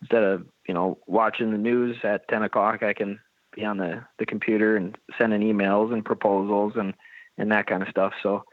instead 0.01 0.23
of 0.23 0.47
you 0.67 0.75
know 0.75 0.99
watching 1.07 1.53
the 1.53 1.59
news 1.59 1.97
at 2.05 2.29
10 2.29 2.43
o'clock, 2.43 2.83
I 2.83 2.93
can 2.93 3.19
be 3.55 3.65
on 3.65 3.79
the 3.79 4.05
the 4.19 4.27
computer 4.27 4.77
and 4.77 4.97
sending 5.19 5.41
emails 5.41 5.93
and 5.93 6.05
proposals 6.05 6.75
and 6.77 6.95
and 7.39 7.51
that 7.53 7.67
kind 7.67 7.83
of 7.83 7.89
stuff. 7.89 8.13
So 8.23 8.45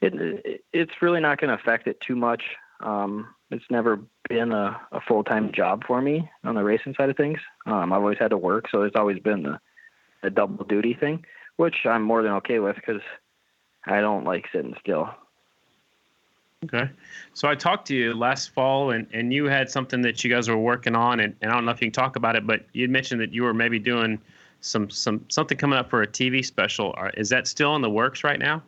it, 0.00 0.14
it 0.14 0.64
it's 0.72 1.02
really 1.02 1.20
not 1.20 1.40
going 1.40 1.48
to 1.48 1.60
affect 1.62 1.86
it 1.86 2.00
too 2.00 2.16
much. 2.16 2.42
Um, 2.80 3.28
it's 3.50 3.64
never 3.70 4.00
been 4.28 4.52
a, 4.52 4.80
a 4.90 5.00
full 5.00 5.22
time 5.22 5.52
job 5.52 5.84
for 5.86 6.00
me 6.00 6.28
on 6.42 6.54
the 6.54 6.64
racing 6.64 6.94
side 6.94 7.10
of 7.10 7.16
things. 7.16 7.38
Um, 7.66 7.92
I've 7.92 8.00
always 8.00 8.18
had 8.18 8.30
to 8.30 8.38
work, 8.38 8.68
so 8.70 8.82
it's 8.82 8.96
always 8.96 9.18
been 9.18 9.42
the 9.42 9.60
a 10.22 10.30
double 10.30 10.64
duty 10.64 10.94
thing, 10.94 11.24
which 11.56 11.84
I'm 11.84 12.02
more 12.02 12.22
than 12.22 12.32
okay 12.32 12.58
with 12.58 12.76
because 12.76 13.02
I 13.86 14.00
don't 14.00 14.24
like 14.24 14.46
sitting 14.52 14.74
still. 14.80 15.10
Okay. 16.64 16.88
So 17.34 17.48
I 17.48 17.56
talked 17.56 17.88
to 17.88 17.94
you 17.94 18.14
last 18.14 18.50
fall 18.50 18.92
and, 18.92 19.06
and 19.12 19.32
you 19.32 19.46
had 19.46 19.68
something 19.68 20.00
that 20.02 20.22
you 20.22 20.30
guys 20.30 20.48
were 20.48 20.56
working 20.56 20.94
on 20.94 21.20
and, 21.20 21.34
and 21.42 21.50
I 21.50 21.54
don't 21.54 21.64
know 21.64 21.72
if 21.72 21.80
you 21.80 21.88
can 21.88 21.92
talk 21.92 22.14
about 22.16 22.36
it, 22.36 22.46
but 22.46 22.66
you 22.72 22.86
mentioned 22.88 23.20
that 23.20 23.32
you 23.32 23.42
were 23.42 23.54
maybe 23.54 23.80
doing 23.80 24.20
some 24.60 24.88
some 24.88 25.24
something 25.28 25.58
coming 25.58 25.78
up 25.78 25.90
for 25.90 26.02
a 26.02 26.06
TV 26.06 26.44
special. 26.44 26.94
Is 27.14 27.28
that 27.30 27.48
still 27.48 27.74
in 27.74 27.82
the 27.82 27.90
works 27.90 28.22
right 28.22 28.38
now? 28.38 28.62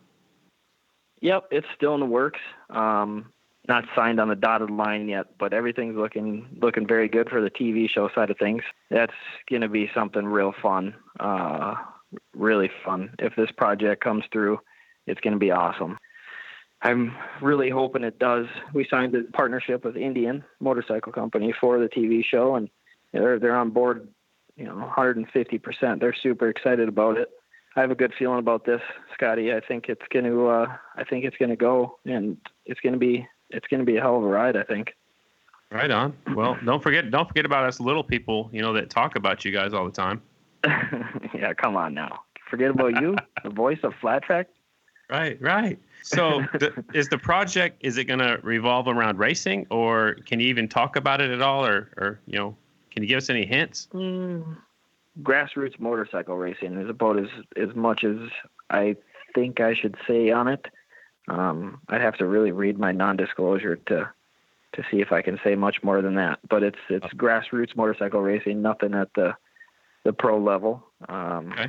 Yep, 1.21 1.45
it's 1.51 1.67
still 1.75 1.93
in 1.93 2.01
the 2.01 2.05
works. 2.05 2.41
Um, 2.69 3.31
not 3.67 3.85
signed 3.95 4.19
on 4.19 4.29
the 4.29 4.35
dotted 4.35 4.69
line 4.69 5.07
yet, 5.07 5.37
but 5.39 5.53
everything's 5.53 5.95
looking 5.95 6.47
looking 6.61 6.87
very 6.87 7.07
good 7.07 7.29
for 7.29 7.41
the 7.41 7.49
TV 7.49 7.89
show 7.89 8.09
side 8.13 8.29
of 8.29 8.37
things. 8.37 8.63
That's 8.89 9.13
going 9.49 9.61
to 9.61 9.69
be 9.69 9.89
something 9.93 10.25
real 10.25 10.53
fun, 10.61 10.95
uh, 11.19 11.75
really 12.33 12.69
fun. 12.83 13.11
If 13.19 13.35
this 13.35 13.51
project 13.57 14.03
comes 14.03 14.23
through, 14.31 14.59
it's 15.07 15.21
going 15.21 15.33
to 15.33 15.39
be 15.39 15.51
awesome. 15.51 15.97
I'm 16.81 17.15
really 17.41 17.69
hoping 17.69 18.03
it 18.03 18.19
does. 18.19 18.45
We 18.73 18.87
signed 18.89 19.15
a 19.15 19.23
partnership 19.31 19.85
with 19.85 19.95
Indian 19.95 20.43
Motorcycle 20.59 21.11
Company 21.11 21.53
for 21.59 21.79
the 21.79 21.87
TV 21.87 22.23
show, 22.23 22.55
and 22.55 22.69
they're 23.11 23.39
they're 23.39 23.55
on 23.55 23.71
board, 23.71 24.07
you 24.55 24.65
know, 24.65 24.75
150 24.75 25.57
percent. 25.57 25.99
They're 25.99 26.15
super 26.21 26.49
excited 26.49 26.87
about 26.87 27.17
it. 27.17 27.29
I 27.75 27.81
have 27.81 27.91
a 27.91 27.95
good 27.95 28.13
feeling 28.17 28.39
about 28.39 28.65
this, 28.65 28.81
Scotty. 29.13 29.51
I 29.51 29.59
think 29.59 29.85
it's 29.89 30.05
going 30.13 30.25
to 30.25 30.47
uh, 30.47 30.77
I 30.95 31.03
think 31.03 31.25
it's 31.25 31.37
going 31.37 31.49
to 31.49 31.55
go, 31.55 31.97
and 32.05 32.37
it's 32.65 32.79
going 32.81 32.93
to 32.93 32.99
be 32.99 33.27
it's 33.49 33.67
going 33.67 33.79
to 33.79 33.85
be 33.85 33.97
a 33.97 34.01
hell 34.01 34.17
of 34.17 34.23
a 34.23 34.27
ride, 34.27 34.55
I 34.55 34.63
think. 34.63 34.93
Right 35.71 35.91
on. 35.91 36.13
Well, 36.33 36.57
don't 36.65 36.81
forget 36.81 37.11
don't 37.11 37.27
forget 37.27 37.45
about 37.45 37.65
us 37.65 37.79
little 37.79 38.03
people, 38.03 38.49
you 38.51 38.61
know, 38.61 38.73
that 38.73 38.89
talk 38.89 39.15
about 39.15 39.45
you 39.45 39.51
guys 39.51 39.73
all 39.73 39.85
the 39.85 39.91
time. 39.91 40.21
yeah, 40.65 41.53
come 41.53 41.75
on 41.75 41.93
now. 41.93 42.21
Forget 42.49 42.71
about 42.71 43.01
you, 43.01 43.15
the 43.43 43.49
voice 43.49 43.79
of 43.83 43.93
flat 44.01 44.23
track. 44.23 44.47
Right, 45.09 45.39
right. 45.41 45.79
So, 46.01 46.43
the, 46.53 46.83
is 46.93 47.09
the 47.09 47.17
project 47.17 47.77
is 47.81 47.97
it 47.97 48.05
going 48.05 48.19
to 48.19 48.39
revolve 48.41 48.87
around 48.87 49.19
racing, 49.19 49.67
or 49.69 50.15
can 50.25 50.39
you 50.39 50.47
even 50.47 50.67
talk 50.67 50.95
about 50.95 51.21
it 51.21 51.31
at 51.31 51.41
all, 51.41 51.65
or, 51.65 51.89
or 51.97 52.19
you 52.25 52.37
know, 52.37 52.55
can 52.91 53.03
you 53.03 53.09
give 53.09 53.17
us 53.17 53.29
any 53.29 53.45
hints? 53.45 53.87
Mm, 53.93 54.57
grassroots 55.21 55.79
motorcycle 55.79 56.37
racing 56.37 56.79
is 56.79 56.89
about 56.89 57.19
as 57.19 57.27
as 57.55 57.75
much 57.75 58.03
as 58.03 58.17
I 58.69 58.95
think 59.33 59.59
I 59.59 59.73
should 59.75 59.95
say 60.07 60.31
on 60.31 60.47
it. 60.47 60.65
Um, 61.27 61.81
I'd 61.89 62.01
have 62.01 62.17
to 62.17 62.25
really 62.25 62.51
read 62.51 62.77
my 62.77 62.91
non-disclosure 62.91 63.77
to 63.87 64.09
to 64.73 64.83
see 64.91 64.99
if 64.99 65.11
I 65.13 65.21
can 65.21 65.39
say 65.43 65.55
much 65.55 65.81
more 65.83 66.01
than 66.01 66.15
that. 66.15 66.39
But 66.49 66.63
it's 66.63 66.79
it's 66.89 67.07
grassroots 67.07 67.75
motorcycle 67.75 68.21
racing, 68.21 68.61
nothing 68.61 68.93
at 68.93 69.09
the 69.15 69.35
the 70.03 70.13
pro 70.13 70.37
level. 70.37 70.83
Um, 71.09 71.51
Okay. 71.53 71.67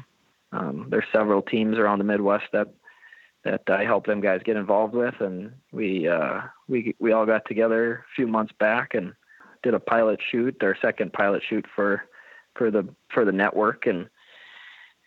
um, 0.52 0.86
there's 0.90 1.04
several 1.12 1.42
teams 1.42 1.78
around 1.78 1.98
the 1.98 2.04
Midwest 2.04 2.46
that 2.52 2.68
that 3.44 3.62
I 3.68 3.84
help 3.84 4.06
them 4.06 4.20
guys 4.20 4.40
get 4.44 4.56
involved 4.56 4.94
with, 4.94 5.14
and 5.20 5.52
we 5.72 6.08
uh, 6.08 6.40
we 6.68 6.94
we 6.98 7.12
all 7.12 7.26
got 7.26 7.44
together 7.46 8.04
a 8.10 8.14
few 8.14 8.26
months 8.26 8.52
back 8.58 8.94
and 8.94 9.14
did 9.62 9.72
a 9.74 9.80
pilot 9.80 10.20
shoot, 10.30 10.62
our 10.62 10.76
second 10.82 11.12
pilot 11.12 11.42
shoot 11.48 11.64
for 11.74 12.04
for 12.56 12.70
the 12.70 12.86
for 13.08 13.24
the 13.24 13.32
network, 13.32 13.86
and 13.86 14.08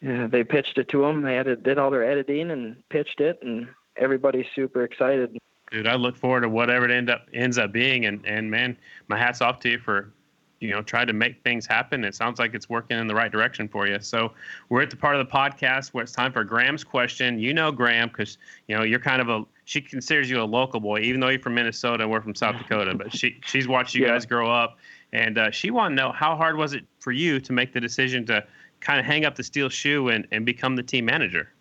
uh, 0.07 0.27
they 0.27 0.43
pitched 0.43 0.77
it 0.77 0.87
to 0.89 1.01
them. 1.01 1.21
They 1.21 1.35
had 1.35 1.63
did 1.63 1.77
all 1.77 1.91
their 1.91 2.09
editing 2.09 2.49
and 2.51 2.81
pitched 2.89 3.19
it, 3.19 3.39
and 3.41 3.67
everybody's 3.95 4.45
super 4.55 4.83
excited. 4.83 5.37
Dude, 5.71 5.87
I 5.87 5.95
look 5.95 6.17
forward 6.17 6.41
to 6.41 6.49
whatever 6.49 6.85
it 6.85 6.91
end 6.91 7.09
up 7.09 7.27
ends 7.33 7.57
up 7.57 7.71
being, 7.71 8.05
and 8.05 8.25
and 8.25 8.49
man, 8.49 8.77
my 9.07 9.17
hats 9.17 9.41
off 9.41 9.59
to 9.59 9.69
you 9.69 9.77
for, 9.77 10.11
you 10.59 10.71
know, 10.71 10.81
trying 10.81 11.05
to 11.07 11.13
make 11.13 11.43
things 11.43 11.67
happen. 11.67 12.03
It 12.03 12.15
sounds 12.15 12.39
like 12.39 12.55
it's 12.55 12.67
working 12.67 12.97
in 12.97 13.05
the 13.05 13.13
right 13.13 13.31
direction 13.31 13.67
for 13.67 13.85
you. 13.87 13.99
So 13.99 14.33
we're 14.69 14.81
at 14.81 14.89
the 14.89 14.95
part 14.97 15.15
of 15.15 15.25
the 15.25 15.31
podcast 15.31 15.89
where 15.89 16.01
it's 16.03 16.11
time 16.11 16.31
for 16.31 16.43
Graham's 16.43 16.83
question. 16.83 17.37
You 17.37 17.53
know 17.53 17.71
Graham 17.71 18.09
because 18.09 18.39
you 18.67 18.75
know 18.75 18.81
you're 18.83 18.99
kind 18.99 19.21
of 19.21 19.29
a 19.29 19.43
she 19.65 19.79
considers 19.79 20.27
you 20.27 20.41
a 20.41 20.43
local 20.43 20.79
boy, 20.79 21.01
even 21.01 21.19
though 21.21 21.29
you're 21.29 21.39
from 21.39 21.53
Minnesota 21.53 22.01
and 22.03 22.11
we're 22.11 22.21
from 22.21 22.33
South 22.33 22.57
Dakota. 22.57 22.95
But 22.95 23.15
she 23.15 23.39
she's 23.45 23.67
watched 23.67 23.93
you 23.93 24.01
Yeah. 24.05 24.13
guys 24.13 24.25
grow 24.25 24.49
up, 24.51 24.77
and 25.13 25.37
uh, 25.37 25.51
she 25.51 25.69
wanted 25.69 25.95
to 25.97 26.01
know 26.01 26.11
how 26.11 26.35
hard 26.35 26.57
was 26.57 26.73
it 26.73 26.83
for 26.99 27.11
you 27.11 27.39
to 27.41 27.53
make 27.53 27.73
the 27.73 27.79
decision 27.79 28.25
to 28.25 28.43
kind 28.79 28.99
of 28.99 29.05
hang 29.05 29.23
up 29.25 29.35
the 29.35 29.43
steel 29.43 29.69
shoe 29.69 30.07
and, 30.09 30.25
and 30.31 30.45
become 30.47 30.75
the 30.75 30.81
team 30.81 31.05
manager. 31.05 31.51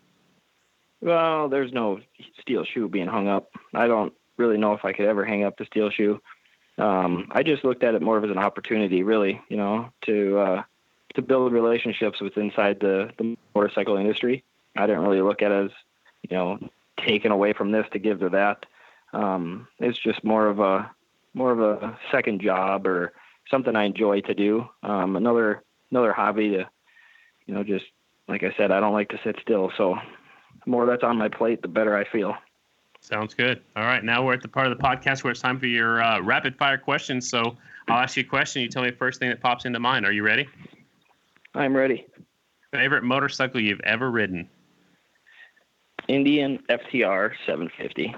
Well, 1.01 1.47
there's 1.49 1.71
no 1.71 1.99
steel 2.41 2.65
shoe 2.65 2.89
being 2.89 3.07
hung 3.07 3.27
up. 3.27 3.51
I 3.73 3.87
don't 3.87 4.13
really 4.37 4.57
know 4.57 4.73
if 4.73 4.83
I 4.83 4.93
could 4.93 5.05
ever 5.05 5.25
hang 5.25 5.43
up 5.43 5.57
the 5.57 5.65
steel 5.65 5.89
shoe. 5.89 6.21
Um, 6.77 7.27
I 7.31 7.43
just 7.43 7.63
looked 7.63 7.83
at 7.83 7.95
it 7.95 8.01
more 8.01 8.23
as 8.23 8.31
an 8.31 8.37
opportunity, 8.37 9.03
really, 9.03 9.41
you 9.49 9.57
know, 9.57 9.91
to 10.05 10.37
uh, 10.39 10.63
to 11.15 11.21
build 11.21 11.51
relationships 11.51 12.21
with 12.21 12.37
inside 12.37 12.79
the, 12.79 13.11
the 13.17 13.37
motorcycle 13.55 13.97
industry. 13.97 14.43
I 14.75 14.87
didn't 14.87 15.03
really 15.03 15.21
look 15.21 15.41
at 15.41 15.51
it 15.51 15.65
as, 15.65 15.71
you 16.29 16.35
know, 16.35 16.59
taken 16.97 17.31
away 17.31 17.53
from 17.53 17.71
this 17.71 17.85
to 17.91 17.99
give 17.99 18.19
to 18.19 18.29
that. 18.29 18.65
Um, 19.11 19.67
it's 19.79 19.97
just 19.97 20.23
more 20.23 20.47
of 20.47 20.59
a 20.59 20.89
more 21.33 21.51
of 21.51 21.59
a 21.59 21.97
second 22.11 22.41
job 22.41 22.87
or 22.87 23.13
something 23.49 23.75
I 23.75 23.85
enjoy 23.85 24.21
to 24.21 24.33
do. 24.33 24.67
Um, 24.83 25.15
another 25.15 25.63
another 25.91 26.13
hobby 26.13 26.49
to, 26.51 26.69
you 27.45 27.53
know, 27.53 27.63
just 27.63 27.85
like 28.27 28.43
I 28.43 28.53
said, 28.55 28.71
I 28.71 28.79
don't 28.79 28.93
like 28.93 29.09
to 29.09 29.19
sit 29.23 29.37
still, 29.41 29.71
so 29.75 29.97
more 30.69 30.85
that's 30.85 31.03
on 31.03 31.17
my 31.17 31.27
plate, 31.27 31.61
the 31.61 31.67
better 31.67 31.97
I 31.97 32.05
feel. 32.05 32.35
Sounds 33.01 33.33
good. 33.33 33.61
All 33.75 33.83
right, 33.83 34.03
now 34.03 34.23
we're 34.23 34.33
at 34.33 34.41
the 34.41 34.47
part 34.47 34.67
of 34.67 34.77
the 34.77 34.83
podcast 34.83 35.23
where 35.23 35.31
it's 35.31 35.41
time 35.41 35.59
for 35.59 35.67
your 35.67 36.01
uh, 36.01 36.21
rapid 36.21 36.55
fire 36.57 36.77
questions. 36.77 37.29
So 37.29 37.57
I'll 37.87 37.99
ask 37.99 38.17
you 38.17 38.23
a 38.23 38.25
question. 38.25 38.61
You 38.61 38.69
tell 38.69 38.83
me 38.83 38.91
the 38.91 38.97
first 38.97 39.19
thing 39.19 39.29
that 39.29 39.41
pops 39.41 39.65
into 39.65 39.79
mind. 39.79 40.05
Are 40.05 40.11
you 40.11 40.23
ready? 40.23 40.47
I'm 41.55 41.75
ready. 41.75 42.05
Favorite 42.71 43.03
motorcycle 43.03 43.59
you've 43.59 43.81
ever 43.81 44.11
ridden? 44.11 44.47
Indian 46.07 46.59
FTR 46.69 47.31
750. 47.45 48.15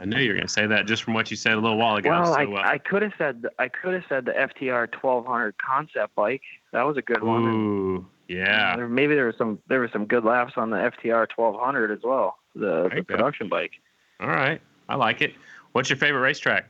I 0.00 0.04
knew 0.04 0.18
you 0.18 0.28
were 0.28 0.34
going 0.34 0.46
to 0.46 0.52
say 0.52 0.66
that 0.66 0.86
just 0.86 1.02
from 1.02 1.14
what 1.14 1.30
you 1.30 1.36
said 1.36 1.54
a 1.54 1.60
little 1.60 1.76
while 1.76 1.96
ago. 1.96 2.10
Well, 2.10 2.26
so, 2.26 2.32
I, 2.34 2.44
uh, 2.44 2.62
I 2.62 2.78
could 2.78 3.02
have 3.02 3.12
said 3.18 3.44
I 3.58 3.68
could 3.68 3.94
have 3.94 4.04
said 4.08 4.24
the 4.24 4.32
FTR 4.32 4.94
1200 4.94 5.56
concept 5.58 6.14
bike. 6.14 6.42
That 6.72 6.82
was 6.82 6.96
a 6.96 7.02
good 7.02 7.22
one. 7.22 8.06
Yeah. 8.28 8.76
there- 8.76 8.88
maybe 8.88 9.14
there 9.14 9.26
was 9.26 9.36
some 9.36 9.58
there 9.68 9.80
was 9.80 9.90
some 9.92 10.04
good 10.06 10.24
laughs 10.24 10.54
on 10.56 10.70
the 10.70 10.76
FTR 10.76 11.26
1200 11.34 11.90
as 11.90 12.00
well, 12.04 12.38
the, 12.54 12.84
the 12.84 12.96
go. 12.96 13.02
production 13.02 13.48
bike. 13.48 13.72
All 14.20 14.28
right, 14.28 14.60
I 14.88 14.96
like 14.96 15.22
it. 15.22 15.34
What's 15.72 15.88
your 15.90 15.96
favorite 15.96 16.20
racetrack? 16.20 16.66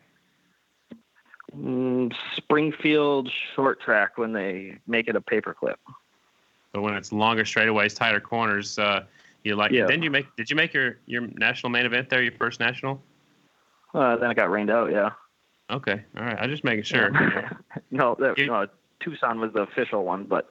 Mm, 1.56 2.12
Springfield 2.36 3.30
short 3.54 3.80
track 3.80 4.18
when 4.18 4.32
they 4.32 4.78
make 4.86 5.08
it 5.08 5.16
a 5.16 5.20
paperclip. 5.20 5.76
But 6.72 6.82
when 6.82 6.94
it's 6.94 7.10
longer 7.12 7.44
straightaways, 7.44 7.96
tighter 7.96 8.20
corners, 8.20 8.78
uh, 8.78 9.04
you 9.44 9.56
like. 9.56 9.72
Yeah. 9.72 9.86
Didn't 9.86 10.02
you 10.02 10.10
make? 10.10 10.26
Did 10.36 10.50
you 10.50 10.56
make 10.56 10.74
your 10.74 10.98
your 11.06 11.22
national 11.22 11.70
main 11.70 11.86
event 11.86 12.10
there? 12.10 12.22
Your 12.22 12.32
first 12.32 12.60
national? 12.60 13.02
Uh, 13.94 14.16
then 14.16 14.30
it 14.30 14.34
got 14.34 14.50
rained 14.50 14.70
out. 14.70 14.90
Yeah. 14.92 15.10
Okay, 15.70 16.02
all 16.16 16.24
right. 16.24 16.36
I'm 16.38 16.50
just 16.50 16.64
making 16.64 16.82
sure. 16.84 17.10
no, 17.90 18.14
that, 18.20 18.36
You- 18.38 18.46
no, 18.46 18.66
Tucson 19.00 19.40
was 19.40 19.52
the 19.54 19.62
official 19.62 20.04
one, 20.04 20.24
but 20.24 20.50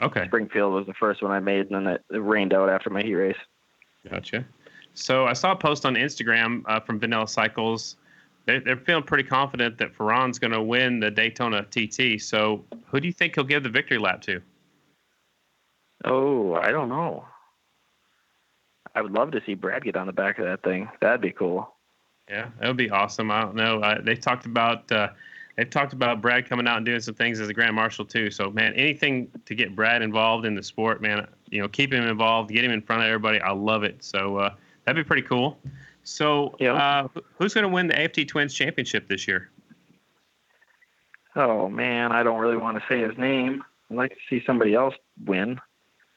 Okay. 0.00 0.26
Springfield 0.26 0.74
was 0.74 0.86
the 0.86 0.94
first 0.94 1.22
one 1.22 1.32
I 1.32 1.40
made, 1.40 1.70
and 1.70 1.86
then 1.86 1.86
it, 1.94 2.04
it 2.10 2.18
rained 2.18 2.52
out 2.52 2.68
after 2.68 2.90
my 2.90 3.02
heat 3.02 3.14
race. 3.14 3.36
Gotcha. 4.08 4.44
So 4.94 5.26
I 5.26 5.32
saw 5.32 5.52
a 5.52 5.56
post 5.56 5.86
on 5.86 5.94
Instagram 5.94 6.62
uh, 6.66 6.80
from 6.80 6.98
Vanilla 6.98 7.28
Cycles. 7.28 7.96
They're, 8.46 8.60
they're 8.60 8.76
feeling 8.76 9.02
pretty 9.02 9.24
confident 9.24 9.78
that 9.78 9.94
Ferran's 9.94 10.38
going 10.38 10.52
to 10.52 10.62
win 10.62 11.00
the 11.00 11.10
Daytona 11.10 11.64
TT. 11.64 12.20
So 12.20 12.64
who 12.86 13.00
do 13.00 13.06
you 13.06 13.12
think 13.12 13.34
he'll 13.34 13.44
give 13.44 13.62
the 13.62 13.68
victory 13.68 13.98
lap 13.98 14.22
to? 14.22 14.40
Oh, 16.04 16.54
I 16.54 16.70
don't 16.70 16.88
know. 16.88 17.24
I 18.94 19.02
would 19.02 19.12
love 19.12 19.32
to 19.32 19.42
see 19.44 19.54
Brad 19.54 19.84
get 19.84 19.96
on 19.96 20.06
the 20.06 20.12
back 20.12 20.38
of 20.38 20.44
that 20.46 20.62
thing. 20.62 20.88
That'd 21.00 21.20
be 21.20 21.32
cool. 21.32 21.70
Yeah, 22.30 22.48
that 22.58 22.68
would 22.68 22.76
be 22.76 22.90
awesome. 22.90 23.30
I 23.30 23.42
don't 23.42 23.54
know. 23.54 23.80
Uh, 23.80 24.00
they 24.00 24.16
talked 24.16 24.46
about 24.46 24.90
uh, 24.90 25.08
they've 25.56 25.68
talked 25.70 25.92
about 25.92 26.20
Brad 26.20 26.48
coming 26.48 26.66
out 26.66 26.76
and 26.78 26.86
doing 26.86 27.00
some 27.00 27.14
things 27.14 27.40
as 27.40 27.48
a 27.48 27.54
grand 27.54 27.74
marshal 27.74 28.04
too. 28.04 28.30
So 28.30 28.50
man, 28.50 28.72
anything 28.74 29.28
to 29.44 29.54
get 29.54 29.74
Brad 29.74 30.02
involved 30.02 30.46
in 30.46 30.54
the 30.54 30.62
sport, 30.62 31.00
man. 31.02 31.26
You 31.50 31.62
know, 31.62 31.68
keep 31.68 31.92
him 31.92 32.04
involved, 32.06 32.50
get 32.50 32.64
him 32.64 32.70
in 32.72 32.82
front 32.82 33.02
of 33.02 33.06
everybody. 33.08 33.40
I 33.40 33.52
love 33.52 33.82
it. 33.84 34.02
So 34.02 34.36
uh, 34.36 34.54
that'd 34.84 35.02
be 35.02 35.06
pretty 35.06 35.22
cool. 35.26 35.58
So 36.04 36.54
Yeah. 36.60 36.74
uh, 36.74 37.08
who's 37.38 37.54
going 37.54 37.62
to 37.62 37.68
win 37.68 37.88
the 37.88 38.00
AFT 38.00 38.28
Twins 38.28 38.54
championship 38.54 39.08
this 39.08 39.26
year? 39.26 39.50
Oh 41.34 41.68
man, 41.68 42.12
I 42.12 42.22
don't 42.22 42.40
really 42.40 42.56
want 42.56 42.78
to 42.78 42.84
say 42.88 43.00
his 43.00 43.16
name. 43.18 43.62
I'd 43.90 43.96
like 43.96 44.10
to 44.10 44.16
see 44.28 44.42
somebody 44.46 44.74
else 44.74 44.94
win. 45.24 45.60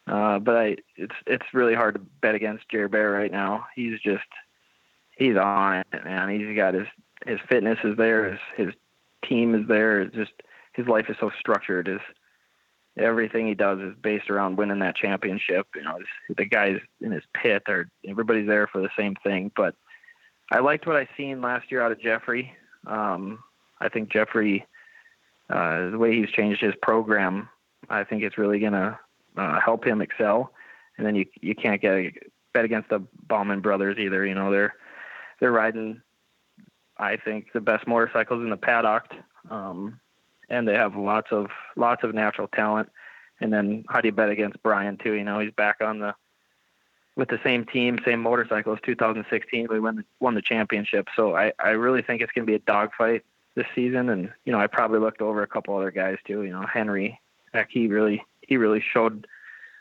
Uh, 0.07 0.39
but 0.39 0.55
I, 0.55 0.75
it's 0.95 1.13
it's 1.27 1.45
really 1.53 1.75
hard 1.75 1.93
to 1.95 1.99
bet 2.21 2.33
against 2.35 2.67
Jerry 2.69 2.87
Bear 2.87 3.11
right 3.11 3.31
now. 3.31 3.67
He's 3.75 3.99
just 3.99 4.23
he's 5.17 5.35
on 5.35 5.83
it, 5.91 6.05
man. 6.05 6.29
He's 6.29 6.55
got 6.55 6.73
his 6.73 6.87
his 7.27 7.39
fitness 7.49 7.77
is 7.83 7.95
there, 7.97 8.31
his 8.31 8.39
his 8.57 8.73
team 9.27 9.55
is 9.55 9.67
there. 9.67 10.01
It's 10.01 10.15
just 10.15 10.31
his 10.73 10.87
life 10.87 11.09
is 11.09 11.17
so 11.19 11.31
structured. 11.39 11.87
His 11.87 11.99
everything 12.97 13.47
he 13.47 13.55
does 13.55 13.79
is 13.79 13.95
based 14.01 14.29
around 14.29 14.57
winning 14.57 14.79
that 14.79 14.95
championship. 14.95 15.67
You 15.75 15.83
know, 15.83 15.99
the 16.35 16.45
guys 16.45 16.79
in 17.01 17.11
his 17.11 17.23
pit 17.33 17.63
are 17.67 17.89
everybody's 18.07 18.47
there 18.47 18.67
for 18.67 18.81
the 18.81 18.89
same 18.97 19.15
thing. 19.23 19.51
But 19.55 19.75
I 20.51 20.59
liked 20.59 20.87
what 20.87 20.95
I 20.95 21.07
seen 21.15 21.41
last 21.41 21.71
year 21.71 21.81
out 21.81 21.91
of 21.91 22.01
Jeffrey. 22.01 22.53
Um, 22.87 23.39
I 23.79 23.89
think 23.89 24.11
Jeffrey 24.11 24.65
uh, 25.49 25.89
the 25.89 25.97
way 25.97 26.15
he's 26.15 26.29
changed 26.29 26.61
his 26.61 26.75
program, 26.81 27.49
I 27.89 28.03
think 28.03 28.21
it's 28.21 28.37
really 28.37 28.59
to 28.73 28.99
uh, 29.35 29.59
help 29.59 29.85
him 29.85 30.01
excel. 30.01 30.51
And 30.97 31.05
then 31.05 31.15
you 31.15 31.25
you 31.41 31.55
can't 31.55 31.81
get 31.81 32.13
bet 32.53 32.65
against 32.65 32.89
the 32.89 33.01
Bauman 33.27 33.61
brothers 33.61 33.97
either. 33.97 34.25
You 34.25 34.35
know 34.35 34.51
they're 34.51 34.75
they're 35.39 35.51
riding, 35.51 36.01
I 36.99 37.17
think, 37.17 37.53
the 37.53 37.61
best 37.61 37.87
motorcycles 37.87 38.43
in 38.43 38.49
the 38.49 38.57
paddock, 38.57 39.13
um, 39.49 39.99
and 40.49 40.67
they 40.67 40.73
have 40.73 40.95
lots 40.95 41.31
of 41.31 41.47
lots 41.75 42.03
of 42.03 42.13
natural 42.13 42.47
talent. 42.47 42.89
And 43.41 43.53
then 43.53 43.85
how 43.87 44.01
do 44.01 44.09
you 44.09 44.11
bet 44.11 44.29
against 44.29 44.61
Brian 44.61 44.97
too? 44.97 45.13
You 45.13 45.23
know 45.23 45.39
he's 45.39 45.53
back 45.53 45.77
on 45.81 45.99
the 45.99 46.13
with 47.15 47.29
the 47.29 47.39
same 47.43 47.65
team, 47.65 47.99
same 48.05 48.21
motorcycles. 48.21 48.79
2016, 48.83 49.67
we 49.69 49.79
won 49.79 49.97
the, 49.97 50.03
won 50.19 50.35
the 50.35 50.41
championship. 50.41 51.07
So 51.15 51.35
I 51.35 51.53
I 51.59 51.69
really 51.69 52.01
think 52.01 52.21
it's 52.21 52.31
going 52.31 52.45
to 52.45 52.51
be 52.51 52.55
a 52.55 52.59
dogfight 52.59 53.23
this 53.55 53.67
season. 53.75 54.09
And 54.09 54.31
you 54.45 54.51
know, 54.51 54.59
I 54.59 54.67
probably 54.67 54.99
looked 54.99 55.21
over 55.21 55.41
a 55.41 55.47
couple 55.47 55.77
other 55.77 55.91
guys 55.91 56.17
too. 56.25 56.43
You 56.43 56.51
know, 56.51 56.65
Henry, 56.65 57.19
heck, 57.53 57.69
he 57.71 57.87
really 57.87 58.23
he 58.41 58.57
really 58.57 58.81
showed 58.81 59.27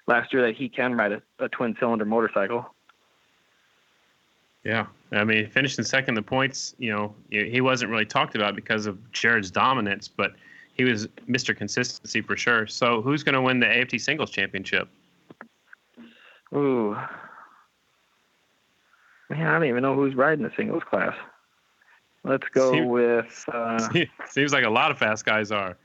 last 0.07 0.33
year 0.33 0.43
that 0.43 0.57
he 0.57 0.69
can 0.69 0.95
ride 0.95 1.13
a, 1.13 1.23
a 1.39 1.49
twin 1.49 1.77
cylinder 1.81 2.05
motorcycle. 2.05 2.75
Yeah, 4.65 4.87
I 5.13 5.25
mean, 5.25 5.49
finishing 5.49 5.85
second 5.85 6.15
the 6.15 6.23
points, 6.23 6.75
you 6.79 6.91
know, 6.91 7.15
he 7.31 7.49
he 7.49 7.61
wasn't 7.61 7.91
really 7.91 8.05
talked 8.05 8.35
about 8.35 8.55
because 8.55 8.87
of 8.87 9.13
Jared's 9.13 9.51
dominance, 9.51 10.09
but 10.09 10.33
he 10.75 10.85
was 10.85 11.07
Mr. 11.29 11.57
Consistency 11.57 12.21
for 12.21 12.37
sure. 12.37 12.67
So, 12.67 13.01
who's 13.01 13.23
going 13.23 13.35
to 13.35 13.41
win 13.41 13.59
the 13.61 13.67
AFT 13.67 14.01
Singles 14.01 14.31
Championship? 14.31 14.89
Ooh, 16.55 16.97
man, 19.29 19.47
I 19.47 19.53
don't 19.53 19.65
even 19.65 19.83
know 19.83 19.95
who's 19.95 20.15
riding 20.15 20.45
the 20.45 20.53
singles 20.57 20.83
class. 20.89 21.15
Let's 22.25 22.49
go 22.49 22.85
with. 22.87 23.45
Uh, 23.53 23.89
Seems 24.27 24.53
like 24.53 24.65
a 24.65 24.71
lot 24.71 24.91
of 24.91 24.99
fast 24.99 25.25
guys 25.25 25.51
are. 25.51 25.77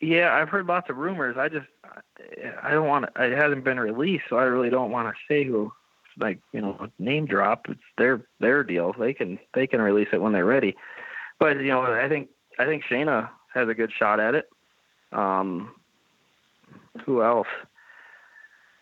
yeah, 0.00 0.34
I've 0.34 0.48
heard 0.48 0.66
lots 0.66 0.90
of 0.90 0.96
rumors. 0.96 1.36
I 1.38 1.48
just 1.48 1.66
I 2.62 2.70
don't 2.70 2.86
want 2.88 3.06
to. 3.14 3.22
It 3.24 3.36
hasn't 3.36 3.64
been 3.64 3.80
released, 3.80 4.24
so 4.28 4.36
I 4.36 4.44
really 4.44 4.70
don't 4.70 4.90
want 4.90 5.08
to 5.08 5.14
say 5.28 5.44
who. 5.44 5.72
Like 6.18 6.38
you 6.52 6.60
know, 6.60 6.88
name 6.98 7.26
drop. 7.26 7.66
It's 7.68 7.80
their 7.98 8.26
their 8.40 8.62
deal. 8.62 8.94
They 8.98 9.14
can 9.14 9.38
they 9.54 9.66
can 9.66 9.80
release 9.80 10.08
it 10.12 10.20
when 10.20 10.32
they're 10.32 10.44
ready. 10.44 10.76
But 11.38 11.58
you 11.58 11.68
know, 11.68 11.82
I 11.82 12.08
think 12.08 12.28
I 12.58 12.64
think 12.64 12.84
Shayna 12.84 13.30
has 13.52 13.68
a 13.68 13.74
good 13.74 13.92
shot 13.92 14.20
at 14.20 14.34
it. 14.34 14.48
Um, 15.12 15.74
who 17.04 17.22
else? 17.22 17.48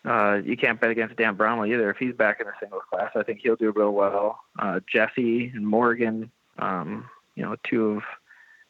Uh, 0.05 0.41
you 0.43 0.57
can't 0.57 0.81
bet 0.81 0.89
against 0.89 1.15
Dan 1.15 1.35
Bromley 1.35 1.71
either. 1.73 1.89
If 1.89 1.97
he's 1.97 2.13
back 2.13 2.41
in 2.41 2.47
the 2.47 2.53
singles 2.59 2.83
class, 2.89 3.11
I 3.15 3.23
think 3.23 3.39
he'll 3.41 3.55
do 3.55 3.71
real 3.71 3.93
well. 3.93 4.39
Uh, 4.59 4.81
Jesse 4.91 5.51
and 5.55 5.65
Morgan, 5.65 6.29
um, 6.59 7.09
you 7.35 7.43
know, 7.43 7.55
two 7.63 7.91
of 7.91 8.03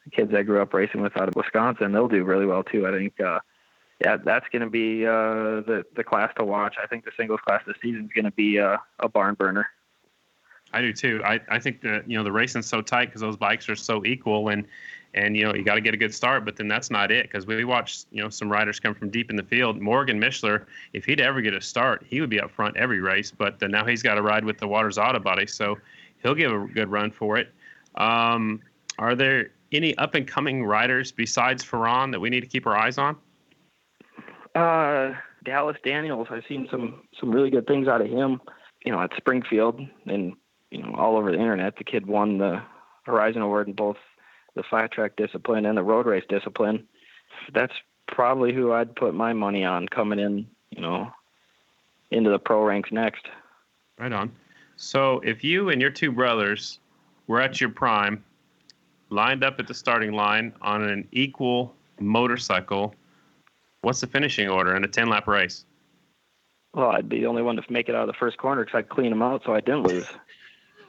the 0.06 0.12
kids 0.12 0.34
I 0.34 0.44
grew 0.44 0.62
up 0.62 0.74
racing 0.74 1.02
with 1.02 1.18
out 1.18 1.30
of 1.30 1.36
Wisconsin, 1.36 1.92
they'll 1.92 2.08
do 2.08 2.24
really 2.24 2.46
well 2.46 2.64
too. 2.64 2.86
I 2.86 2.92
think, 2.92 3.20
uh, 3.20 3.40
yeah, 4.00 4.18
that's 4.18 4.48
going 4.52 4.62
to 4.62 4.70
be 4.70 5.06
uh, 5.06 5.62
the 5.62 5.86
the 5.96 6.04
class 6.04 6.32
to 6.38 6.44
watch. 6.44 6.76
I 6.82 6.88
think 6.88 7.06
the 7.06 7.12
singles 7.18 7.40
class 7.42 7.62
this 7.66 7.78
season 7.82 8.06
is 8.06 8.12
going 8.14 8.26
to 8.26 8.32
be 8.32 8.60
uh, 8.60 8.78
a 9.00 9.10
barn 9.10 9.36
burner. 9.36 9.68
I 10.74 10.82
do 10.82 10.92
too. 10.92 11.22
I, 11.24 11.40
I 11.50 11.60
think 11.60 11.82
that 11.82 12.10
you 12.10 12.18
know 12.18 12.24
the 12.24 12.32
racing's 12.32 12.66
so 12.66 12.82
tight 12.82 13.06
because 13.06 13.22
those 13.22 13.38
bikes 13.38 13.70
are 13.70 13.76
so 13.76 14.04
equal 14.06 14.50
and 14.50 14.66
and 15.14 15.38
you 15.38 15.46
know 15.46 15.54
you 15.54 15.64
got 15.64 15.76
to 15.76 15.82
get 15.82 15.94
a 15.94 15.98
good 15.98 16.14
start, 16.14 16.44
but 16.44 16.56
then 16.56 16.68
that's 16.68 16.90
not 16.90 17.12
it 17.12 17.24
because 17.24 17.46
we 17.46 17.64
watched 17.64 18.08
you 18.12 18.22
know 18.22 18.30
some 18.30 18.52
riders 18.52 18.80
come 18.80 18.96
from 18.96 19.10
deep 19.10 19.30
in 19.30 19.36
the 19.36 19.44
field. 19.44 19.80
Morgan 19.80 20.20
Mischler, 20.20 20.66
if 20.94 21.06
he'd 21.06 21.22
ever 21.22 21.42
get 21.42 21.54
a 21.54 21.62
start, 21.62 22.04
he 22.08 22.20
would 22.20 22.30
be 22.30 22.40
up 22.40 22.52
front 22.52 22.76
every 22.76 23.00
race, 23.00 23.32
but 23.32 23.62
now 23.62 23.86
he's 23.86 24.02
got 24.02 24.16
to 24.16 24.22
ride 24.22 24.44
with 24.44 24.58
the 24.58 24.68
Waters 24.68 24.98
Auto 24.98 25.20
Body, 25.20 25.46
so 25.46 25.78
he'll 26.24 26.36
give 26.36 26.52
a 26.52 26.68
good 26.68 26.90
run 26.90 27.12
for 27.12 27.38
it. 27.38 27.54
Um, 27.96 28.60
are 28.98 29.16
there 29.16 29.52
any 29.72 29.96
up 29.98 30.16
and 30.16 30.28
coming 30.28 30.64
riders 30.66 31.12
besides 31.12 31.64
Ferran 31.64 32.12
that 32.12 32.20
we 32.20 32.30
need 32.30 32.42
to 32.42 32.48
keep 32.48 32.66
our 32.66 32.76
eyes 32.76 32.98
on? 32.98 33.16
Uh, 34.56 35.14
Dallas 35.44 35.78
Daniels, 35.84 36.28
I've 36.30 36.44
seen 36.48 36.68
some 36.70 37.02
some 37.20 37.32
really 37.32 37.50
good 37.50 37.68
things 37.68 37.88
out 37.88 38.02
of 38.02 38.08
him. 38.08 38.42
You 38.86 38.92
know, 38.92 39.02
at 39.02 39.12
Springfield 39.18 39.80
and 40.06 40.34
you 40.72 40.84
know 40.84 40.96
all 40.96 41.18
over 41.18 41.32
the 41.32 41.40
internet. 41.40 41.78
The 41.78 41.84
kid 41.84 42.06
won 42.06 42.38
the 42.38 42.62
Horizon 43.04 43.42
Award 43.42 43.68
in 43.68 43.74
both 43.74 43.98
the 44.56 44.64
flat 44.64 44.92
track 44.92 45.16
discipline 45.18 45.66
and 45.66 45.78
the 45.78 45.84
road 45.84 46.06
race 46.06 46.24
discipline. 46.30 46.88
That's 47.54 47.74
probably 48.08 48.54
who 48.54 48.72
I'd 48.72 48.96
put 48.96 49.14
my 49.14 49.34
money 49.34 49.66
on 49.66 49.88
coming 49.88 50.20
in. 50.20 50.48
You 50.72 50.82
know, 50.82 51.12
into 52.12 52.30
the 52.30 52.40
pro 52.40 52.64
ranks 52.64 52.92
next. 52.92 53.26
Right 54.00 54.12
on. 54.12 54.32
So 54.76 55.20
if 55.24 55.44
you 55.44 55.70
and 55.70 55.82
your 55.82 55.90
two 55.90 56.12
brothers 56.12 56.80
were 57.28 57.42
at 57.42 57.62
your 57.62 57.70
prime, 57.70 58.24
lined 59.10 59.44
up 59.44 59.60
at 59.60 59.68
the 59.68 59.74
starting 59.74 60.14
line 60.14 60.54
on 60.62 60.84
an 60.84 61.08
equal 61.12 61.76
motorcycle, 62.00 62.96
what's 63.84 64.02
the 64.02 64.08
finishing 64.08 64.50
order 64.50 64.76
in 64.76 64.84
a 64.84 64.88
10 64.88 65.10
lap 65.10 65.28
race? 65.28 65.66
Well, 66.74 66.90
I'd 66.90 67.08
be 67.08 67.20
the 67.20 67.28
only 67.28 67.44
one 67.44 67.56
to 67.58 67.64
make 67.72 67.88
it 67.88 67.96
out 67.96 68.02
of 68.02 68.08
the 68.08 68.18
first 68.20 68.38
corner 68.38 68.66
because 68.66 68.80
I'd 68.80 68.90
clean 68.90 69.12
them 69.12 69.22
out 69.22 69.44
so 69.46 69.54
I 69.54 69.60
didn't 69.60 69.84
lose. 69.84 70.08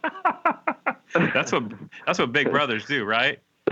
that's 1.14 1.53
what 1.53 1.64
that's 2.07 2.18
what 2.18 2.32
big 2.32 2.51
brothers 2.51 2.86
do, 2.86 3.05
right? 3.05 3.38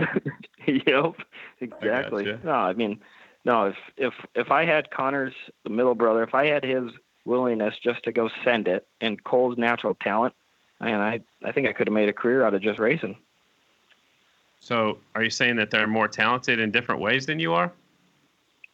yep, 0.67 1.15
exactly. 1.59 2.31
I 2.31 2.37
no, 2.43 2.51
I 2.51 2.73
mean, 2.73 2.99
no. 3.45 3.67
If 3.67 3.75
if 3.97 4.13
if 4.35 4.51
I 4.51 4.65
had 4.65 4.91
Connor's 4.91 5.33
the 5.63 5.69
middle 5.69 5.95
brother, 5.95 6.23
if 6.23 6.35
I 6.35 6.47
had 6.47 6.63
his 6.63 6.91
willingness 7.25 7.75
just 7.83 8.03
to 8.03 8.11
go 8.11 8.29
send 8.43 8.67
it 8.67 8.87
and 9.01 9.23
Cole's 9.23 9.57
natural 9.57 9.95
talent, 9.95 10.33
and 10.79 11.01
I 11.01 11.21
I 11.43 11.51
think 11.51 11.67
I 11.67 11.73
could 11.73 11.87
have 11.87 11.93
made 11.93 12.09
a 12.09 12.13
career 12.13 12.45
out 12.45 12.53
of 12.53 12.61
just 12.61 12.79
racing. 12.79 13.17
So, 14.59 14.99
are 15.13 15.23
you 15.23 15.29
saying 15.29 15.57
that 15.57 15.71
they're 15.71 15.87
more 15.87 16.07
talented 16.07 16.59
in 16.59 16.71
different 16.71 17.01
ways 17.01 17.25
than 17.25 17.39
you 17.39 17.53
are? 17.53 17.71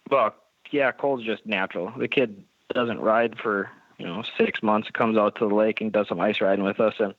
Well, 0.10 0.34
yeah, 0.72 0.91
Cole's 0.91 1.24
just 1.24 1.45
natural. 1.45 1.93
The 1.97 2.07
kid 2.07 2.43
doesn't 2.74 2.99
ride 2.99 3.38
for 3.38 3.70
you 3.97 4.05
know 4.05 4.24
six 4.38 4.62
months. 4.64 4.89
Comes 4.91 5.18
out 5.18 5.36
to 5.36 5.47
the 5.47 5.55
lake 5.55 5.82
and 5.82 5.91
does 5.91 6.07
some 6.07 6.20
ice 6.20 6.41
riding 6.41 6.64
with 6.64 6.80
us, 6.80 6.95
and 6.99 7.14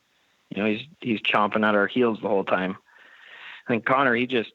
you 0.51 0.62
know 0.62 0.68
he's 0.68 0.86
he's 1.01 1.20
chomping 1.20 1.66
at 1.66 1.74
our 1.74 1.86
heels 1.86 2.18
the 2.22 2.28
whole 2.28 2.45
time. 2.45 2.76
Think 3.68 3.84
Connor, 3.84 4.14
he 4.14 4.26
just 4.26 4.53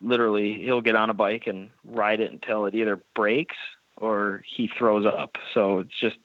literally 0.00 0.54
he'll 0.62 0.80
get 0.80 0.96
on 0.96 1.10
a 1.10 1.14
bike 1.14 1.46
and 1.46 1.70
ride 1.84 2.20
it 2.20 2.32
until 2.32 2.66
it 2.66 2.74
either 2.74 3.00
breaks 3.14 3.56
or 3.96 4.42
he 4.46 4.68
throws 4.68 5.06
up. 5.06 5.36
So 5.54 5.80
it's 5.80 5.98
just, 5.98 6.16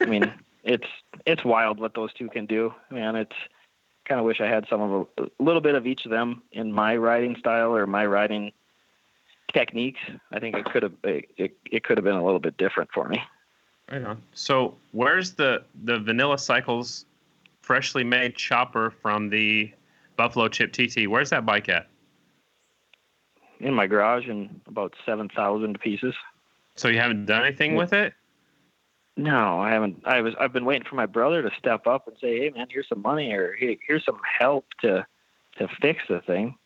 I 0.00 0.06
mean, 0.06 0.32
it's 0.64 0.88
it's 1.26 1.44
wild 1.44 1.78
what 1.78 1.94
those 1.94 2.12
two 2.12 2.28
can 2.28 2.46
do, 2.46 2.74
man. 2.90 3.16
It's 3.16 3.36
kind 4.04 4.18
of 4.18 4.26
wish 4.26 4.40
I 4.40 4.46
had 4.46 4.66
some 4.68 4.80
of 4.80 5.08
a, 5.18 5.22
a 5.22 5.42
little 5.42 5.60
bit 5.60 5.74
of 5.74 5.86
each 5.86 6.04
of 6.04 6.10
them 6.10 6.42
in 6.52 6.72
my 6.72 6.96
riding 6.96 7.36
style 7.36 7.74
or 7.74 7.86
my 7.86 8.04
riding 8.04 8.52
techniques. 9.52 10.00
I 10.32 10.40
think 10.40 10.56
it 10.56 10.64
could 10.64 10.82
have 10.82 10.94
it, 11.04 11.56
it 11.70 11.84
could 11.84 11.98
have 11.98 12.04
been 12.04 12.16
a 12.16 12.24
little 12.24 12.40
bit 12.40 12.56
different 12.56 12.90
for 12.92 13.08
me. 13.08 13.20
Right 13.90 14.02
on. 14.02 14.22
So 14.32 14.76
where's 14.92 15.32
the 15.32 15.64
the 15.84 15.98
Vanilla 15.98 16.38
Cycles 16.38 17.06
freshly 17.62 18.04
made 18.04 18.36
chopper 18.36 18.90
from 19.02 19.28
the 19.28 19.72
Buffalo 20.16 20.48
Chip 20.48 20.72
TT? 20.72 21.08
Where's 21.08 21.30
that 21.30 21.44
bike 21.44 21.68
at? 21.68 21.88
In 23.58 23.74
my 23.74 23.86
garage 23.86 24.28
in 24.28 24.60
about 24.66 24.94
seven 25.04 25.28
thousand 25.28 25.80
pieces. 25.80 26.14
So 26.76 26.88
you 26.88 26.98
haven't 26.98 27.26
done 27.26 27.44
anything 27.44 27.74
with 27.74 27.92
it? 27.92 28.14
No, 29.16 29.60
I 29.60 29.70
haven't. 29.70 30.02
I 30.06 30.22
was. 30.22 30.34
I've 30.40 30.52
been 30.52 30.64
waiting 30.64 30.86
for 30.88 30.94
my 30.94 31.06
brother 31.06 31.42
to 31.42 31.50
step 31.58 31.86
up 31.86 32.06
and 32.08 32.16
say, 32.20 32.38
"Hey, 32.38 32.50
man, 32.50 32.68
here's 32.70 32.88
some 32.88 33.02
money, 33.02 33.32
or 33.32 33.54
hey, 33.54 33.78
here's 33.86 34.04
some 34.04 34.20
help 34.38 34.66
to 34.80 35.06
to 35.58 35.68
fix 35.82 36.02
the 36.08 36.20
thing." 36.20 36.56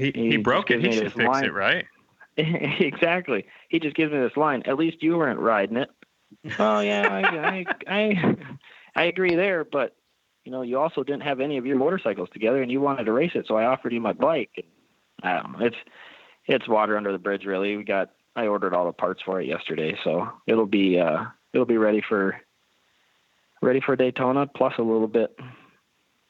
He 0.00 0.12
he, 0.14 0.30
he 0.30 0.36
broke 0.36 0.70
it. 0.70 0.80
He 0.80 0.92
should 0.92 1.12
fix 1.12 1.28
line. 1.28 1.44
it, 1.44 1.52
right? 1.52 1.86
exactly. 2.36 3.46
He 3.68 3.78
just 3.78 3.96
gives 3.96 4.12
me 4.12 4.18
this 4.18 4.36
line. 4.36 4.62
At 4.66 4.78
least 4.78 5.02
you 5.02 5.16
weren't 5.16 5.40
riding 5.40 5.76
it. 5.76 5.90
oh 6.58 6.80
yeah, 6.80 7.08
I, 7.08 7.64
I 7.88 7.94
I 8.00 8.36
I 8.96 9.04
agree 9.04 9.34
there, 9.34 9.64
but 9.64 9.96
you 10.44 10.52
know, 10.52 10.62
you 10.62 10.78
also 10.78 11.02
didn't 11.02 11.22
have 11.22 11.40
any 11.40 11.58
of 11.58 11.66
your 11.66 11.76
motorcycles 11.76 12.28
together, 12.32 12.62
and 12.62 12.70
you 12.70 12.80
wanted 12.80 13.04
to 13.04 13.12
race 13.12 13.32
it, 13.34 13.46
so 13.46 13.56
I 13.56 13.66
offered 13.66 13.92
you 13.92 14.00
my 14.00 14.12
bike. 14.12 14.50
And 14.56 14.66
I 15.22 15.40
don't 15.40 15.52
know. 15.52 15.66
It's 15.66 15.76
it's 16.46 16.68
water 16.68 16.96
under 16.96 17.12
the 17.12 17.18
bridge, 17.18 17.44
really. 17.44 17.76
We 17.76 17.84
got 17.84 18.10
I 18.36 18.46
ordered 18.46 18.74
all 18.74 18.86
the 18.86 18.92
parts 18.92 19.22
for 19.22 19.40
it 19.40 19.46
yesterday, 19.46 19.98
so 20.02 20.28
it'll 20.46 20.66
be 20.66 20.98
uh 20.98 21.24
it'll 21.52 21.66
be 21.66 21.76
ready 21.76 22.02
for 22.08 22.40
ready 23.60 23.80
for 23.80 23.96
Daytona 23.96 24.46
plus 24.46 24.74
a 24.78 24.82
little 24.82 25.08
bit. 25.08 25.36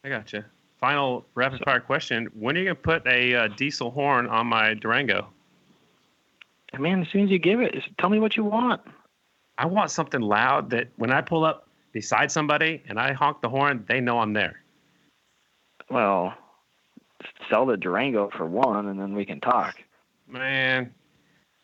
I 0.03 0.09
gotcha. 0.09 0.47
Final 0.81 1.27
rapid 1.35 1.63
fire 1.65 1.81
question: 1.81 2.29
When 2.35 2.57
are 2.57 2.61
you 2.61 2.65
gonna 2.67 2.75
put 2.75 3.07
a 3.07 3.35
uh, 3.35 3.49
diesel 3.49 3.91
horn 3.91 4.27
on 4.27 4.47
my 4.47 4.75
Durango? 4.75 5.29
Man, 6.79 7.03
as 7.03 7.09
soon 7.09 7.25
as 7.25 7.31
you 7.31 7.39
give 7.39 7.61
it, 7.61 7.75
tell 7.99 8.09
me 8.09 8.19
what 8.19 8.37
you 8.37 8.45
want. 8.45 8.81
I 9.59 9.67
want 9.67 9.91
something 9.91 10.23
loud 10.23 10.71
that 10.71 10.89
when 10.97 11.11
I 11.11 11.21
pull 11.21 11.45
up 11.45 11.69
beside 11.93 12.31
somebody 12.31 12.83
and 12.89 12.99
I 12.99 13.13
honk 13.13 13.43
the 13.43 13.49
horn, 13.49 13.85
they 13.89 14.01
know 14.01 14.21
I'm 14.21 14.33
there. 14.33 14.63
Well, 15.91 16.33
sell 17.51 17.67
the 17.67 17.77
Durango 17.77 18.31
for 18.31 18.47
one, 18.47 18.87
and 18.87 18.99
then 18.99 19.15
we 19.15 19.27
can 19.27 19.41
talk. 19.41 19.75
Man, 20.27 20.95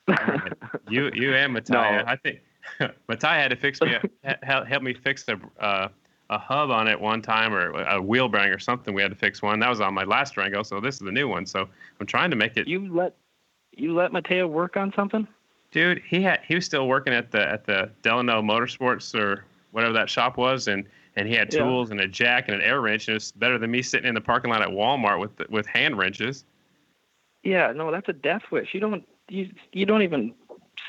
you 0.89 1.11
you 1.14 1.35
and 1.35 1.55
Matthias. 1.55 2.05
No. 2.05 2.05
I 2.07 2.17
think 2.17 2.41
Matthias 3.09 3.43
had 3.43 3.49
to 3.49 3.57
fix 3.57 3.81
me, 3.81 3.97
help 4.43 4.83
me 4.83 4.93
fix 4.93 5.25
the 5.25 5.41
uh, 5.59 5.89
a 6.31 6.39
hub 6.39 6.70
on 6.70 6.89
it 6.89 7.01
one 7.01 7.22
time 7.22 7.55
or 7.55 7.70
a 7.83 8.01
wheel 8.01 8.29
bearing 8.29 8.53
or 8.53 8.59
something. 8.59 8.95
We 8.95 9.03
had 9.03 9.11
to 9.11 9.16
fix 9.16 9.43
one. 9.43 9.61
That 9.61 9.70
was 9.70 9.81
on 9.81 9.95
my 9.95 10.05
last 10.05 10.35
Durango, 10.35 10.62
so 10.62 10.81
this 10.81 10.97
is 10.97 11.01
the 11.01 11.12
new 11.12 11.29
one. 11.29 11.47
So 11.47 11.68
I'm 12.01 12.07
trying 12.07 12.31
to 12.31 12.37
make 12.37 12.57
it. 12.57 12.66
You 12.66 12.93
let 12.93 13.14
you 13.72 13.95
let 13.95 14.12
Mateo 14.12 14.47
work 14.47 14.77
on 14.77 14.93
something? 14.95 15.27
Dude, 15.70 16.03
he 16.07 16.22
had 16.22 16.41
he 16.47 16.55
was 16.55 16.64
still 16.64 16.89
working 16.89 17.12
at 17.12 17.31
the 17.31 17.47
at 17.47 17.64
the 17.64 17.91
Delano 18.03 18.43
Motorsports 18.43 19.14
or 19.18 19.45
whatever 19.72 19.93
that 19.93 20.11
shop 20.11 20.37
was, 20.37 20.68
and 20.68 20.85
and 21.16 21.29
he 21.29 21.35
had 21.35 21.51
tools 21.51 21.89
yeah. 21.89 21.93
and 21.93 22.01
a 22.01 22.09
jack 22.09 22.49
and 22.49 22.57
an 22.57 22.62
air 22.62 22.81
wrench, 22.81 23.09
and 23.09 23.16
it's 23.16 23.33
better 23.33 23.59
than 23.59 23.70
me 23.70 23.83
sitting 23.83 24.09
in 24.09 24.14
the 24.14 24.20
parking 24.20 24.51
lot 24.51 24.62
at 24.62 24.68
Walmart 24.68 25.20
with 25.20 25.49
with 25.51 25.66
hand 25.66 25.99
wrenches. 25.99 26.45
Yeah, 27.43 27.72
no, 27.72 27.93
that's 27.93 28.09
a 28.09 28.12
death 28.12 28.43
wish. 28.51 28.74
You 28.74 28.81
don't 28.81 29.07
you 29.29 29.51
you 29.72 29.87
don't 29.87 30.03
even 30.03 30.35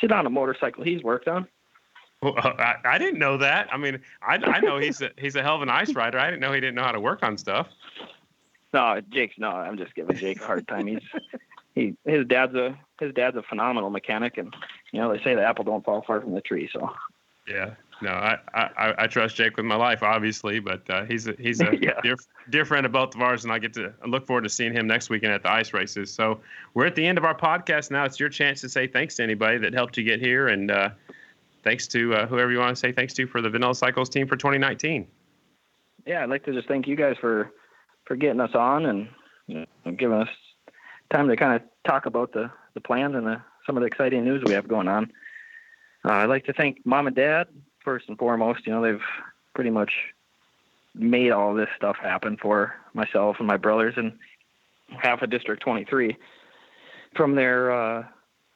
sit 0.02 0.12
on 0.12 0.26
a 0.26 0.30
motorcycle 0.30 0.84
he's 0.84 1.04
worked 1.04 1.28
on. 1.28 1.48
Well, 2.22 2.36
I, 2.38 2.76
I 2.84 2.98
didn't 2.98 3.20
know 3.20 3.38
that. 3.38 3.68
I 3.72 3.78
mean, 3.78 4.00
I, 4.22 4.36
I 4.36 4.60
know 4.60 4.80
he's 4.80 5.02
a 5.02 5.12
he's 5.18 5.36
a 5.36 5.44
hell 5.44 5.56
of 5.56 5.62
an 5.62 5.70
ice 5.70 5.94
rider. 5.94 6.18
I 6.18 6.26
didn't 6.26 6.40
know 6.42 6.52
he 6.52 6.60
didn't 6.60 6.76
know 6.76 6.84
how 6.84 6.92
to 6.92 7.00
work 7.00 7.22
on 7.24 7.38
stuff. 7.38 7.68
No, 8.74 9.00
Jake's 9.10 9.36
no. 9.38 9.50
I'm 9.50 9.78
just 9.78 9.94
giving 9.94 10.16
Jake 10.16 10.42
a 10.42 10.46
hard 10.46 10.68
time. 10.68 10.88
He's 10.88 11.02
he 11.76 11.96
his 12.06 12.26
dad's 12.26 12.56
a 12.56 12.78
his 13.00 13.14
dad's 13.14 13.38
a 13.38 13.44
phenomenal 13.44 13.92
mechanic, 13.92 14.38
and 14.38 14.54
you 14.92 15.00
know 15.00 15.16
they 15.16 15.24
say 15.24 15.36
the 15.36 15.44
apple 15.44 15.64
don't 15.64 15.86
fall 15.86 16.04
far 16.08 16.20
from 16.22 16.34
the 16.34 16.42
tree. 16.42 16.68
So 16.74 16.92
yeah, 17.48 17.76
no, 18.02 18.12
I, 18.12 18.38
I, 18.54 18.94
I 18.98 19.08
trust 19.08 19.36
Jake 19.36 19.58
with 19.58 19.66
my 19.66 19.76
life, 19.76 20.04
obviously, 20.04 20.60
but 20.60 20.88
uh, 20.90 21.06
he's 21.06 21.28
a, 21.28 21.36
he's 21.40 21.62
a 21.62 21.76
yeah. 21.82 22.00
dear, 22.04 22.16
dear 22.50 22.66
friend 22.66 22.86
of 22.86 22.92
both 22.92 23.16
of 23.16 23.22
ours, 23.22 23.44
and 23.44 23.54
I 23.54 23.60
get 23.60 23.74
to 23.74 23.94
look 24.06 24.28
forward 24.28 24.44
to 24.44 24.50
seeing 24.50 24.74
him 24.74 24.86
next 24.86 25.10
weekend 25.10 25.34
at 25.34 25.44
the 25.44 25.52
ice 25.52 25.74
races. 25.74 26.14
So 26.14 26.42
we're 26.74 26.86
at 26.86 26.96
the 26.96 27.06
end 27.06 27.18
of 27.18 27.26
our 27.26 27.36
podcast 27.36 27.90
now. 27.90 28.04
It's 28.04 28.20
your 28.20 28.30
chance 28.30 28.62
to 28.62 28.70
say 28.70 28.86
thanks 28.88 29.16
to 29.16 29.24
anybody 29.24 29.58
that 29.60 29.74
helped 29.74 29.98
you 29.98 30.04
get 30.04 30.20
here, 30.20 30.50
and 30.50 30.70
uh, 30.70 30.90
thanks 31.68 31.86
to 31.86 32.14
uh, 32.14 32.28
whoever 32.28 32.50
you 32.50 32.60
want 32.60 32.70
to 32.70 32.80
say 32.80 32.94
thanks 32.94 33.14
to 33.14 33.28
for 33.28 33.42
the 33.42 33.50
Vanilla 33.50 33.76
Cycles 33.76 34.08
team 34.08 34.26
for 34.26 34.38
2019. 34.38 35.06
Yeah, 36.06 36.24
I'd 36.24 36.30
like 36.30 36.46
to 36.46 36.54
just 36.54 36.70
thank 36.70 36.88
you 36.88 36.96
guys 36.96 37.18
for 37.20 37.52
for 38.06 38.16
getting 38.16 38.40
us 38.40 38.56
on 38.56 38.86
and 38.86 39.10
you 39.48 39.66
know, 39.86 39.92
giving 39.92 40.18
us 40.18 40.30
time 41.12 41.28
to 41.28 41.36
kind 41.36 41.62
of 41.62 41.62
talk 41.86 42.06
about 42.06 42.32
the 42.32 42.50
the 42.74 42.80
plans 42.80 43.16
and 43.16 43.28
the, 43.28 43.42
some 43.66 43.76
of 43.76 43.82
the 43.82 43.88
exciting 43.88 44.24
news 44.24 44.42
we 44.46 44.54
have 44.54 44.68
going 44.68 44.88
on. 44.88 45.12
Uh, 46.06 46.14
I'd 46.14 46.30
like 46.30 46.46
to 46.46 46.54
thank 46.54 46.86
mom 46.86 47.08
and 47.08 47.16
dad 47.16 47.48
first 47.84 48.08
and 48.08 48.18
foremost, 48.18 48.66
you 48.66 48.72
know, 48.72 48.82
they've 48.82 49.02
pretty 49.54 49.72
much 49.72 49.92
made 50.96 51.32
all 51.32 51.54
this 51.54 51.70
stuff 51.76 51.98
happen 52.02 52.38
for 52.42 52.76
myself 52.94 53.38
and 53.40 53.48
my 53.48 53.58
brothers 53.58 53.96
and 53.98 54.14
half 54.98 55.22
of 55.22 55.30
District 55.30 55.62
23. 55.62 56.16
From 57.16 57.36
their 57.36 57.72
uh, 57.72 58.04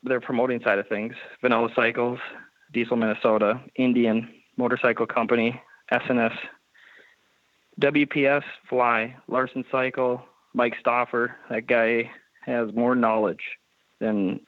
their 0.03 0.21
promoting 0.21 0.61
side 0.61 0.79
of 0.79 0.87
things. 0.87 1.13
Vanilla 1.41 1.69
Cycles, 1.75 2.19
Diesel 2.73 2.97
Minnesota, 2.97 3.61
Indian 3.75 4.29
Motorcycle 4.57 5.05
Company, 5.05 5.59
SNS, 5.91 6.37
WPS, 7.79 8.43
Fly, 8.69 9.15
Larson 9.27 9.65
Cycle, 9.71 10.23
Mike 10.53 10.75
Stoffer. 10.83 11.33
That 11.49 11.67
guy 11.67 12.11
has 12.45 12.73
more 12.73 12.95
knowledge 12.95 13.43
than 13.99 14.39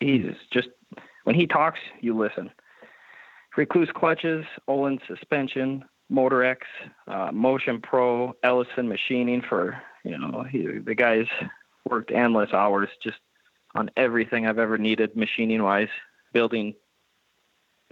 he's 0.00 0.26
just 0.52 0.68
when 1.24 1.36
he 1.36 1.46
talks, 1.46 1.78
you 2.00 2.16
listen. 2.16 2.50
Rekluse 3.56 3.92
clutches, 3.92 4.44
Ohlins 4.68 5.06
suspension, 5.06 5.84
Motor 6.08 6.44
X, 6.44 6.66
uh, 7.06 7.30
Motion 7.32 7.80
Pro, 7.80 8.34
Ellison 8.42 8.88
machining 8.88 9.42
for 9.42 9.80
you 10.04 10.18
know 10.18 10.44
he, 10.50 10.78
the 10.78 10.94
guys 10.94 11.26
worked 11.88 12.10
endless 12.10 12.52
hours 12.52 12.88
just 13.02 13.18
on 13.74 13.90
everything 13.96 14.46
I've 14.46 14.58
ever 14.58 14.78
needed 14.78 15.16
machining 15.16 15.62
wise, 15.62 15.88
building 16.32 16.74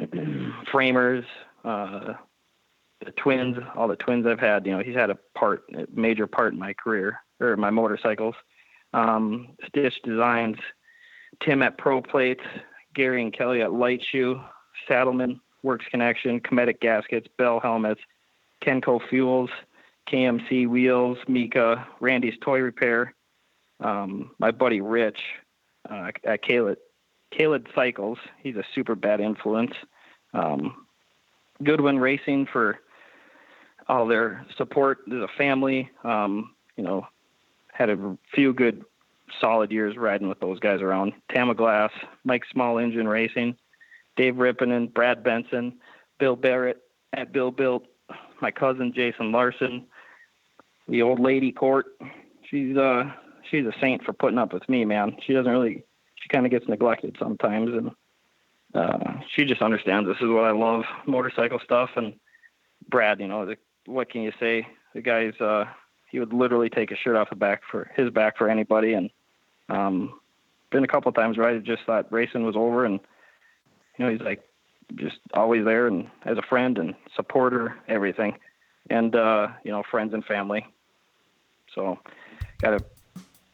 framers, 0.70 1.24
uh, 1.64 2.14
the 3.04 3.12
twins, 3.12 3.56
all 3.74 3.88
the 3.88 3.96
twins 3.96 4.26
I've 4.26 4.40
had. 4.40 4.66
You 4.66 4.76
know, 4.76 4.82
he's 4.82 4.94
had 4.94 5.10
a 5.10 5.18
part, 5.34 5.64
a 5.74 5.86
major 5.92 6.26
part 6.26 6.52
in 6.52 6.58
my 6.58 6.72
career 6.74 7.20
or 7.40 7.56
my 7.56 7.70
motorcycles. 7.70 8.34
Um, 8.92 9.48
Stitch 9.66 10.02
Designs, 10.02 10.56
Tim 11.42 11.62
at 11.62 11.78
Pro 11.78 12.02
Plates, 12.02 12.42
Gary 12.94 13.22
and 13.22 13.32
Kelly 13.32 13.62
at 13.62 13.72
Light 13.72 14.02
Shoe, 14.10 14.40
Saddleman 14.88 15.40
Works 15.62 15.86
Connection, 15.90 16.40
Cometic 16.40 16.80
Gaskets, 16.80 17.28
Bell 17.38 17.60
Helmets, 17.60 18.00
Kenco 18.62 19.00
Fuels, 19.08 19.50
KMC 20.10 20.66
Wheels, 20.68 21.18
Mika, 21.28 21.86
Randy's 22.00 22.38
Toy 22.40 22.58
Repair, 22.60 23.14
um, 23.80 24.32
my 24.38 24.50
buddy 24.50 24.80
Rich 24.80 25.20
uh, 25.88 26.10
at 26.24 26.42
Caleb, 26.42 26.78
Caleb 27.30 27.66
Cycles. 27.74 28.18
He's 28.42 28.56
a 28.56 28.64
super 28.74 28.94
bad 28.94 29.20
influence. 29.20 29.72
Um, 30.34 30.86
Goodwin 31.62 31.98
Racing 31.98 32.46
for 32.52 32.80
all 33.88 34.06
their 34.06 34.46
support 34.56 35.00
as 35.08 35.18
a 35.18 35.28
family. 35.36 35.90
Um, 36.04 36.54
you 36.76 36.84
know, 36.84 37.06
had 37.72 37.90
a 37.90 38.16
few 38.34 38.52
good 38.52 38.84
solid 39.40 39.70
years 39.70 39.96
riding 39.96 40.28
with 40.28 40.40
those 40.40 40.58
guys 40.58 40.80
around. 40.80 41.12
Tama 41.32 41.54
Glass, 41.54 41.90
Mike 42.24 42.44
Small 42.52 42.78
Engine 42.78 43.08
Racing, 43.08 43.56
Dave 44.16 44.34
Rippinen, 44.34 44.92
Brad 44.92 45.22
Benson, 45.22 45.78
Bill 46.18 46.36
Barrett 46.36 46.82
at 47.12 47.32
Bill 47.32 47.50
Built, 47.50 47.84
my 48.40 48.50
cousin 48.50 48.92
Jason 48.94 49.32
Larson, 49.32 49.86
the 50.88 51.02
old 51.02 51.20
lady 51.20 51.52
court. 51.52 51.86
She's 52.48 52.76
uh 52.76 53.04
she's 53.50 53.66
a 53.66 53.74
saint 53.80 54.04
for 54.04 54.12
putting 54.12 54.38
up 54.38 54.52
with 54.52 54.68
me, 54.68 54.84
man. 54.84 55.16
She 55.26 55.32
doesn't 55.32 55.50
really 55.50 55.84
she 56.20 56.28
kind 56.28 56.46
of 56.46 56.52
gets 56.52 56.68
neglected 56.68 57.16
sometimes 57.18 57.70
and 57.72 57.90
uh 58.74 59.14
she 59.34 59.44
just 59.44 59.62
understands 59.62 60.08
this 60.08 60.20
is 60.20 60.28
what 60.28 60.44
I 60.44 60.52
love, 60.52 60.84
motorcycle 61.06 61.60
stuff 61.64 61.90
and 61.96 62.14
Brad, 62.88 63.20
you 63.20 63.28
know, 63.28 63.44
the, 63.46 63.56
what 63.86 64.10
can 64.10 64.22
you 64.22 64.32
say? 64.40 64.66
The 64.94 65.02
guy's 65.02 65.38
uh 65.40 65.64
he 66.10 66.18
would 66.18 66.32
literally 66.32 66.70
take 66.70 66.90
a 66.90 66.96
shirt 66.96 67.16
off 67.16 67.30
the 67.30 67.36
back 67.36 67.62
for 67.70 67.90
his 67.94 68.10
back 68.10 68.38
for 68.38 68.48
anybody 68.48 68.94
and 68.94 69.10
um 69.68 70.20
been 70.70 70.84
a 70.84 70.88
couple 70.88 71.08
of 71.08 71.14
times 71.14 71.36
where 71.36 71.48
I 71.48 71.58
just 71.58 71.82
thought 71.84 72.12
racing 72.12 72.44
was 72.44 72.56
over 72.56 72.84
and 72.84 73.00
you 73.98 74.04
know, 74.06 74.12
he's 74.12 74.20
like 74.20 74.42
just 74.96 75.18
always 75.34 75.64
there 75.64 75.86
and 75.86 76.08
as 76.24 76.38
a 76.38 76.42
friend 76.42 76.78
and 76.78 76.94
supporter, 77.14 77.76
everything. 77.88 78.38
And 78.88 79.14
uh, 79.14 79.48
you 79.62 79.70
know, 79.70 79.82
friends 79.90 80.14
and 80.14 80.24
family. 80.24 80.66
So 81.74 81.98
got 82.60 82.74
a 82.74 82.84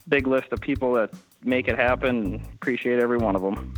big 0.07 0.25
list 0.25 0.47
of 0.51 0.61
people 0.61 0.93
that 0.93 1.11
make 1.43 1.67
it 1.67 1.77
happen 1.77 2.41
appreciate 2.55 2.99
every 2.99 3.17
one 3.17 3.35
of 3.35 3.41
them. 3.41 3.73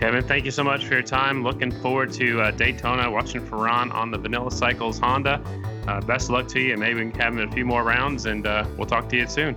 Kevin, 0.00 0.24
thank 0.24 0.44
you 0.44 0.50
so 0.50 0.64
much 0.64 0.84
for 0.84 0.94
your 0.94 1.02
time. 1.02 1.44
Looking 1.44 1.70
forward 1.70 2.12
to 2.14 2.40
uh, 2.40 2.50
Daytona, 2.50 3.08
watching 3.08 3.40
Ferran 3.40 3.94
on 3.94 4.10
the 4.10 4.18
Vanilla 4.18 4.50
Cycles 4.50 4.98
Honda. 4.98 5.40
Uh, 5.86 6.00
best 6.00 6.24
of 6.24 6.30
luck 6.30 6.48
to 6.48 6.60
you, 6.60 6.72
and 6.72 6.80
maybe 6.80 7.04
we 7.04 7.10
can 7.12 7.20
have 7.20 7.32
him 7.34 7.38
in 7.38 7.48
a 7.48 7.52
few 7.52 7.64
more 7.64 7.84
rounds, 7.84 8.26
and 8.26 8.44
uh, 8.46 8.66
we'll 8.76 8.86
talk 8.86 9.08
to 9.10 9.16
you 9.16 9.28
soon. 9.28 9.54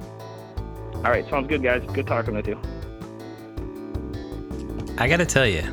All 0.98 1.12
right, 1.12 1.28
sounds 1.30 1.48
good, 1.48 1.64
guys. 1.64 1.82
Good 1.94 2.06
talking 2.06 2.36
with 2.36 2.48
you. 2.48 2.60
I 4.98 5.08
got 5.08 5.18
to 5.18 5.26
tell 5.26 5.48
you, 5.48 5.64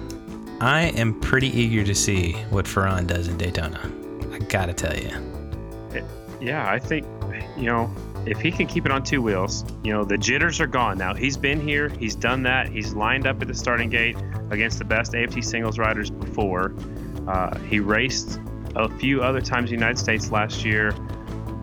I 0.61 0.85
am 0.97 1.21
pretty 1.21 1.49
eager 1.49 1.85
to 1.85 1.95
see 1.95 2.33
what 2.49 2.65
Ferran 2.65 3.07
does 3.07 3.29
in 3.29 3.37
Daytona. 3.37 3.93
I 4.33 4.39
got 4.39 4.67
to 4.67 4.75
tell 4.75 4.97
you. 4.97 5.11
Yeah, 6.41 6.69
I 6.69 6.79
think, 6.79 7.07
you 7.57 7.67
know, 7.67 7.95
if 8.27 8.41
he 8.41 8.51
can 8.51 8.67
keep 8.67 8.87
it 8.87 8.93
on 8.93 9.03
two 9.03 9.21
wheels, 9.21 9.65
you 9.83 9.93
know, 9.93 10.05
the 10.05 10.17
jitters 10.17 10.61
are 10.61 10.67
gone 10.67 10.99
now. 10.99 11.15
He's 11.15 11.37
been 11.37 11.61
here, 11.61 11.89
he's 11.89 12.15
done 12.15 12.43
that, 12.45 12.69
he's 12.69 12.95
lined 12.95 13.27
up 13.27 13.43
at 13.43 13.49
the 13.49 13.55
starting 13.55 13.91
gate 13.91 14.17
against 14.51 14.79
the 14.79 14.85
best 14.85 15.15
AFT 15.15 15.43
singles 15.43 15.79
riders 15.79 16.11
before. 16.11 16.75
Uh, 17.27 17.59
he 17.61 17.81
raced 17.81 18.41
a 18.77 18.89
few 18.89 19.23
other 19.23 19.41
times 19.41 19.71
in 19.71 19.77
the 19.77 19.81
United 19.81 19.99
States 19.99 20.31
last 20.31 20.65
year. 20.65 20.95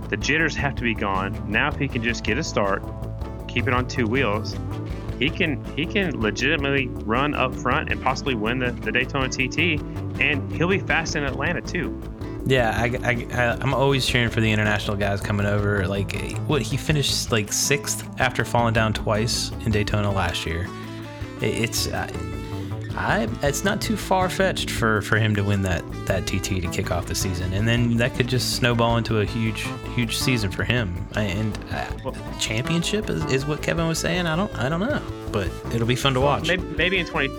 The 0.10 0.18
jitters 0.18 0.56
have 0.56 0.76
to 0.76 0.84
be 0.84 0.94
gone. 0.94 1.50
Now, 1.50 1.70
if 1.70 1.78
he 1.78 1.88
can 1.88 2.04
just 2.04 2.24
get 2.24 2.38
a 2.38 2.44
start, 2.44 2.84
keep 3.48 3.68
it 3.68 3.74
on 3.74 3.88
two 3.88 4.06
wheels, 4.06 4.56
he 5.20 5.30
can 5.30 5.64
he 5.76 5.86
can 5.86 6.20
legitimately 6.20 6.88
run 6.88 7.34
up 7.36 7.54
front 7.54 7.92
and 7.92 8.02
possibly 8.02 8.36
win 8.36 8.60
the, 8.60 8.72
the 8.72 8.92
Daytona 8.92 9.28
TT, 9.28 9.82
and 10.22 10.52
he'll 10.54 10.70
be 10.70 10.80
fast 10.80 11.16
in 11.16 11.24
Atlanta 11.24 11.62
too. 11.62 12.02
Yeah, 12.46 12.72
I, 12.76 12.86
I, 13.04 13.28
I, 13.32 13.64
am 13.64 13.74
always 13.74 14.06
cheering 14.06 14.30
for 14.30 14.42
the 14.42 14.52
international 14.52 14.98
guys 14.98 15.22
coming 15.22 15.46
over. 15.46 15.88
Like, 15.88 16.38
what 16.48 16.62
he 16.62 16.78
finished 16.78 17.32
like 17.32 17.52
sixth 17.52 18.08
after 18.20 18.46
falling 18.46 18.74
down 18.74 18.94
twice 18.94 19.52
in 19.66 19.72
Daytona 19.72 20.12
last 20.12 20.46
year. 20.46 20.68
It's, 21.42 21.88
uh, 21.88 22.08
I, 22.96 23.30
it's 23.44 23.64
not 23.64 23.82
too 23.82 23.96
far 23.96 24.30
fetched 24.30 24.70
for, 24.70 25.02
for 25.04 25.18
him 25.18 25.36
to 25.36 25.44
win 25.44 25.62
that 25.62 25.84
that 26.06 26.26
TT 26.28 26.62
to 26.62 26.68
kick 26.72 26.92
off 26.92 27.06
the 27.06 27.16
season, 27.16 27.54
and 27.54 27.68
then 27.68 27.98
that 27.98 28.16
could 28.16 28.28
just 28.28 28.56
snowball 28.58 28.98
into 28.98 29.20
a 29.20 29.26
huge 29.26 29.66
huge 29.96 30.18
season 30.18 30.52
for 30.52 30.64
him. 30.64 31.08
And 31.16 31.58
uh, 31.72 32.12
championship 32.40 33.10
is, 33.10 33.24
is 33.32 33.46
what 33.46 33.62
Kevin 33.62 33.88
was 33.88 34.00
saying. 34.00 34.26
I 34.26 34.36
don't 34.36 34.54
I 34.58 34.68
don't 34.68 34.82
know, 34.82 35.02
but 35.32 35.48
it'll 35.74 35.88
be 35.88 35.96
fun 35.96 36.14
to 36.16 36.20
watch. 36.20 36.48
Maybe, 36.48 36.64
maybe 36.76 36.98
in 36.98 37.06
20, 37.06 37.30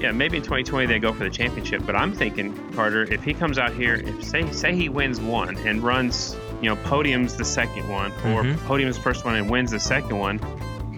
yeah, 0.00 0.12
maybe 0.12 0.38
in 0.38 0.42
2020 0.42 0.86
they 0.86 0.98
go 0.98 1.12
for 1.12 1.24
the 1.24 1.30
championship. 1.30 1.82
But 1.84 1.94
I'm 1.94 2.12
thinking 2.12 2.72
Carter, 2.72 3.02
if 3.12 3.22
he 3.22 3.34
comes 3.34 3.58
out 3.58 3.72
here, 3.72 3.94
if 3.94 4.24
say 4.24 4.50
say 4.52 4.74
he 4.74 4.88
wins 4.88 5.20
one 5.20 5.56
and 5.58 5.82
runs, 5.82 6.36
you 6.62 6.68
know, 6.68 6.76
podiums 6.84 7.36
the 7.36 7.44
second 7.44 7.88
one, 7.88 8.10
or 8.12 8.42
mm-hmm. 8.42 8.66
podiums 8.66 8.98
first 8.98 9.24
one 9.24 9.36
and 9.36 9.50
wins 9.50 9.70
the 9.70 9.80
second 9.80 10.18
one, 10.18 10.38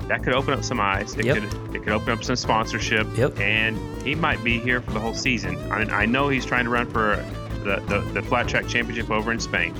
that 0.08 0.22
could 0.22 0.34
open 0.34 0.54
up 0.54 0.64
some 0.64 0.80
eyes. 0.80 1.14
It 1.14 1.26
yep. 1.26 1.38
could 1.38 1.74
it 1.74 1.82
could 1.82 1.92
open 1.92 2.10
up 2.10 2.22
some 2.22 2.36
sponsorship. 2.36 3.06
Yep. 3.16 3.40
And 3.40 3.76
he 4.02 4.14
might 4.14 4.42
be 4.44 4.58
here 4.58 4.80
for 4.80 4.92
the 4.92 5.00
whole 5.00 5.14
season. 5.14 5.56
I 5.72 5.80
mean, 5.80 5.90
I 5.90 6.06
know 6.06 6.28
he's 6.28 6.44
trying 6.44 6.64
to 6.64 6.70
run 6.70 6.88
for 6.88 7.16
the, 7.64 7.76
the, 7.88 8.00
the 8.12 8.22
flat 8.22 8.48
track 8.48 8.66
championship 8.68 9.10
over 9.10 9.32
in 9.32 9.40
Spain. 9.40 9.74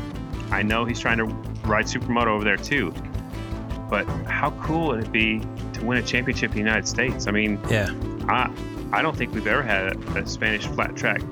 I 0.51 0.63
know 0.63 0.85
he's 0.85 1.01
trying 1.01 1.19
to 1.19 1.25
ride 1.67 1.87
supermoto 1.87 2.29
over 2.29 2.45
there 2.45 2.57
too. 2.57 2.93
But 3.89 4.07
how 4.27 4.51
cool 4.63 4.89
would 4.89 5.05
it 5.05 5.13
be 5.13 5.41
to 5.75 5.85
win 5.85 5.99
a 5.99 6.03
championship 6.03 6.51
in 6.51 6.55
the 6.55 6.61
United 6.61 6.89
States? 6.89 7.27
I 7.27 7.31
mean, 7.31 7.61
yeah. 7.69 7.93
I 8.29 8.51
I 8.93 9.03
don't 9.03 9.17
think 9.17 9.35
we've 9.35 9.47
ever 9.47 9.63
had 9.63 9.97
a, 10.17 10.27
Spanish 10.27 10.67
flat 10.67 10.95
track 10.97 11.23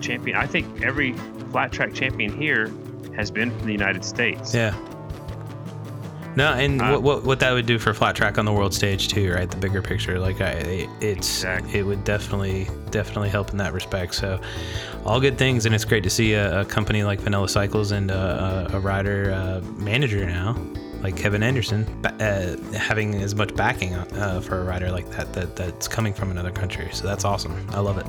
champion. 0.00 0.36
I 0.36 0.46
think 0.46 0.82
every 0.82 1.14
flat 1.50 1.72
track 1.72 1.94
champion 1.94 2.36
here 2.36 2.72
has 3.16 3.30
been 3.30 3.50
from 3.50 3.66
the 3.66 3.72
United 3.72 4.04
States. 4.04 4.54
Yeah. 4.54 4.76
No, 6.36 6.52
and 6.52 6.80
uh, 6.80 6.98
what, 6.98 7.24
what 7.24 7.40
that 7.40 7.52
would 7.52 7.66
do 7.66 7.78
for 7.78 7.92
flat 7.92 8.14
track 8.14 8.38
on 8.38 8.44
the 8.44 8.52
world 8.52 8.72
stage 8.72 9.08
too, 9.08 9.32
right? 9.32 9.50
The 9.50 9.56
bigger 9.56 9.82
picture, 9.82 10.18
like 10.20 10.40
I, 10.40 10.52
it's 11.00 11.42
exactly. 11.42 11.80
it 11.80 11.82
would 11.82 12.04
definitely 12.04 12.68
definitely 12.90 13.30
help 13.30 13.50
in 13.50 13.56
that 13.56 13.72
respect. 13.72 14.14
So, 14.14 14.40
all 15.04 15.20
good 15.20 15.36
things, 15.36 15.66
and 15.66 15.74
it's 15.74 15.84
great 15.84 16.04
to 16.04 16.10
see 16.10 16.34
a, 16.34 16.60
a 16.60 16.64
company 16.64 17.02
like 17.02 17.18
Vanilla 17.20 17.48
Cycles 17.48 17.90
and 17.90 18.12
a, 18.12 18.68
a, 18.70 18.76
a 18.76 18.80
rider 18.80 19.32
uh, 19.32 19.60
manager 19.76 20.24
now, 20.24 20.54
like 21.02 21.16
Kevin 21.16 21.42
Anderson, 21.42 21.84
uh, 22.04 22.56
having 22.72 23.14
as 23.16 23.34
much 23.34 23.54
backing 23.54 23.94
uh, 23.94 24.40
for 24.40 24.60
a 24.60 24.64
rider 24.64 24.90
like 24.90 25.10
that, 25.10 25.32
that 25.32 25.56
that's 25.56 25.88
coming 25.88 26.12
from 26.12 26.30
another 26.30 26.50
country. 26.50 26.88
So 26.92 27.06
that's 27.06 27.24
awesome. 27.24 27.68
I 27.70 27.80
love 27.80 27.98
it. 27.98 28.06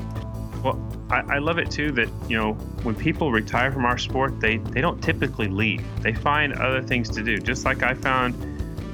Well, 0.64 0.80
I, 1.10 1.36
I, 1.36 1.38
love 1.40 1.58
it 1.58 1.72
too 1.72 1.92
that 1.94 2.08
you 2.28 2.38
know 2.38 2.54
when 2.84 2.94
people 2.94 3.32
retire 3.32 3.72
from 3.72 3.86
our 3.86 3.98
sport, 3.98 4.40
they 4.40 4.58
they 4.58 4.82
don't 4.82 5.02
typically 5.02 5.48
leave. 5.48 5.84
They 6.02 6.14
find 6.14 6.54
other 6.54 6.82
things 6.82 7.10
to 7.12 7.24
do. 7.24 7.38
Just 7.38 7.66
like 7.66 7.82
I 7.82 7.94
found 7.94 8.36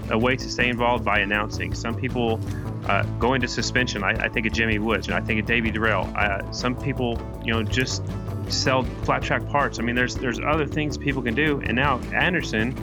a 0.10 0.18
way 0.18 0.36
to 0.36 0.50
stay 0.50 0.70
involved 0.70 1.04
by 1.04 1.20
announcing. 1.20 1.74
Some 1.74 1.96
people 1.96 2.40
uh, 2.86 3.04
go 3.20 3.34
into 3.34 3.48
suspension. 3.48 4.04
I, 4.04 4.12
I, 4.12 4.30
think 4.30 4.46
of 4.46 4.54
Jimmy 4.54 4.80
Woods, 4.80 5.08
and 5.08 5.16
I 5.16 5.22
think 5.22 5.42
of 5.42 5.46
Davey 5.46 5.72
Durelle. 5.72 6.16
Uh, 6.16 6.50
some 6.54 6.76
people, 6.76 7.20
you 7.44 7.52
know, 7.52 7.64
just 7.64 8.04
sell 8.48 8.84
flat 9.04 9.22
track 9.22 9.46
parts. 9.50 9.80
I 9.80 9.82
mean, 9.82 9.96
there's 9.96 10.16
there's 10.16 10.40
other 10.40 10.66
things 10.66 10.98
people 10.98 11.22
can 11.22 11.36
do. 11.36 11.62
And 11.66 11.76
now 11.76 12.00
Anderson, 12.14 12.74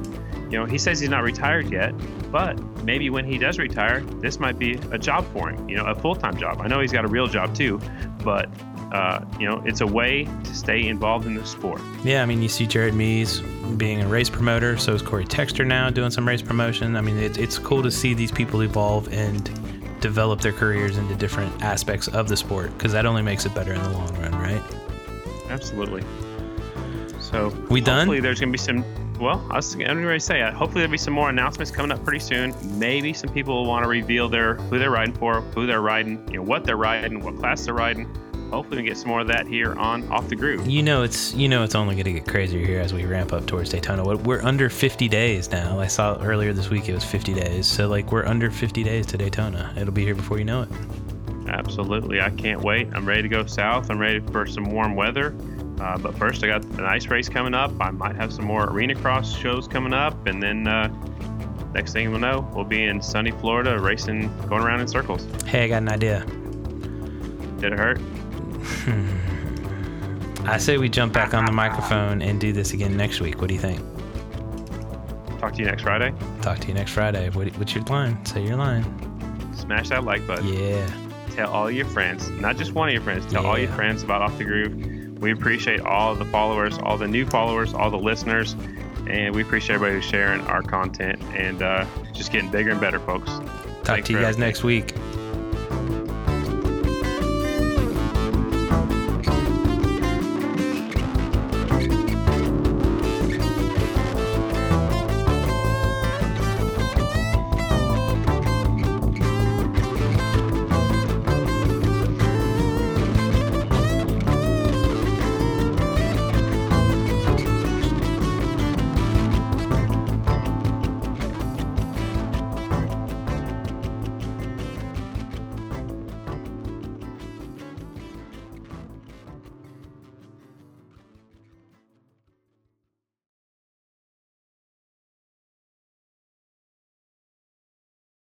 you 0.54 0.60
know, 0.60 0.66
he 0.66 0.78
says 0.78 1.00
he's 1.00 1.10
not 1.10 1.24
retired 1.24 1.68
yet, 1.72 1.92
but 2.30 2.56
maybe 2.84 3.10
when 3.10 3.24
he 3.24 3.38
does 3.38 3.58
retire, 3.58 4.02
this 4.20 4.38
might 4.38 4.56
be 4.56 4.78
a 4.92 4.98
job 4.98 5.26
for 5.32 5.50
him. 5.50 5.68
You 5.68 5.76
know, 5.76 5.86
a 5.86 5.96
full 5.96 6.14
time 6.14 6.36
job. 6.36 6.60
I 6.60 6.68
know 6.68 6.78
he's 6.78 6.92
got 6.92 7.04
a 7.04 7.08
real 7.08 7.26
job 7.26 7.56
too, 7.56 7.80
but 8.22 8.48
uh, 8.92 9.24
you 9.40 9.48
know, 9.48 9.60
it's 9.66 9.80
a 9.80 9.86
way 9.86 10.28
to 10.44 10.54
stay 10.54 10.86
involved 10.86 11.26
in 11.26 11.34
the 11.34 11.44
sport. 11.44 11.80
Yeah, 12.04 12.22
I 12.22 12.26
mean, 12.26 12.40
you 12.40 12.48
see 12.48 12.68
Jared 12.68 12.94
Mees 12.94 13.40
being 13.76 14.00
a 14.00 14.06
race 14.06 14.30
promoter, 14.30 14.78
so 14.78 14.94
is 14.94 15.02
Cory 15.02 15.24
Texter 15.24 15.66
now 15.66 15.90
doing 15.90 16.12
some 16.12 16.28
race 16.28 16.40
promotion. 16.40 16.94
I 16.94 17.00
mean, 17.00 17.18
it, 17.18 17.36
it's 17.36 17.58
cool 17.58 17.82
to 17.82 17.90
see 17.90 18.14
these 18.14 18.30
people 18.30 18.62
evolve 18.62 19.12
and 19.12 19.50
develop 20.00 20.40
their 20.40 20.52
careers 20.52 20.98
into 20.98 21.16
different 21.16 21.64
aspects 21.64 22.06
of 22.06 22.28
the 22.28 22.36
sport 22.36 22.70
because 22.78 22.92
that 22.92 23.06
only 23.06 23.22
makes 23.22 23.44
it 23.44 23.56
better 23.56 23.72
in 23.72 23.82
the 23.82 23.90
long 23.90 24.14
run, 24.20 24.30
right? 24.38 24.62
Absolutely. 25.48 26.04
So 27.18 27.48
We 27.68 27.80
done? 27.80 28.06
Hopefully, 28.06 28.20
there's 28.20 28.38
going 28.38 28.52
to 28.52 28.56
be 28.56 28.62
some. 28.62 29.03
Well, 29.20 29.46
I 29.50 29.56
was 29.56 29.74
going 29.76 29.96
to 30.02 30.20
say, 30.20 30.42
uh, 30.42 30.50
hopefully 30.52 30.80
there'll 30.80 30.90
be 30.92 30.98
some 30.98 31.14
more 31.14 31.30
announcements 31.30 31.70
coming 31.70 31.92
up 31.92 32.02
pretty 32.04 32.18
soon. 32.18 32.54
Maybe 32.78 33.12
some 33.12 33.30
people 33.30 33.54
will 33.54 33.66
want 33.66 33.84
to 33.84 33.88
reveal 33.88 34.28
their 34.28 34.54
who 34.54 34.78
they're 34.78 34.90
riding 34.90 35.14
for, 35.14 35.40
who 35.40 35.66
they're 35.66 35.80
riding, 35.82 36.26
you 36.30 36.38
know, 36.38 36.42
what 36.42 36.64
they're 36.64 36.76
riding, 36.76 37.20
what 37.20 37.36
class 37.38 37.64
they're 37.64 37.74
riding. 37.74 38.08
Hopefully, 38.50 38.82
we 38.82 38.88
get 38.88 38.98
some 38.98 39.08
more 39.08 39.20
of 39.20 39.26
that 39.28 39.46
here 39.46 39.74
on 39.74 40.06
Off 40.12 40.28
the 40.28 40.36
Groove. 40.36 40.66
You 40.68 40.82
know 40.82 41.02
it's 41.02 41.32
you 41.34 41.48
know 41.48 41.64
it's 41.64 41.74
only 41.74 41.94
going 41.94 42.04
to 42.04 42.12
get 42.12 42.26
crazier 42.28 42.64
here 42.64 42.78
as 42.80 42.92
we 42.92 43.04
ramp 43.04 43.32
up 43.32 43.46
towards 43.46 43.70
Daytona. 43.70 44.04
We're- 44.04 44.20
We're 44.22 44.42
under 44.42 44.68
50 44.68 45.08
days 45.08 45.50
now. 45.50 45.80
I 45.80 45.86
saw 45.88 46.16
earlier 46.22 46.52
this 46.52 46.68
week 46.70 46.88
it 46.88 46.94
was 46.94 47.04
50 47.04 47.34
days. 47.34 47.66
So 47.66 47.88
like 47.88 48.12
we're 48.12 48.26
under 48.26 48.50
50 48.50 48.84
days 48.84 49.06
to 49.06 49.16
Daytona. 49.16 49.72
It'll 49.76 49.92
be 49.94 50.04
here 50.04 50.14
before 50.14 50.38
you 50.38 50.44
know 50.44 50.62
it. 50.62 50.68
Absolutely, 51.48 52.20
I 52.20 52.30
can't 52.30 52.62
wait. 52.62 52.88
I'm 52.94 53.06
ready 53.06 53.22
to 53.22 53.28
go 53.28 53.44
south. 53.46 53.90
I'm 53.90 53.98
ready 53.98 54.20
for 54.20 54.46
some 54.46 54.64
warm 54.70 54.94
weather. 54.94 55.34
Uh, 55.80 55.98
but 55.98 56.16
first, 56.16 56.42
I 56.44 56.48
got 56.48 56.64
an 56.64 56.84
ice 56.84 57.06
race 57.08 57.28
coming 57.28 57.54
up. 57.54 57.72
I 57.80 57.90
might 57.90 58.16
have 58.16 58.32
some 58.32 58.44
more 58.44 58.70
arena 58.70 58.94
cross 58.94 59.36
shows 59.36 59.66
coming 59.66 59.92
up, 59.92 60.26
and 60.26 60.42
then 60.42 60.66
uh, 60.68 60.88
next 61.72 61.92
thing 61.92 62.10
we'll 62.10 62.20
know, 62.20 62.48
we'll 62.54 62.64
be 62.64 62.84
in 62.84 63.02
sunny 63.02 63.32
Florida 63.32 63.78
racing, 63.78 64.34
going 64.46 64.62
around 64.62 64.80
in 64.80 64.88
circles. 64.88 65.26
Hey, 65.46 65.64
I 65.64 65.68
got 65.68 65.82
an 65.82 65.88
idea. 65.88 66.24
Did 67.58 67.72
it 67.72 67.78
hurt? 67.78 68.00
I 70.46 70.58
say 70.58 70.76
we 70.78 70.88
jump 70.88 71.12
back 71.12 71.34
on 71.34 71.46
the 71.46 71.52
microphone 71.52 72.20
and 72.22 72.40
do 72.40 72.52
this 72.52 72.72
again 72.72 72.96
next 72.96 73.20
week. 73.20 73.40
What 73.40 73.48
do 73.48 73.54
you 73.54 73.60
think? 73.60 73.80
Talk 75.40 75.54
to 75.54 75.58
you 75.60 75.66
next 75.66 75.82
Friday. 75.82 76.14
Talk 76.42 76.58
to 76.60 76.68
you 76.68 76.74
next 76.74 76.92
Friday. 76.92 77.30
What, 77.30 77.48
what's 77.58 77.74
your 77.74 77.84
line? 77.84 78.24
Say 78.24 78.44
your 78.44 78.56
line. 78.56 78.84
Smash 79.56 79.88
that 79.88 80.04
like 80.04 80.26
button. 80.26 80.46
Yeah. 80.46 80.86
Tell 81.30 81.50
all 81.50 81.70
your 81.70 81.86
friends, 81.86 82.30
not 82.30 82.56
just 82.56 82.72
one 82.72 82.88
of 82.88 82.92
your 82.92 83.02
friends. 83.02 83.30
Tell 83.32 83.44
all 83.44 83.58
your 83.58 83.70
friends 83.72 84.02
about 84.02 84.22
Off 84.22 84.38
the 84.38 84.44
Groove. 84.44 84.93
We 85.24 85.32
appreciate 85.32 85.80
all 85.80 86.14
the 86.14 86.26
followers, 86.26 86.76
all 86.82 86.98
the 86.98 87.08
new 87.08 87.24
followers, 87.24 87.72
all 87.72 87.90
the 87.90 87.96
listeners, 87.96 88.54
and 89.08 89.34
we 89.34 89.40
appreciate 89.40 89.76
everybody 89.76 89.96
who's 89.96 90.04
sharing 90.04 90.42
our 90.42 90.62
content 90.62 91.18
and 91.32 91.62
uh, 91.62 91.86
just 92.12 92.30
getting 92.30 92.50
bigger 92.50 92.72
and 92.72 92.78
better, 92.78 92.98
folks. 92.98 93.30
Talk 93.30 93.84
Thanks 93.84 94.08
to 94.08 94.12
you 94.12 94.18
guys 94.18 94.34
everything. 94.34 94.40
next 94.40 94.64
week. 94.64 94.92